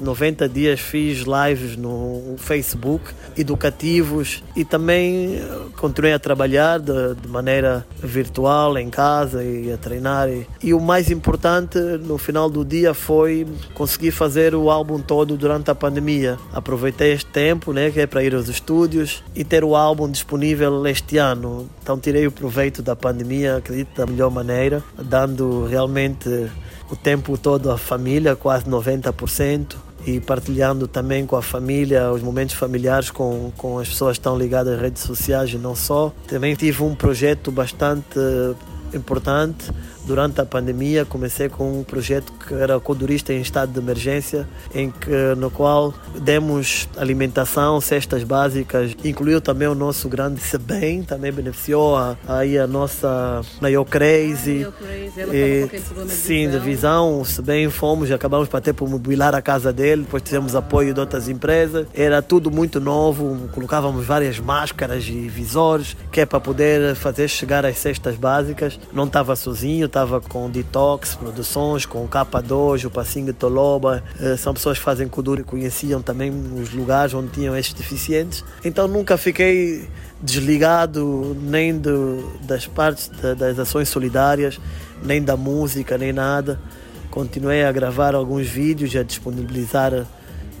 90 0.00 0.48
dias 0.48 0.80
fiz 0.80 1.24
lives 1.24 1.76
no 1.76 2.34
Facebook, 2.38 3.04
educativos 3.36 4.42
e 4.54 4.64
também 4.64 5.40
continuei 5.76 6.12
a 6.12 6.18
trabalhar 6.18 6.78
de, 6.78 7.14
de 7.14 7.28
maneira 7.28 7.86
virtual 8.02 8.76
em 8.78 8.90
casa 8.90 9.42
e 9.44 9.72
a 9.72 9.76
treinar. 9.76 10.28
E, 10.28 10.46
e, 10.62 10.74
o 10.74 10.80
mais 10.80 11.10
importante 11.10 11.78
no 11.78 12.18
final 12.18 12.50
do 12.50 12.64
dia 12.64 12.94
foi 12.94 13.46
conseguir 13.74 14.10
fazer 14.10 14.54
o 14.54 14.70
álbum 14.70 15.00
todo 15.00 15.36
durante 15.36 15.70
a 15.70 15.74
pandemia. 15.74 16.38
Aproveitei 16.52 17.12
este 17.12 17.30
tempo, 17.30 17.72
né, 17.72 17.90
que 17.90 18.00
é 18.00 18.06
para 18.06 18.22
ir 18.22 18.34
aos 18.34 18.48
estúdios 18.48 19.22
e 19.34 19.44
ter 19.44 19.64
o 19.64 19.74
álbum 19.76 20.10
disponível 20.10 20.86
este 20.86 21.18
ano. 21.18 21.68
Então 21.82 21.98
tirei 21.98 22.26
o 22.26 22.32
proveito 22.32 22.82
da 22.82 22.96
pandemia, 22.96 23.56
acredito, 23.56 23.96
da 23.96 24.06
melhor 24.06 24.30
maneira, 24.30 24.82
dando 24.98 25.66
realmente 25.66 26.48
o 26.90 26.96
tempo 26.96 27.36
todo 27.36 27.70
a 27.70 27.78
família, 27.78 28.36
quase 28.36 28.64
90%, 28.64 29.76
e 30.06 30.20
partilhando 30.20 30.86
também 30.86 31.26
com 31.26 31.34
a 31.34 31.42
família 31.42 32.12
os 32.12 32.22
momentos 32.22 32.54
familiares 32.54 33.10
com, 33.10 33.50
com 33.56 33.78
as 33.78 33.88
pessoas 33.88 34.16
que 34.16 34.20
estão 34.20 34.38
ligadas 34.38 34.74
às 34.74 34.80
redes 34.80 35.02
sociais 35.02 35.50
e 35.50 35.56
não 35.56 35.74
só. 35.74 36.12
Também 36.28 36.54
tive 36.54 36.82
um 36.82 36.94
projeto 36.94 37.50
bastante 37.50 38.18
importante 38.94 39.72
durante 40.06 40.40
a 40.40 40.46
pandemia 40.46 41.04
comecei 41.04 41.48
com 41.48 41.80
um 41.80 41.84
projeto 41.84 42.32
que 42.32 42.54
era 42.54 42.78
codurista 42.78 43.32
em 43.32 43.40
estado 43.40 43.72
de 43.72 43.78
emergência, 43.78 44.48
em 44.74 44.90
que 44.90 45.34
no 45.36 45.50
qual 45.50 45.92
demos 46.20 46.88
alimentação, 46.96 47.80
cestas 47.80 48.22
básicas, 48.22 48.96
incluiu 49.04 49.40
também 49.40 49.68
o 49.68 49.74
nosso 49.74 50.08
grande 50.08 50.40
SEBEM, 50.40 51.02
também 51.02 51.32
beneficiou 51.32 51.96
a, 51.96 52.16
aí 52.28 52.58
a 52.58 52.66
nossa 52.66 53.40
Nayo 53.60 53.84
Crazy. 53.84 54.66
Ah, 54.66 55.34
e, 55.34 55.68
sim, 56.08 56.48
de 56.48 56.58
visão, 56.58 57.24
SEBEM 57.24 57.68
fomos, 57.70 58.10
acabamos 58.10 58.48
para 58.48 58.58
até 58.58 58.72
por 58.72 58.88
mobilar 58.88 59.34
a 59.34 59.42
casa 59.42 59.72
dele, 59.72 60.02
depois 60.02 60.22
tivemos 60.22 60.54
apoio 60.54 60.94
de 60.94 61.00
outras 61.00 61.28
empresas. 61.28 61.86
Era 61.92 62.22
tudo 62.22 62.50
muito 62.50 62.80
novo, 62.80 63.48
colocávamos 63.52 64.06
várias 64.06 64.38
máscaras 64.38 65.04
e 65.04 65.28
visores, 65.28 65.96
que 66.12 66.20
é 66.20 66.26
para 66.26 66.38
poder 66.38 66.94
fazer 66.94 67.28
chegar 67.28 67.66
as 67.66 67.76
cestas 67.78 68.14
básicas. 68.16 68.78
Não 68.92 69.04
estava 69.04 69.34
sozinho, 69.34 69.86
estava 69.96 70.20
com 70.20 70.50
Detox 70.50 71.14
Produções, 71.14 71.86
com 71.86 72.04
o 72.04 72.08
K2, 72.08 72.84
o 72.84 72.90
Passinho 72.90 73.32
Toloba. 73.32 74.04
Eh, 74.20 74.36
são 74.36 74.52
pessoas 74.52 74.76
que 74.76 74.84
fazem 74.84 75.08
Kuduro 75.08 75.40
e 75.40 75.44
conheciam 75.44 76.02
também 76.02 76.30
os 76.30 76.70
lugares 76.74 77.14
onde 77.14 77.28
tinham 77.30 77.56
estes 77.56 77.72
deficientes. 77.72 78.44
Então 78.62 78.86
nunca 78.86 79.16
fiquei 79.16 79.88
desligado 80.20 81.34
nem 81.40 81.78
do, 81.78 82.30
das 82.42 82.66
partes 82.66 83.10
das 83.38 83.58
ações 83.58 83.88
solidárias, 83.88 84.60
nem 85.02 85.22
da 85.22 85.34
música, 85.34 85.96
nem 85.96 86.12
nada. 86.12 86.60
Continuei 87.10 87.64
a 87.64 87.72
gravar 87.72 88.14
alguns 88.14 88.46
vídeos, 88.46 88.94
a 88.94 89.02
disponibilizar 89.02 90.06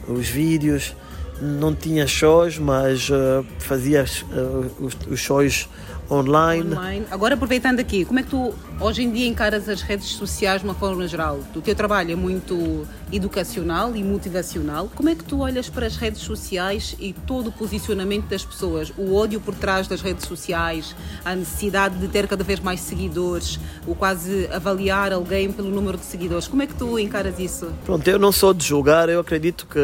os 0.08 0.26
vídeos. 0.26 0.96
Não 1.42 1.74
tinha 1.74 2.06
shows, 2.06 2.56
mas 2.56 3.10
uh, 3.10 3.44
fazia 3.58 4.02
uh, 4.32 4.82
os, 4.82 4.96
os 5.10 5.20
shows 5.20 5.68
online. 6.10 6.72
online. 6.72 7.06
Agora, 7.10 7.34
aproveitando 7.34 7.80
aqui, 7.80 8.04
como 8.04 8.18
é 8.18 8.22
que 8.22 8.30
tu 8.30 8.54
hoje 8.80 9.02
em 9.02 9.10
dia 9.10 9.26
encaras 9.26 9.68
as 9.68 9.82
redes 9.82 10.06
sociais 10.06 10.60
de 10.60 10.66
uma 10.66 10.74
forma 10.74 11.06
geral? 11.06 11.40
O 11.54 11.60
teu 11.60 11.74
trabalho 11.74 12.12
é 12.12 12.16
muito 12.16 12.86
educacional 13.12 13.94
e 13.94 14.02
motivacional. 14.02 14.90
Como 14.94 15.08
é 15.08 15.14
que 15.14 15.24
tu 15.24 15.40
olhas 15.40 15.68
para 15.68 15.86
as 15.86 15.96
redes 15.96 16.22
sociais 16.22 16.96
e 16.98 17.12
todo 17.12 17.48
o 17.48 17.52
posicionamento 17.52 18.26
das 18.26 18.44
pessoas? 18.44 18.92
O 18.96 19.14
ódio 19.14 19.40
por 19.40 19.54
trás 19.54 19.86
das 19.86 20.00
redes 20.00 20.26
sociais, 20.26 20.94
a 21.24 21.34
necessidade 21.34 21.96
de 21.98 22.08
ter 22.08 22.26
cada 22.26 22.42
vez 22.42 22.60
mais 22.60 22.80
seguidores, 22.80 23.58
o 23.86 23.94
quase 23.94 24.48
avaliar 24.52 25.12
alguém 25.12 25.50
pelo 25.52 25.70
número 25.70 25.96
de 25.96 26.04
seguidores. 26.04 26.48
Como 26.48 26.62
é 26.62 26.66
que 26.66 26.74
tu 26.74 26.98
encaras 26.98 27.38
isso? 27.38 27.72
Pronto, 27.84 28.06
eu 28.08 28.18
não 28.18 28.32
sou 28.32 28.52
de 28.52 28.64
julgar, 28.64 29.08
eu 29.08 29.20
acredito 29.20 29.66
que 29.66 29.78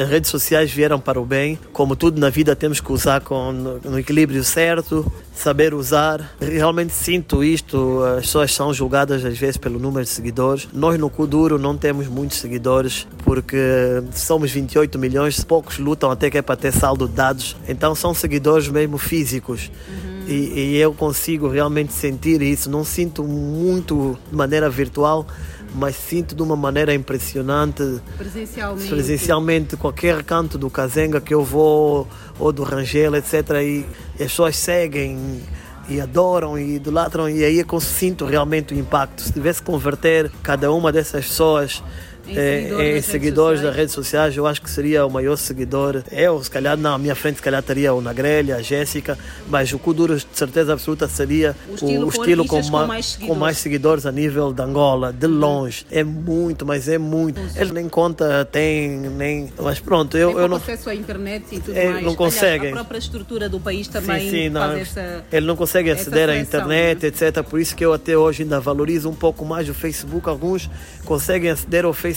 as 0.00 0.08
redes 0.08 0.30
sociais 0.30 0.70
vieram 0.70 1.00
para 1.00 1.20
o 1.20 1.24
bem. 1.24 1.58
Como 1.72 1.96
tudo 1.96 2.20
na 2.20 2.30
vida, 2.30 2.54
temos 2.54 2.80
que 2.80 2.92
usar 2.92 3.20
com, 3.22 3.52
no 3.52 3.98
equilíbrio 3.98 4.42
certo 4.44 5.10
saber 5.34 5.74
usar. 5.74 6.34
Realmente 6.40 6.92
sinto 6.92 7.42
isto, 7.42 8.02
as 8.16 8.26
pessoas 8.26 8.52
são 8.52 8.72
julgadas 8.72 9.24
às 9.24 9.38
vezes 9.38 9.56
pelo 9.56 9.78
número 9.78 10.04
de 10.04 10.10
seguidores. 10.10 10.68
Nós 10.72 10.98
no 10.98 11.10
Kuduro 11.10 11.58
não 11.58 11.76
temos 11.76 12.06
muitos 12.06 12.38
seguidores 12.38 13.06
porque 13.24 14.02
somos 14.14 14.50
28 14.50 14.98
milhões, 14.98 15.42
poucos 15.42 15.78
lutam 15.78 16.10
até 16.10 16.30
que 16.30 16.38
é 16.38 16.42
para 16.42 16.56
ter 16.56 16.72
saldo 16.72 17.08
de 17.08 17.14
dados. 17.14 17.56
Então 17.68 17.94
são 17.94 18.14
seguidores 18.14 18.68
mesmo 18.68 18.98
físicos. 18.98 19.70
Uhum. 19.88 20.12
E, 20.28 20.74
e 20.74 20.76
eu 20.76 20.94
consigo 20.94 21.48
realmente 21.48 21.92
sentir 21.92 22.40
isso. 22.42 22.70
Não 22.70 22.84
sinto 22.84 23.24
muito 23.24 24.16
de 24.30 24.36
maneira 24.36 24.70
virtual, 24.70 25.26
mas 25.74 25.96
sinto 25.96 26.34
de 26.34 26.42
uma 26.42 26.56
maneira 26.56 26.94
impressionante. 26.94 28.00
Presencialmente. 28.16 28.88
Presencialmente, 28.88 29.76
qualquer 29.76 30.22
canto 30.22 30.58
do 30.58 30.68
Kazenga 30.68 31.20
que 31.20 31.32
eu 31.32 31.44
vou, 31.44 32.06
ou 32.38 32.52
do 32.52 32.62
Rangel, 32.62 33.14
etc. 33.16 33.34
E, 33.62 33.86
e 34.18 34.22
as 34.22 34.30
pessoas 34.30 34.56
seguem 34.56 35.42
e 35.88 36.00
adoram 36.00 36.58
e 36.58 36.76
idolatram, 36.76 37.28
e 37.28 37.44
aí 37.44 37.58
é 37.58 37.64
que 37.64 37.72
eu 37.72 37.80
sinto 37.80 38.24
realmente 38.24 38.72
o 38.74 38.78
impacto. 38.78 39.22
Se 39.22 39.32
tivesse 39.32 39.60
que 39.60 39.66
converter 39.66 40.30
cada 40.42 40.72
uma 40.72 40.92
dessas 40.92 41.26
pessoas 41.26 41.82
em, 42.26 42.36
é, 42.36 42.98
em 42.98 43.02
seguidores 43.02 43.60
das 43.60 43.74
redes 43.74 43.94
sociais, 43.94 44.36
eu 44.36 44.46
acho 44.46 44.62
que 44.62 44.70
seria 44.70 45.04
o 45.04 45.10
maior 45.10 45.36
seguidor. 45.36 46.02
Eu, 46.10 46.42
se 46.42 46.50
calhar, 46.50 46.76
na 46.76 46.96
minha 46.98 47.14
frente, 47.14 47.36
se 47.36 47.42
calhar 47.42 47.60
estaria 47.60 47.92
o 47.92 48.00
Nagrelha, 48.00 48.56
a 48.56 48.62
Jéssica, 48.62 49.18
mas 49.48 49.72
o 49.72 49.78
Kuduro, 49.78 50.16
de 50.16 50.26
certeza 50.32 50.72
absoluta, 50.72 51.08
seria 51.08 51.56
o 51.68 51.74
estilo, 51.74 52.06
o 52.06 52.08
estilo 52.08 52.46
com, 52.46 52.62
com, 52.62 52.86
mais 52.86 53.16
com, 53.16 53.34
mais 53.34 53.58
seguidores 53.58 54.06
a 54.06 54.12
nível 54.12 54.52
de 54.52 54.62
Angola, 54.62 55.12
de 55.12 55.26
uhum. 55.26 55.38
longe. 55.38 55.86
É 55.90 56.04
muito, 56.04 56.64
mas 56.64 56.88
é 56.88 56.98
muito. 56.98 57.40
Ele 57.56 57.72
nem 57.72 57.88
conta 57.88 58.44
tem, 58.44 58.88
nem. 58.88 59.52
Mas 59.58 59.80
pronto, 59.80 60.16
eu, 60.16 60.38
eu 60.38 60.48
não. 60.48 60.56
acesso 60.56 60.90
à 60.90 60.94
internet 60.94 61.44
e 61.52 61.60
tudo 61.60 61.76
é, 61.76 61.88
mais. 61.90 62.04
Não 62.04 62.14
consegue. 62.14 62.68
a 62.68 62.72
própria 62.72 62.98
estrutura 62.98 63.48
do 63.48 63.58
país 63.58 63.88
também 63.88 64.24
sim, 64.24 64.30
sim, 64.30 64.48
não, 64.48 64.60
faz 64.60 64.80
essa. 64.80 65.24
Ele 65.32 65.46
não 65.46 65.56
consegue 65.56 65.90
aceder 65.90 66.28
à 66.28 66.38
internet, 66.38 67.02
né? 67.02 67.08
etc. 67.08 67.42
Por 67.42 67.60
isso 67.60 67.74
que 67.74 67.84
eu 67.84 67.92
até 67.92 68.16
hoje 68.16 68.42
ainda 68.42 68.60
valorizo 68.60 69.08
um 69.08 69.14
pouco 69.14 69.44
mais 69.44 69.68
o 69.68 69.74
Facebook. 69.74 70.28
Alguns 70.28 70.70
conseguem 71.04 71.50
aceder 71.50 71.84
ao 71.84 71.92
Facebook, 71.92 72.11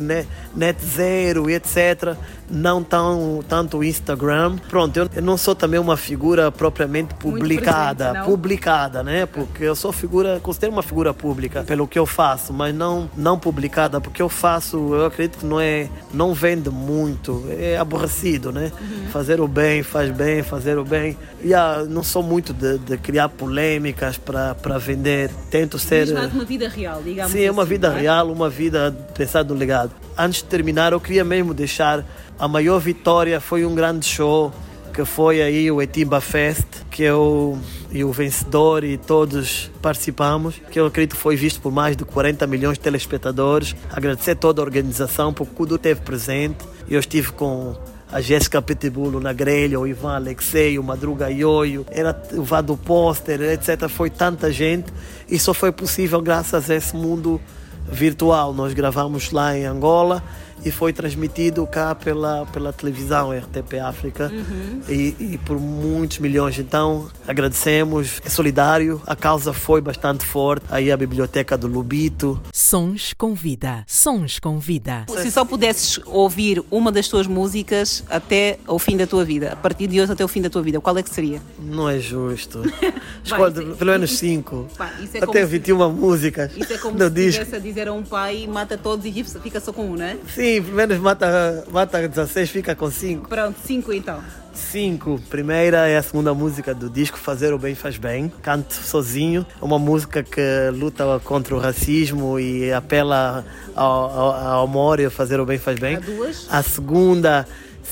né? 0.00 0.26
Net 0.54 0.84
Zero 0.84 1.48
e 1.48 1.54
etc. 1.54 2.16
Não 2.50 2.82
tão, 2.82 3.44
tanto 3.48 3.78
o 3.78 3.84
Instagram. 3.84 4.56
Pronto, 4.68 4.96
eu, 4.96 5.08
eu 5.14 5.22
não 5.22 5.36
sou 5.36 5.54
também 5.54 5.78
uma 5.78 5.96
figura 5.96 6.50
propriamente 6.50 7.14
publicada, 7.14 8.10
presente, 8.10 8.26
publicada, 8.26 9.02
né? 9.02 9.26
Porque 9.26 9.64
eu 9.64 9.76
sou 9.76 9.92
figura, 9.92 10.40
considero 10.40 10.72
uma 10.72 10.82
figura 10.82 11.14
pública 11.14 11.62
pelo 11.62 11.86
que 11.86 11.98
eu 11.98 12.06
faço, 12.06 12.52
mas 12.52 12.74
não 12.74 13.08
não 13.16 13.38
publicada, 13.38 14.00
porque 14.00 14.20
eu 14.20 14.28
faço, 14.28 14.94
eu 14.94 15.06
acredito 15.06 15.38
que 15.38 15.46
não 15.46 15.60
é, 15.60 15.88
não 16.12 16.34
vende 16.34 16.70
muito, 16.70 17.44
é 17.50 17.76
aborrecido, 17.76 18.50
né? 18.50 18.72
Uhum. 18.80 19.08
Fazer 19.10 19.40
o 19.40 19.46
bem, 19.46 19.82
faz 19.82 20.10
bem, 20.10 20.42
fazer 20.42 20.78
o 20.78 20.84
bem. 20.84 21.16
E 21.42 21.54
ah, 21.54 21.84
não 21.88 22.02
sou 22.02 22.22
muito 22.22 22.52
de, 22.52 22.78
de 22.78 22.96
criar 22.98 23.28
polêmicas 23.28 24.18
para 24.18 24.78
vender. 24.78 25.30
Tento 25.50 25.78
ser. 25.78 26.12
Mas 26.12 26.32
uma 26.32 26.44
vida 26.44 26.68
real, 26.68 27.02
digamos. 27.02 27.32
Sim, 27.32 27.42
é 27.42 27.50
uma 27.50 27.62
assim, 27.62 27.70
vida 27.70 27.88
é? 27.88 28.00
real, 28.00 28.30
uma 28.30 28.48
vida 28.48 28.90
pensada 29.30 29.54
no 29.54 29.58
legado. 29.58 29.92
Antes 30.18 30.42
de 30.42 30.48
terminar, 30.48 30.92
eu 30.92 31.00
queria 31.00 31.24
mesmo 31.24 31.54
deixar 31.54 32.04
a 32.36 32.48
maior 32.48 32.80
vitória 32.80 33.40
foi 33.40 33.64
um 33.64 33.76
grande 33.76 34.04
show 34.04 34.52
que 34.92 35.04
foi 35.04 35.40
aí 35.40 35.70
o 35.70 35.80
Etimba 35.80 36.20
Fest, 36.20 36.66
que 36.90 37.04
eu 37.04 37.56
e 37.92 38.02
o 38.02 38.10
vencedor 38.10 38.82
e 38.82 38.98
todos 38.98 39.70
participamos, 39.80 40.60
que 40.68 40.80
eu 40.80 40.86
acredito 40.86 41.16
foi 41.16 41.36
visto 41.36 41.60
por 41.60 41.70
mais 41.70 41.96
de 41.96 42.04
40 42.04 42.44
milhões 42.48 42.76
de 42.76 42.80
telespectadores. 42.82 43.76
Agradecer 43.88 44.34
toda 44.34 44.60
a 44.60 44.64
organização, 44.64 45.32
porque 45.32 45.54
tudo 45.54 45.76
esteve 45.76 46.00
presente. 46.00 46.58
Eu 46.88 46.98
estive 46.98 47.30
com 47.30 47.76
a 48.10 48.20
Jéssica 48.20 48.60
Petibulo 48.60 49.20
na 49.20 49.32
grelha, 49.32 49.78
o 49.78 49.86
Ivan 49.86 50.16
Alexei, 50.16 50.76
o 50.76 50.82
Madruga 50.82 51.30
Ioio, 51.30 51.86
era 51.88 52.20
o 52.32 52.42
Vado 52.42 52.76
Póster, 52.76 53.40
etc. 53.42 53.88
Foi 53.88 54.10
tanta 54.10 54.50
gente 54.50 54.92
e 55.28 55.38
só 55.38 55.54
foi 55.54 55.70
possível 55.70 56.20
graças 56.20 56.68
a 56.68 56.74
esse 56.74 56.96
mundo 56.96 57.40
virtual. 57.88 58.52
Nós 58.52 58.72
gravamos 58.72 59.30
lá 59.30 59.56
em 59.56 59.64
Angola 59.64 60.22
e 60.64 60.70
foi 60.70 60.92
transmitido 60.92 61.66
cá 61.66 61.94
pela, 61.94 62.46
pela 62.46 62.72
televisão 62.72 63.30
RTP 63.30 63.78
África 63.82 64.30
uhum. 64.32 64.80
e, 64.88 65.16
e, 65.18 65.38
por 65.38 65.58
muitos 65.58 66.18
milhões. 66.18 66.58
Então 66.58 67.08
agradecemos, 67.26 68.20
é 68.24 68.28
solidário, 68.28 69.00
a 69.06 69.16
causa 69.16 69.52
foi 69.52 69.80
bastante 69.80 70.24
forte. 70.24 70.64
Aí 70.70 70.90
a 70.90 70.96
biblioteca 70.96 71.56
do 71.56 71.66
Lubito. 71.66 72.40
Sons 72.52 73.12
com 73.16 73.34
vida, 73.34 73.84
sons 73.86 74.38
com 74.38 74.58
vida. 74.58 75.06
Se 75.08 75.30
só 75.30 75.44
pudesses 75.44 75.98
ouvir 76.06 76.62
uma 76.70 76.92
das 76.92 77.08
tuas 77.08 77.26
músicas 77.26 78.04
até 78.08 78.58
o 78.66 78.78
fim 78.78 78.96
da 78.96 79.06
tua 79.06 79.24
vida, 79.24 79.52
a 79.52 79.56
partir 79.56 79.86
de 79.86 80.00
hoje 80.00 80.12
até 80.12 80.24
o 80.24 80.28
fim 80.28 80.42
da 80.42 80.50
tua 80.50 80.62
vida, 80.62 80.80
qual 80.80 80.96
é 80.96 81.02
que 81.02 81.10
seria? 81.10 81.40
Não 81.58 81.88
é 81.88 81.98
justo. 81.98 82.62
Escolhe 83.24 83.74
pelo 83.74 83.92
menos 83.92 84.18
cinco. 84.18 84.68
é 85.14 85.22
até 85.22 85.44
21 85.44 85.78
se, 85.78 86.00
músicas. 86.00 86.56
Isso 86.56 86.72
é 86.72 86.78
como 86.78 86.98
se 86.98 87.04
estivesse 87.04 87.56
a 87.56 87.58
dizer 87.58 87.88
a 87.88 87.92
um 87.92 88.02
pai 88.02 88.46
mata 88.46 88.76
todos 88.76 89.04
e 89.04 89.24
fica 89.42 89.60
só 89.60 89.72
com 89.72 89.90
um, 89.90 89.96
não 89.96 90.04
é? 90.04 90.16
Sim, 90.34 90.49
Sim, 90.50 90.62
pelo 90.62 90.76
menos 90.76 90.98
mata, 90.98 91.64
mata 91.70 92.08
16, 92.08 92.50
fica 92.50 92.74
com 92.74 92.90
5. 92.90 93.28
Pronto, 93.28 93.56
5 93.64 93.92
então. 93.92 94.20
5. 94.52 95.22
Primeira 95.30 95.88
é 95.88 95.96
a 95.96 96.02
segunda 96.02 96.34
música 96.34 96.74
do 96.74 96.90
disco 96.90 97.16
Fazer 97.16 97.54
o 97.54 97.58
Bem 97.58 97.76
Faz 97.76 97.96
Bem. 97.96 98.32
Canto 98.42 98.74
sozinho. 98.74 99.46
É 99.62 99.64
uma 99.64 99.78
música 99.78 100.24
que 100.24 100.40
luta 100.72 101.20
contra 101.22 101.54
o 101.54 101.58
racismo 101.60 102.40
e 102.40 102.72
apela 102.72 103.44
ao, 103.76 104.10
ao, 104.10 104.32
ao 104.32 104.64
amor 104.64 104.98
e 104.98 105.08
fazer 105.08 105.38
o 105.38 105.46
bem 105.46 105.56
faz 105.56 105.78
bem. 105.78 105.94
A 105.94 106.00
duas. 106.00 106.48
A 106.50 106.62
segunda 106.64 107.46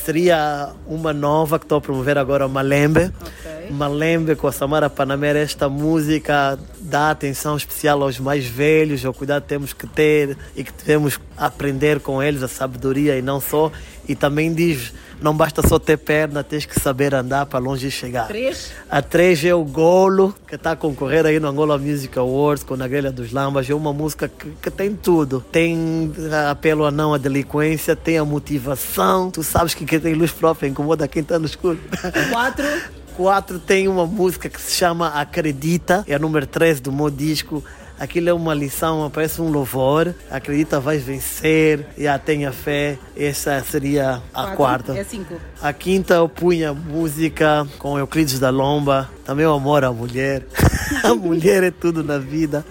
seria 0.09 0.71
uma 0.87 1.13
nova 1.13 1.59
que 1.59 1.67
estou 1.67 1.77
a 1.77 1.81
promover 1.83 2.17
agora, 2.17 2.49
Malembe. 2.49 3.13
Okay. 3.21 3.71
Malembe 3.71 4.35
com 4.37 4.47
a 4.47 4.53
Samara 4.53 4.89
Panamera. 4.89 5.39
Esta 5.39 5.69
música 5.69 6.59
dá 6.81 7.11
atenção 7.11 7.59
especial 7.59 8.03
aos 8.03 8.19
mais 8.19 8.47
velhos, 8.47 9.05
ao 9.05 9.13
cuidado 9.13 9.43
que 9.43 9.49
temos 9.49 9.75
que 9.75 9.87
ter 9.87 10.35
e 10.57 10.65
que 10.65 10.73
devemos 10.73 11.21
aprender 11.37 12.01
com 12.01 12.23
eles, 12.23 12.43
a 12.43 12.49
sabedoria 12.49 13.19
e 13.19 13.21
não 13.21 13.39
só. 13.39 13.71
E 14.09 14.15
também 14.15 14.55
diz 14.55 14.95
não 15.21 15.37
basta 15.37 15.67
só 15.67 15.79
ter 15.79 15.97
perna, 15.97 16.45
tens 16.45 16.65
que 16.65 16.79
saber 16.79 17.15
andar 17.15 17.47
para 17.47 17.59
longe 17.59 17.91
chegar. 17.91 18.27
Três. 18.27 18.73
A 18.91 19.03
três 19.03 19.45
é 19.45 19.55
o 19.55 19.65
Golo, 19.65 20.35
que 20.47 20.55
está 20.55 20.73
a 20.73 20.77
concorrer 20.77 21.27
aí 21.27 21.41
no 21.41 21.49
Angola 21.49 21.77
Music 21.79 22.17
Awards 22.19 22.65
com 22.65 22.75
a 22.75 22.89
Grelha 22.89 23.11
dos 23.11 23.33
Lambas. 23.33 23.69
É 23.69 23.75
uma 23.75 23.93
música 23.93 24.29
que, 24.29 24.51
que 24.63 24.71
tem 24.71 24.95
tudo. 24.95 25.45
Tem 25.53 26.13
apelo 26.51 26.85
a 26.85 26.91
não 26.91 27.15
à 27.15 27.19
delinquência, 27.19 27.97
tem 27.97 28.19
a 28.19 28.25
motivação. 28.25 29.31
Tu 29.31 29.43
sabes 29.43 29.75
que 29.75 29.85
quem 29.85 29.99
tem 29.99 30.15
luz 30.15 30.31
própria 30.31 30.69
incomoda 30.69 31.09
quem 31.09 31.23
está 31.23 31.39
no 31.39 31.47
escuro. 31.47 31.79
Quatro. 32.31 32.65
4 33.19 33.59
tem 33.59 33.89
uma 33.89 34.07
música 34.07 34.49
que 34.49 34.61
se 34.61 34.77
chama 34.77 35.09
Acredita, 35.09 36.05
é 36.07 36.15
a 36.15 36.21
número 36.21 36.47
13 36.47 36.81
do 36.81 36.93
meu 36.93 37.11
disco. 37.11 37.65
Aquilo 37.99 38.29
é 38.29 38.33
uma 38.33 38.55
lição, 38.55 39.11
parece 39.11 39.41
um 39.41 39.51
louvor. 39.51 40.15
Acredita, 40.31 40.79
vais 40.79 41.03
vencer. 41.03 41.85
Já 41.97 42.19
tenha 42.19 42.53
fé. 42.53 42.99
Essa 43.17 43.63
seria 43.63 44.23
a 44.33 44.49
quarta. 44.49 44.97
É 44.97 45.03
cinco. 45.03 45.35
A 45.61 45.73
quinta 45.73 46.15
eu 46.15 46.29
punha 46.29 46.73
música 46.73 47.67
com 47.79 47.99
Euclides 47.99 48.39
da 48.39 48.51
Lomba. 48.51 49.11
Também 49.25 49.47
o 49.47 49.53
amor 49.53 49.85
à 49.85 49.93
mulher. 49.93 50.47
a 51.03 51.15
mulher 51.15 51.65
é 51.65 51.71
tudo 51.71 52.05
na 52.05 52.19
vida. 52.19 52.65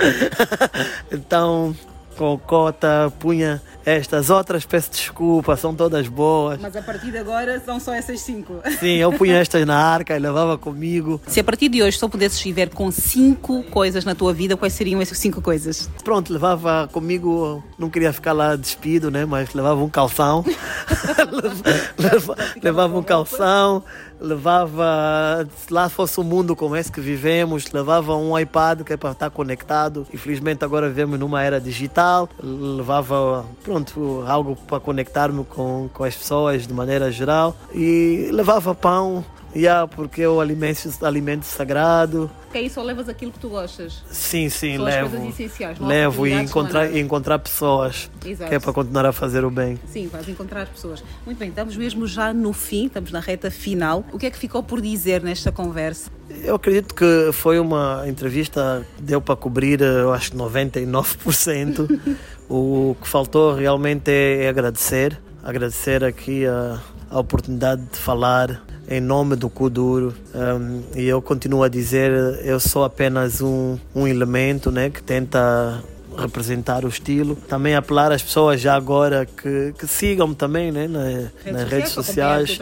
então, 1.12 1.76
com 2.18 2.38
cota, 2.38 3.12
punha 3.20 3.62
estas 3.88 4.30
outras, 4.30 4.66
peço 4.66 4.92
desculpa, 4.92 5.56
são 5.56 5.74
todas 5.74 6.10
boas. 6.10 6.60
Mas 6.60 6.76
a 6.76 6.82
partir 6.82 7.10
de 7.10 7.18
agora 7.18 7.62
são 7.62 7.80
só 7.80 7.94
essas 7.94 8.20
cinco. 8.20 8.60
Sim, 8.82 8.98
eu 8.98 9.14
punha 9.14 9.38
estas 9.38 9.66
na 9.66 9.78
arca 9.78 10.14
e 10.14 10.20
levava 10.20 10.58
comigo. 10.58 11.22
Se 11.26 11.40
a 11.40 11.44
partir 11.44 11.70
de 11.70 11.82
hoje 11.82 11.98
só 11.98 12.10
pudesses 12.10 12.42
viver 12.42 12.70
com 12.70 12.92
cinco 12.92 13.64
coisas 13.64 14.04
na 14.04 14.14
tua 14.14 14.34
vida, 14.34 14.58
quais 14.58 14.74
seriam 14.74 15.02
essas 15.02 15.18
cinco 15.18 15.42
coisas? 15.42 15.90
Pronto, 16.04 16.34
levava 16.34 16.90
comigo, 16.92 17.64
não 17.80 17.90
queria 17.90 18.12
ficar 18.12 18.34
lá 18.34 18.58
despido, 18.58 19.10
né? 19.10 19.24
Mas 19.24 19.54
levava 19.54 19.82
um 19.82 19.90
calção. 19.90 20.44
levava, 21.98 22.38
levava 22.62 22.98
um 23.00 23.04
calção 23.04 23.84
levava, 24.20 25.48
se 25.58 25.72
lá 25.72 25.90
fosse 25.90 26.20
o 26.20 26.24
mundo 26.24 26.56
como 26.56 26.76
esse 26.76 26.92
que 26.92 27.02
vivemos, 27.02 27.72
levava 27.72 28.16
um 28.16 28.38
iPad 28.38 28.82
que 28.82 28.94
é 28.94 28.98
para 28.98 29.12
estar 29.12 29.30
conectado. 29.30 30.08
Infelizmente 30.14 30.64
agora 30.64 30.88
vivemos 30.88 31.20
numa 31.20 31.44
era 31.44 31.60
digital, 31.60 32.30
levava, 32.42 33.46
pronto, 33.64 34.24
algo 34.28 34.56
para 34.56 34.80
conectar-me 34.80 35.44
com, 35.46 35.90
com 35.94 36.04
as 36.04 36.16
pessoas 36.16 36.68
de 36.68 36.74
maneira 36.74 37.12
geral 37.12 37.56
e 37.74 38.30
levava 38.32 38.74
pão, 38.74 39.24
Yeah, 39.58 39.88
porque 39.88 40.22
é 40.22 40.30
o 40.30 40.40
alimento, 40.40 40.88
alimento 41.04 41.44
sagrado. 41.44 42.30
Que 42.52 42.60
aí 42.60 42.70
só 42.70 42.84
levas 42.84 43.10
aquilo 43.10 43.32
que 43.32 43.40
tu 43.40 43.50
gostas. 43.50 44.04
Sim, 44.12 44.50
sim, 44.50 44.76
São 44.76 44.86
levo. 44.86 45.06
As 45.06 45.12
coisas 45.12 45.30
essenciais, 45.30 45.80
levo 45.80 46.28
e 46.28 46.34
encontrar, 46.34 46.94
e 46.94 47.00
encontrar 47.00 47.40
pessoas. 47.40 48.08
Exato. 48.24 48.50
Que 48.50 48.56
é 48.56 48.60
para 48.60 48.72
continuar 48.72 49.08
a 49.08 49.12
fazer 49.12 49.44
o 49.44 49.50
bem. 49.50 49.80
Sim, 49.88 50.08
vais 50.10 50.30
encontrar 50.30 50.68
pessoas. 50.68 51.04
Muito 51.26 51.40
bem, 51.40 51.50
estamos 51.50 51.76
mesmo 51.76 52.06
já 52.06 52.32
no 52.32 52.54
fim, 52.54 52.86
estamos 52.86 53.12
na 53.12 53.20
reta 53.20 53.50
final. 53.50 54.06
O 54.14 54.20
que 54.20 54.28
é 54.28 54.30
que 54.30 54.38
ficou 54.38 54.62
por 54.62 54.80
dizer 54.80 55.24
nesta 55.24 55.52
conversa? 55.52 56.12
Eu 56.44 56.54
acredito 56.54 56.94
que 56.94 57.32
foi 57.34 57.60
uma 57.60 58.04
entrevista 58.06 58.86
que 58.96 59.02
deu 59.02 59.20
para 59.20 59.36
cobrir, 59.36 59.82
eu 59.82 60.14
acho, 60.14 60.34
99%. 60.34 62.18
o 62.48 62.96
que 63.02 63.08
faltou 63.08 63.56
realmente 63.56 64.12
é, 64.12 64.44
é 64.44 64.50
agradecer. 64.50 65.20
Agradecer 65.44 66.04
aqui 66.04 66.46
a, 66.46 66.80
a 67.10 67.20
oportunidade 67.20 67.82
de 67.92 67.98
falar 67.98 68.62
em 68.88 69.02
nome 69.02 69.36
do 69.36 69.50
Kuduro. 69.50 70.14
Um, 70.34 70.82
e 70.96 71.06
eu 71.06 71.22
continuo 71.22 71.64
a 71.64 71.70
dizer, 71.70 72.12
eu 72.44 72.60
sou 72.60 72.84
apenas 72.84 73.42
um, 73.42 73.78
um 73.94 74.08
elemento 74.08 74.72
né, 74.72 74.90
que 74.90 75.04
tenta 75.04 75.84
representar 76.18 76.84
o 76.84 76.88
estilo. 76.88 77.36
Também 77.48 77.76
apelar 77.76 78.12
às 78.12 78.24
pessoas 78.24 78.60
já 78.60 78.76
agora 78.76 79.26
que, 79.26 79.74
que 79.78 79.88
sigam-me 79.88 80.34
também 80.34 80.72
né, 80.72 80.88
na, 80.88 81.04
redes 81.04 81.32
nas 81.46 81.70
redes 81.70 81.92
sociais. 81.92 82.60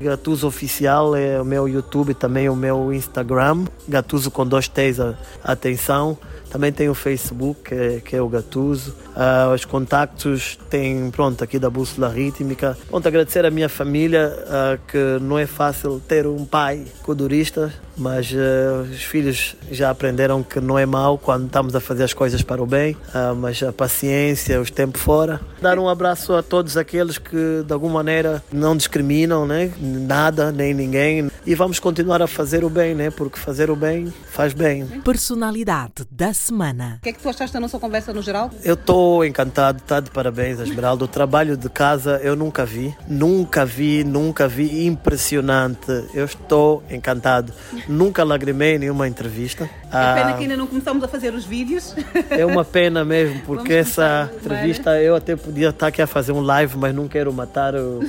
Gatuso 0.00 0.46
Oficial 0.46 1.16
é 1.16 1.40
o 1.40 1.44
meu 1.44 1.66
YouTube, 1.66 2.12
também 2.14 2.48
o 2.48 2.56
meu 2.56 2.92
Instagram. 2.92 3.64
Gatuso 3.88 4.30
com 4.30 4.46
dois 4.46 4.68
T's, 4.68 4.98
atenção. 5.42 6.18
Também 6.50 6.72
tem 6.72 6.88
o 6.88 6.94
Facebook, 6.94 7.62
que 7.62 7.74
é, 7.74 8.00
que 8.00 8.16
é 8.16 8.22
o 8.22 8.28
Gatuso. 8.28 8.94
Uh, 9.18 9.52
os 9.52 9.64
contactos 9.64 10.56
tem, 10.70 11.10
pronto, 11.10 11.42
aqui 11.42 11.58
da 11.58 11.68
Bússola 11.68 12.08
Rítmica. 12.08 12.78
Pronto, 12.88 13.08
agradecer 13.08 13.44
à 13.44 13.50
minha 13.50 13.68
família, 13.68 14.32
uh, 14.32 14.78
que 14.86 15.18
não 15.20 15.36
é 15.36 15.44
fácil 15.44 16.00
ter 16.06 16.24
um 16.24 16.44
pai 16.44 16.84
codurista, 17.02 17.74
mas 17.96 18.30
uh, 18.30 18.82
os 18.88 19.02
filhos 19.02 19.56
já 19.72 19.90
aprenderam 19.90 20.40
que 20.44 20.60
não 20.60 20.78
é 20.78 20.86
mal 20.86 21.18
quando 21.18 21.46
estamos 21.46 21.74
a 21.74 21.80
fazer 21.80 22.04
as 22.04 22.12
coisas 22.12 22.42
para 22.42 22.62
o 22.62 22.66
bem, 22.66 22.96
mas 23.38 23.60
a 23.60 23.72
paciência, 23.72 24.60
os 24.60 24.70
tempos 24.70 25.00
fora. 25.00 25.40
Dar 25.60 25.80
um 25.80 25.88
abraço 25.88 26.34
a 26.34 26.42
todos 26.42 26.76
aqueles 26.76 27.18
que 27.18 27.64
de 27.66 27.72
alguma 27.72 27.94
maneira 27.94 28.42
não 28.52 28.76
discriminam, 28.76 29.46
né? 29.46 29.72
Nada, 29.80 30.52
nem 30.52 30.72
ninguém. 30.72 31.28
E 31.44 31.54
vamos 31.56 31.80
continuar 31.80 32.22
a 32.22 32.28
fazer 32.28 32.64
o 32.64 32.70
bem, 32.70 32.94
né? 32.94 33.10
Porque 33.10 33.38
fazer 33.38 33.68
o 33.70 33.74
bem 33.74 34.12
faz 34.30 34.54
bem. 34.54 34.86
Personalidade 35.04 36.04
da 36.10 36.32
semana. 36.32 36.98
O 36.98 37.02
que 37.02 37.08
é 37.08 37.12
que 37.12 37.20
tu 37.20 37.28
achaste 37.28 37.52
da 37.52 37.60
nossa 37.60 37.78
conversa 37.78 38.12
no 38.12 38.22
geral? 38.22 38.50
Eu 38.62 38.74
estou 38.74 39.07
encantado, 39.24 39.78
está 39.78 40.00
de 40.00 40.10
parabéns, 40.10 40.60
Esmeralda. 40.60 41.04
O 41.04 41.08
trabalho 41.08 41.56
de 41.56 41.68
casa 41.68 42.20
eu 42.22 42.34
nunca 42.36 42.64
vi, 42.64 42.94
nunca 43.06 43.64
vi, 43.64 44.04
nunca 44.04 44.46
vi. 44.46 44.86
Impressionante. 44.86 45.90
Eu 46.14 46.24
estou 46.24 46.82
encantado. 46.90 47.52
Nunca 47.88 48.24
lagrimei 48.24 48.76
em 48.76 48.78
nenhuma 48.78 49.08
entrevista. 49.08 49.64
É 49.64 50.14
pena 50.14 50.30
ah, 50.30 50.32
que 50.34 50.42
ainda 50.42 50.56
não 50.56 50.66
começamos 50.66 51.02
a 51.02 51.08
fazer 51.08 51.32
os 51.34 51.44
vídeos. 51.44 51.94
É 52.30 52.44
uma 52.44 52.64
pena 52.64 53.04
mesmo, 53.04 53.40
porque 53.46 53.72
essa 53.72 54.30
entrevista 54.34 55.00
eu 55.00 55.14
até 55.14 55.34
podia 55.36 55.70
estar 55.70 55.88
aqui 55.88 56.02
a 56.02 56.06
fazer 56.06 56.32
um 56.32 56.40
live, 56.40 56.76
mas 56.76 56.94
não 56.94 57.08
quero 57.08 57.32
matar, 57.32 57.74
o, 57.74 58.00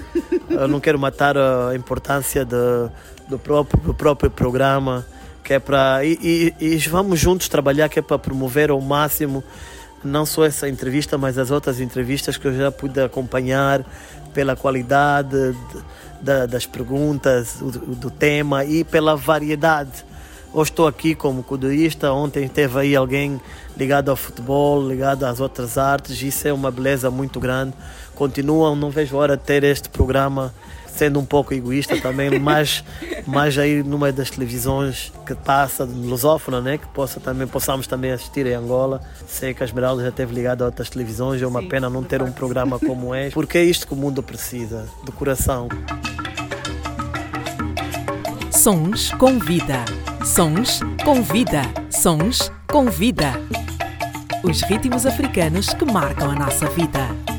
eu 0.50 0.68
não 0.68 0.80
quero 0.80 1.00
matar 1.00 1.38
a 1.38 1.76
importância 1.76 2.44
do, 2.44 2.92
do, 3.28 3.40
próprio, 3.40 3.82
do 3.82 3.94
próprio 3.94 4.30
programa 4.30 5.06
que 5.50 5.54
é 5.54 5.60
para 5.60 6.06
e, 6.06 6.54
e, 6.60 6.76
e, 6.76 6.78
vamos 6.90 7.20
juntos 7.20 7.50
trabalhar 7.50 7.90
que 7.90 7.98
é 7.98 8.02
para 8.04 8.20
promover 8.20 8.70
ao 8.70 8.80
máximo 8.80 9.44
não 10.04 10.26
só 10.26 10.46
essa 10.46 10.68
entrevista, 10.68 11.18
mas 11.18 11.38
as 11.38 11.52
outras 11.52 11.80
entrevistas 11.80 12.38
que 12.38 12.48
eu 12.48 12.56
já 12.56 12.72
pude 12.72 13.00
acompanhar 13.02 13.86
pela 14.34 14.56
qualidade 14.56 15.30
de, 15.30 15.82
de, 16.22 16.48
das 16.48 16.66
perguntas, 16.66 17.58
do, 17.60 17.96
do, 17.96 18.10
tema 18.10 18.64
e 18.64 18.84
pela 18.84 19.16
variedade. 19.16 20.06
Hoje 20.54 20.72
estou 20.72 20.88
aqui 20.88 21.14
como 21.14 21.44
cudurista, 21.44 22.12
ontem 22.12 22.48
teve 22.48 22.80
aí 22.80 22.96
alguém 22.96 23.40
ligado 23.78 24.10
ao 24.10 24.16
futebol, 24.16 24.86
ligado 24.88 25.26
às 25.26 25.40
outras 25.40 25.78
artes, 25.78 26.22
isso 26.22 26.48
é 26.48 26.54
uma 26.54 26.72
beleza 26.72 27.12
muito 27.12 27.40
grande. 27.40 27.74
Continuam, 28.16 28.76
não 28.76 28.90
vejo 28.90 29.16
hora 29.16 29.38
de 29.38 29.44
ter 29.44 29.64
este 29.64 29.90
programa 29.90 30.54
sendo 31.00 31.18
um 31.18 31.26
pouco 31.26 31.54
egoísta 31.54 32.00
também, 32.02 32.38
mas, 32.40 32.84
mas 33.26 33.58
aí 33.58 33.82
numa 33.82 34.12
das 34.12 34.30
televisões 34.30 35.14
que 35.26 35.34
passa, 35.34 35.86
lusófona, 35.86 36.60
né? 36.60 36.78
Que 36.78 36.88
possa 36.88 37.22
também, 37.22 37.48
possamos 37.48 37.88
também 37.88 38.12
assistir 38.12 38.46
em 38.46 38.54
Angola. 38.54 39.02
Sei 39.26 39.54
que 39.54 39.64
a 39.64 39.66
Esmeralda 39.66 40.04
já 40.04 40.10
esteve 40.10 40.36
ligada 40.36 40.66
a 40.66 40.68
outras 40.68 40.90
televisões, 40.90 41.42
é 41.42 41.48
uma 41.48 41.62
Sim, 41.62 41.70
pena 41.70 41.90
não 41.90 42.04
ter 42.04 42.22
um 42.22 42.32
programa 42.32 42.78
como 42.78 43.16
este, 43.16 43.34
porque 43.34 43.58
é 43.58 43.64
isto 43.64 43.88
que 43.88 43.94
o 43.94 43.96
mundo 43.96 44.22
precisa, 44.22 44.86
do 45.06 45.12
coração. 45.14 45.70
Sons 48.52 49.12
com 49.14 49.40
vida. 49.40 49.86
Sons 50.26 50.82
com 51.06 51.24
vida. 51.24 51.62
Sons 51.90 52.52
com 52.68 52.86
vida. 52.86 53.32
Os 54.44 54.62
ritmos 54.64 55.06
africanos 55.06 55.74
que 55.74 55.86
marcam 55.86 56.32
a 56.32 56.36
nossa 56.36 56.68
vida. 56.68 57.39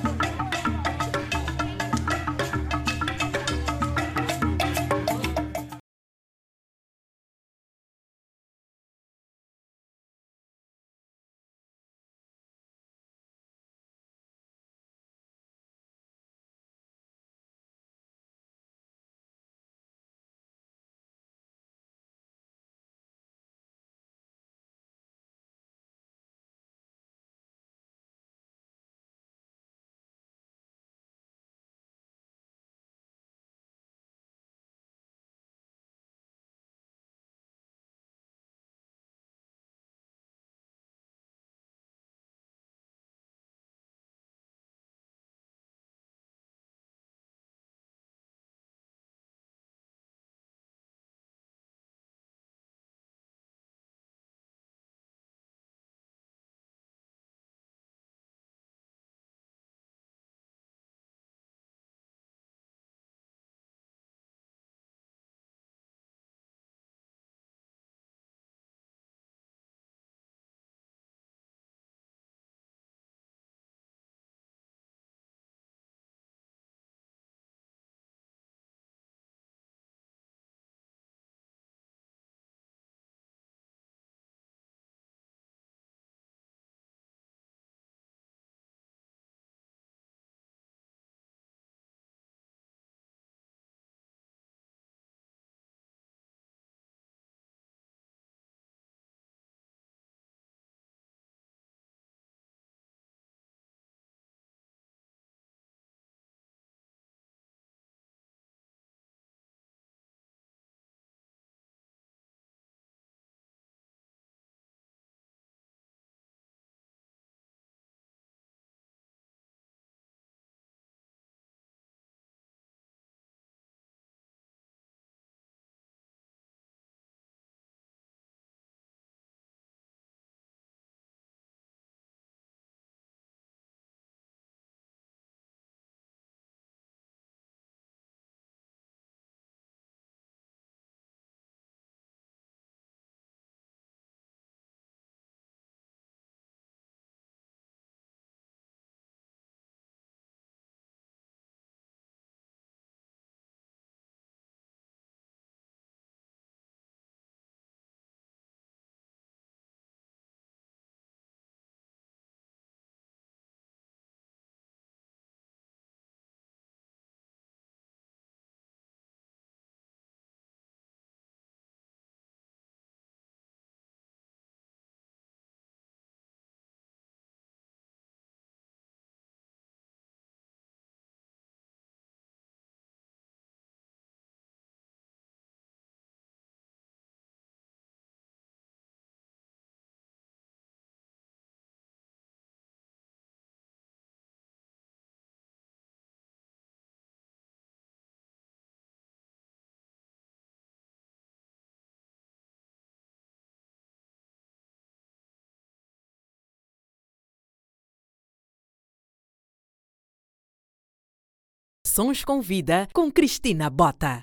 Sons 211.93 212.23
com 212.23 212.39
Vida 212.39 212.87
com 212.93 213.11
Cristina 213.11 213.69
Bota. 213.69 214.21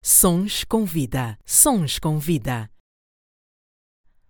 Sons 0.00 0.62
com 0.62 0.84
Vida. 0.84 1.36
Sons 1.44 1.98
com 1.98 2.20
Vida. 2.20 2.70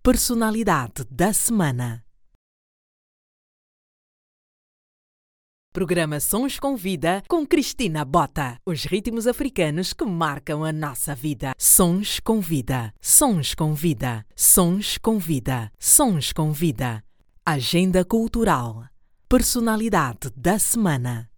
Personalidade 0.02 1.04
da 1.10 1.34
Semana. 1.34 2.05
Programa 5.76 6.18
Sons 6.20 6.58
com 6.58 6.74
Vida 6.74 7.22
com 7.28 7.44
Cristina 7.44 8.02
Bota. 8.02 8.56
Os 8.64 8.84
ritmos 8.84 9.26
africanos 9.26 9.92
que 9.92 10.06
marcam 10.06 10.64
a 10.64 10.72
nossa 10.72 11.14
vida. 11.14 11.52
Sons 11.58 12.18
com 12.18 12.40
Vida. 12.40 12.94
Sons 12.98 13.54
com 13.54 13.74
Vida. 13.74 14.24
Sons 14.34 14.96
com 14.96 15.18
Vida. 15.18 15.70
Sons 15.78 16.32
com 16.32 16.50
Vida. 16.50 17.04
Agenda 17.44 18.02
Cultural. 18.06 18.86
Personalidade 19.28 20.30
da 20.34 20.58
Semana. 20.58 21.28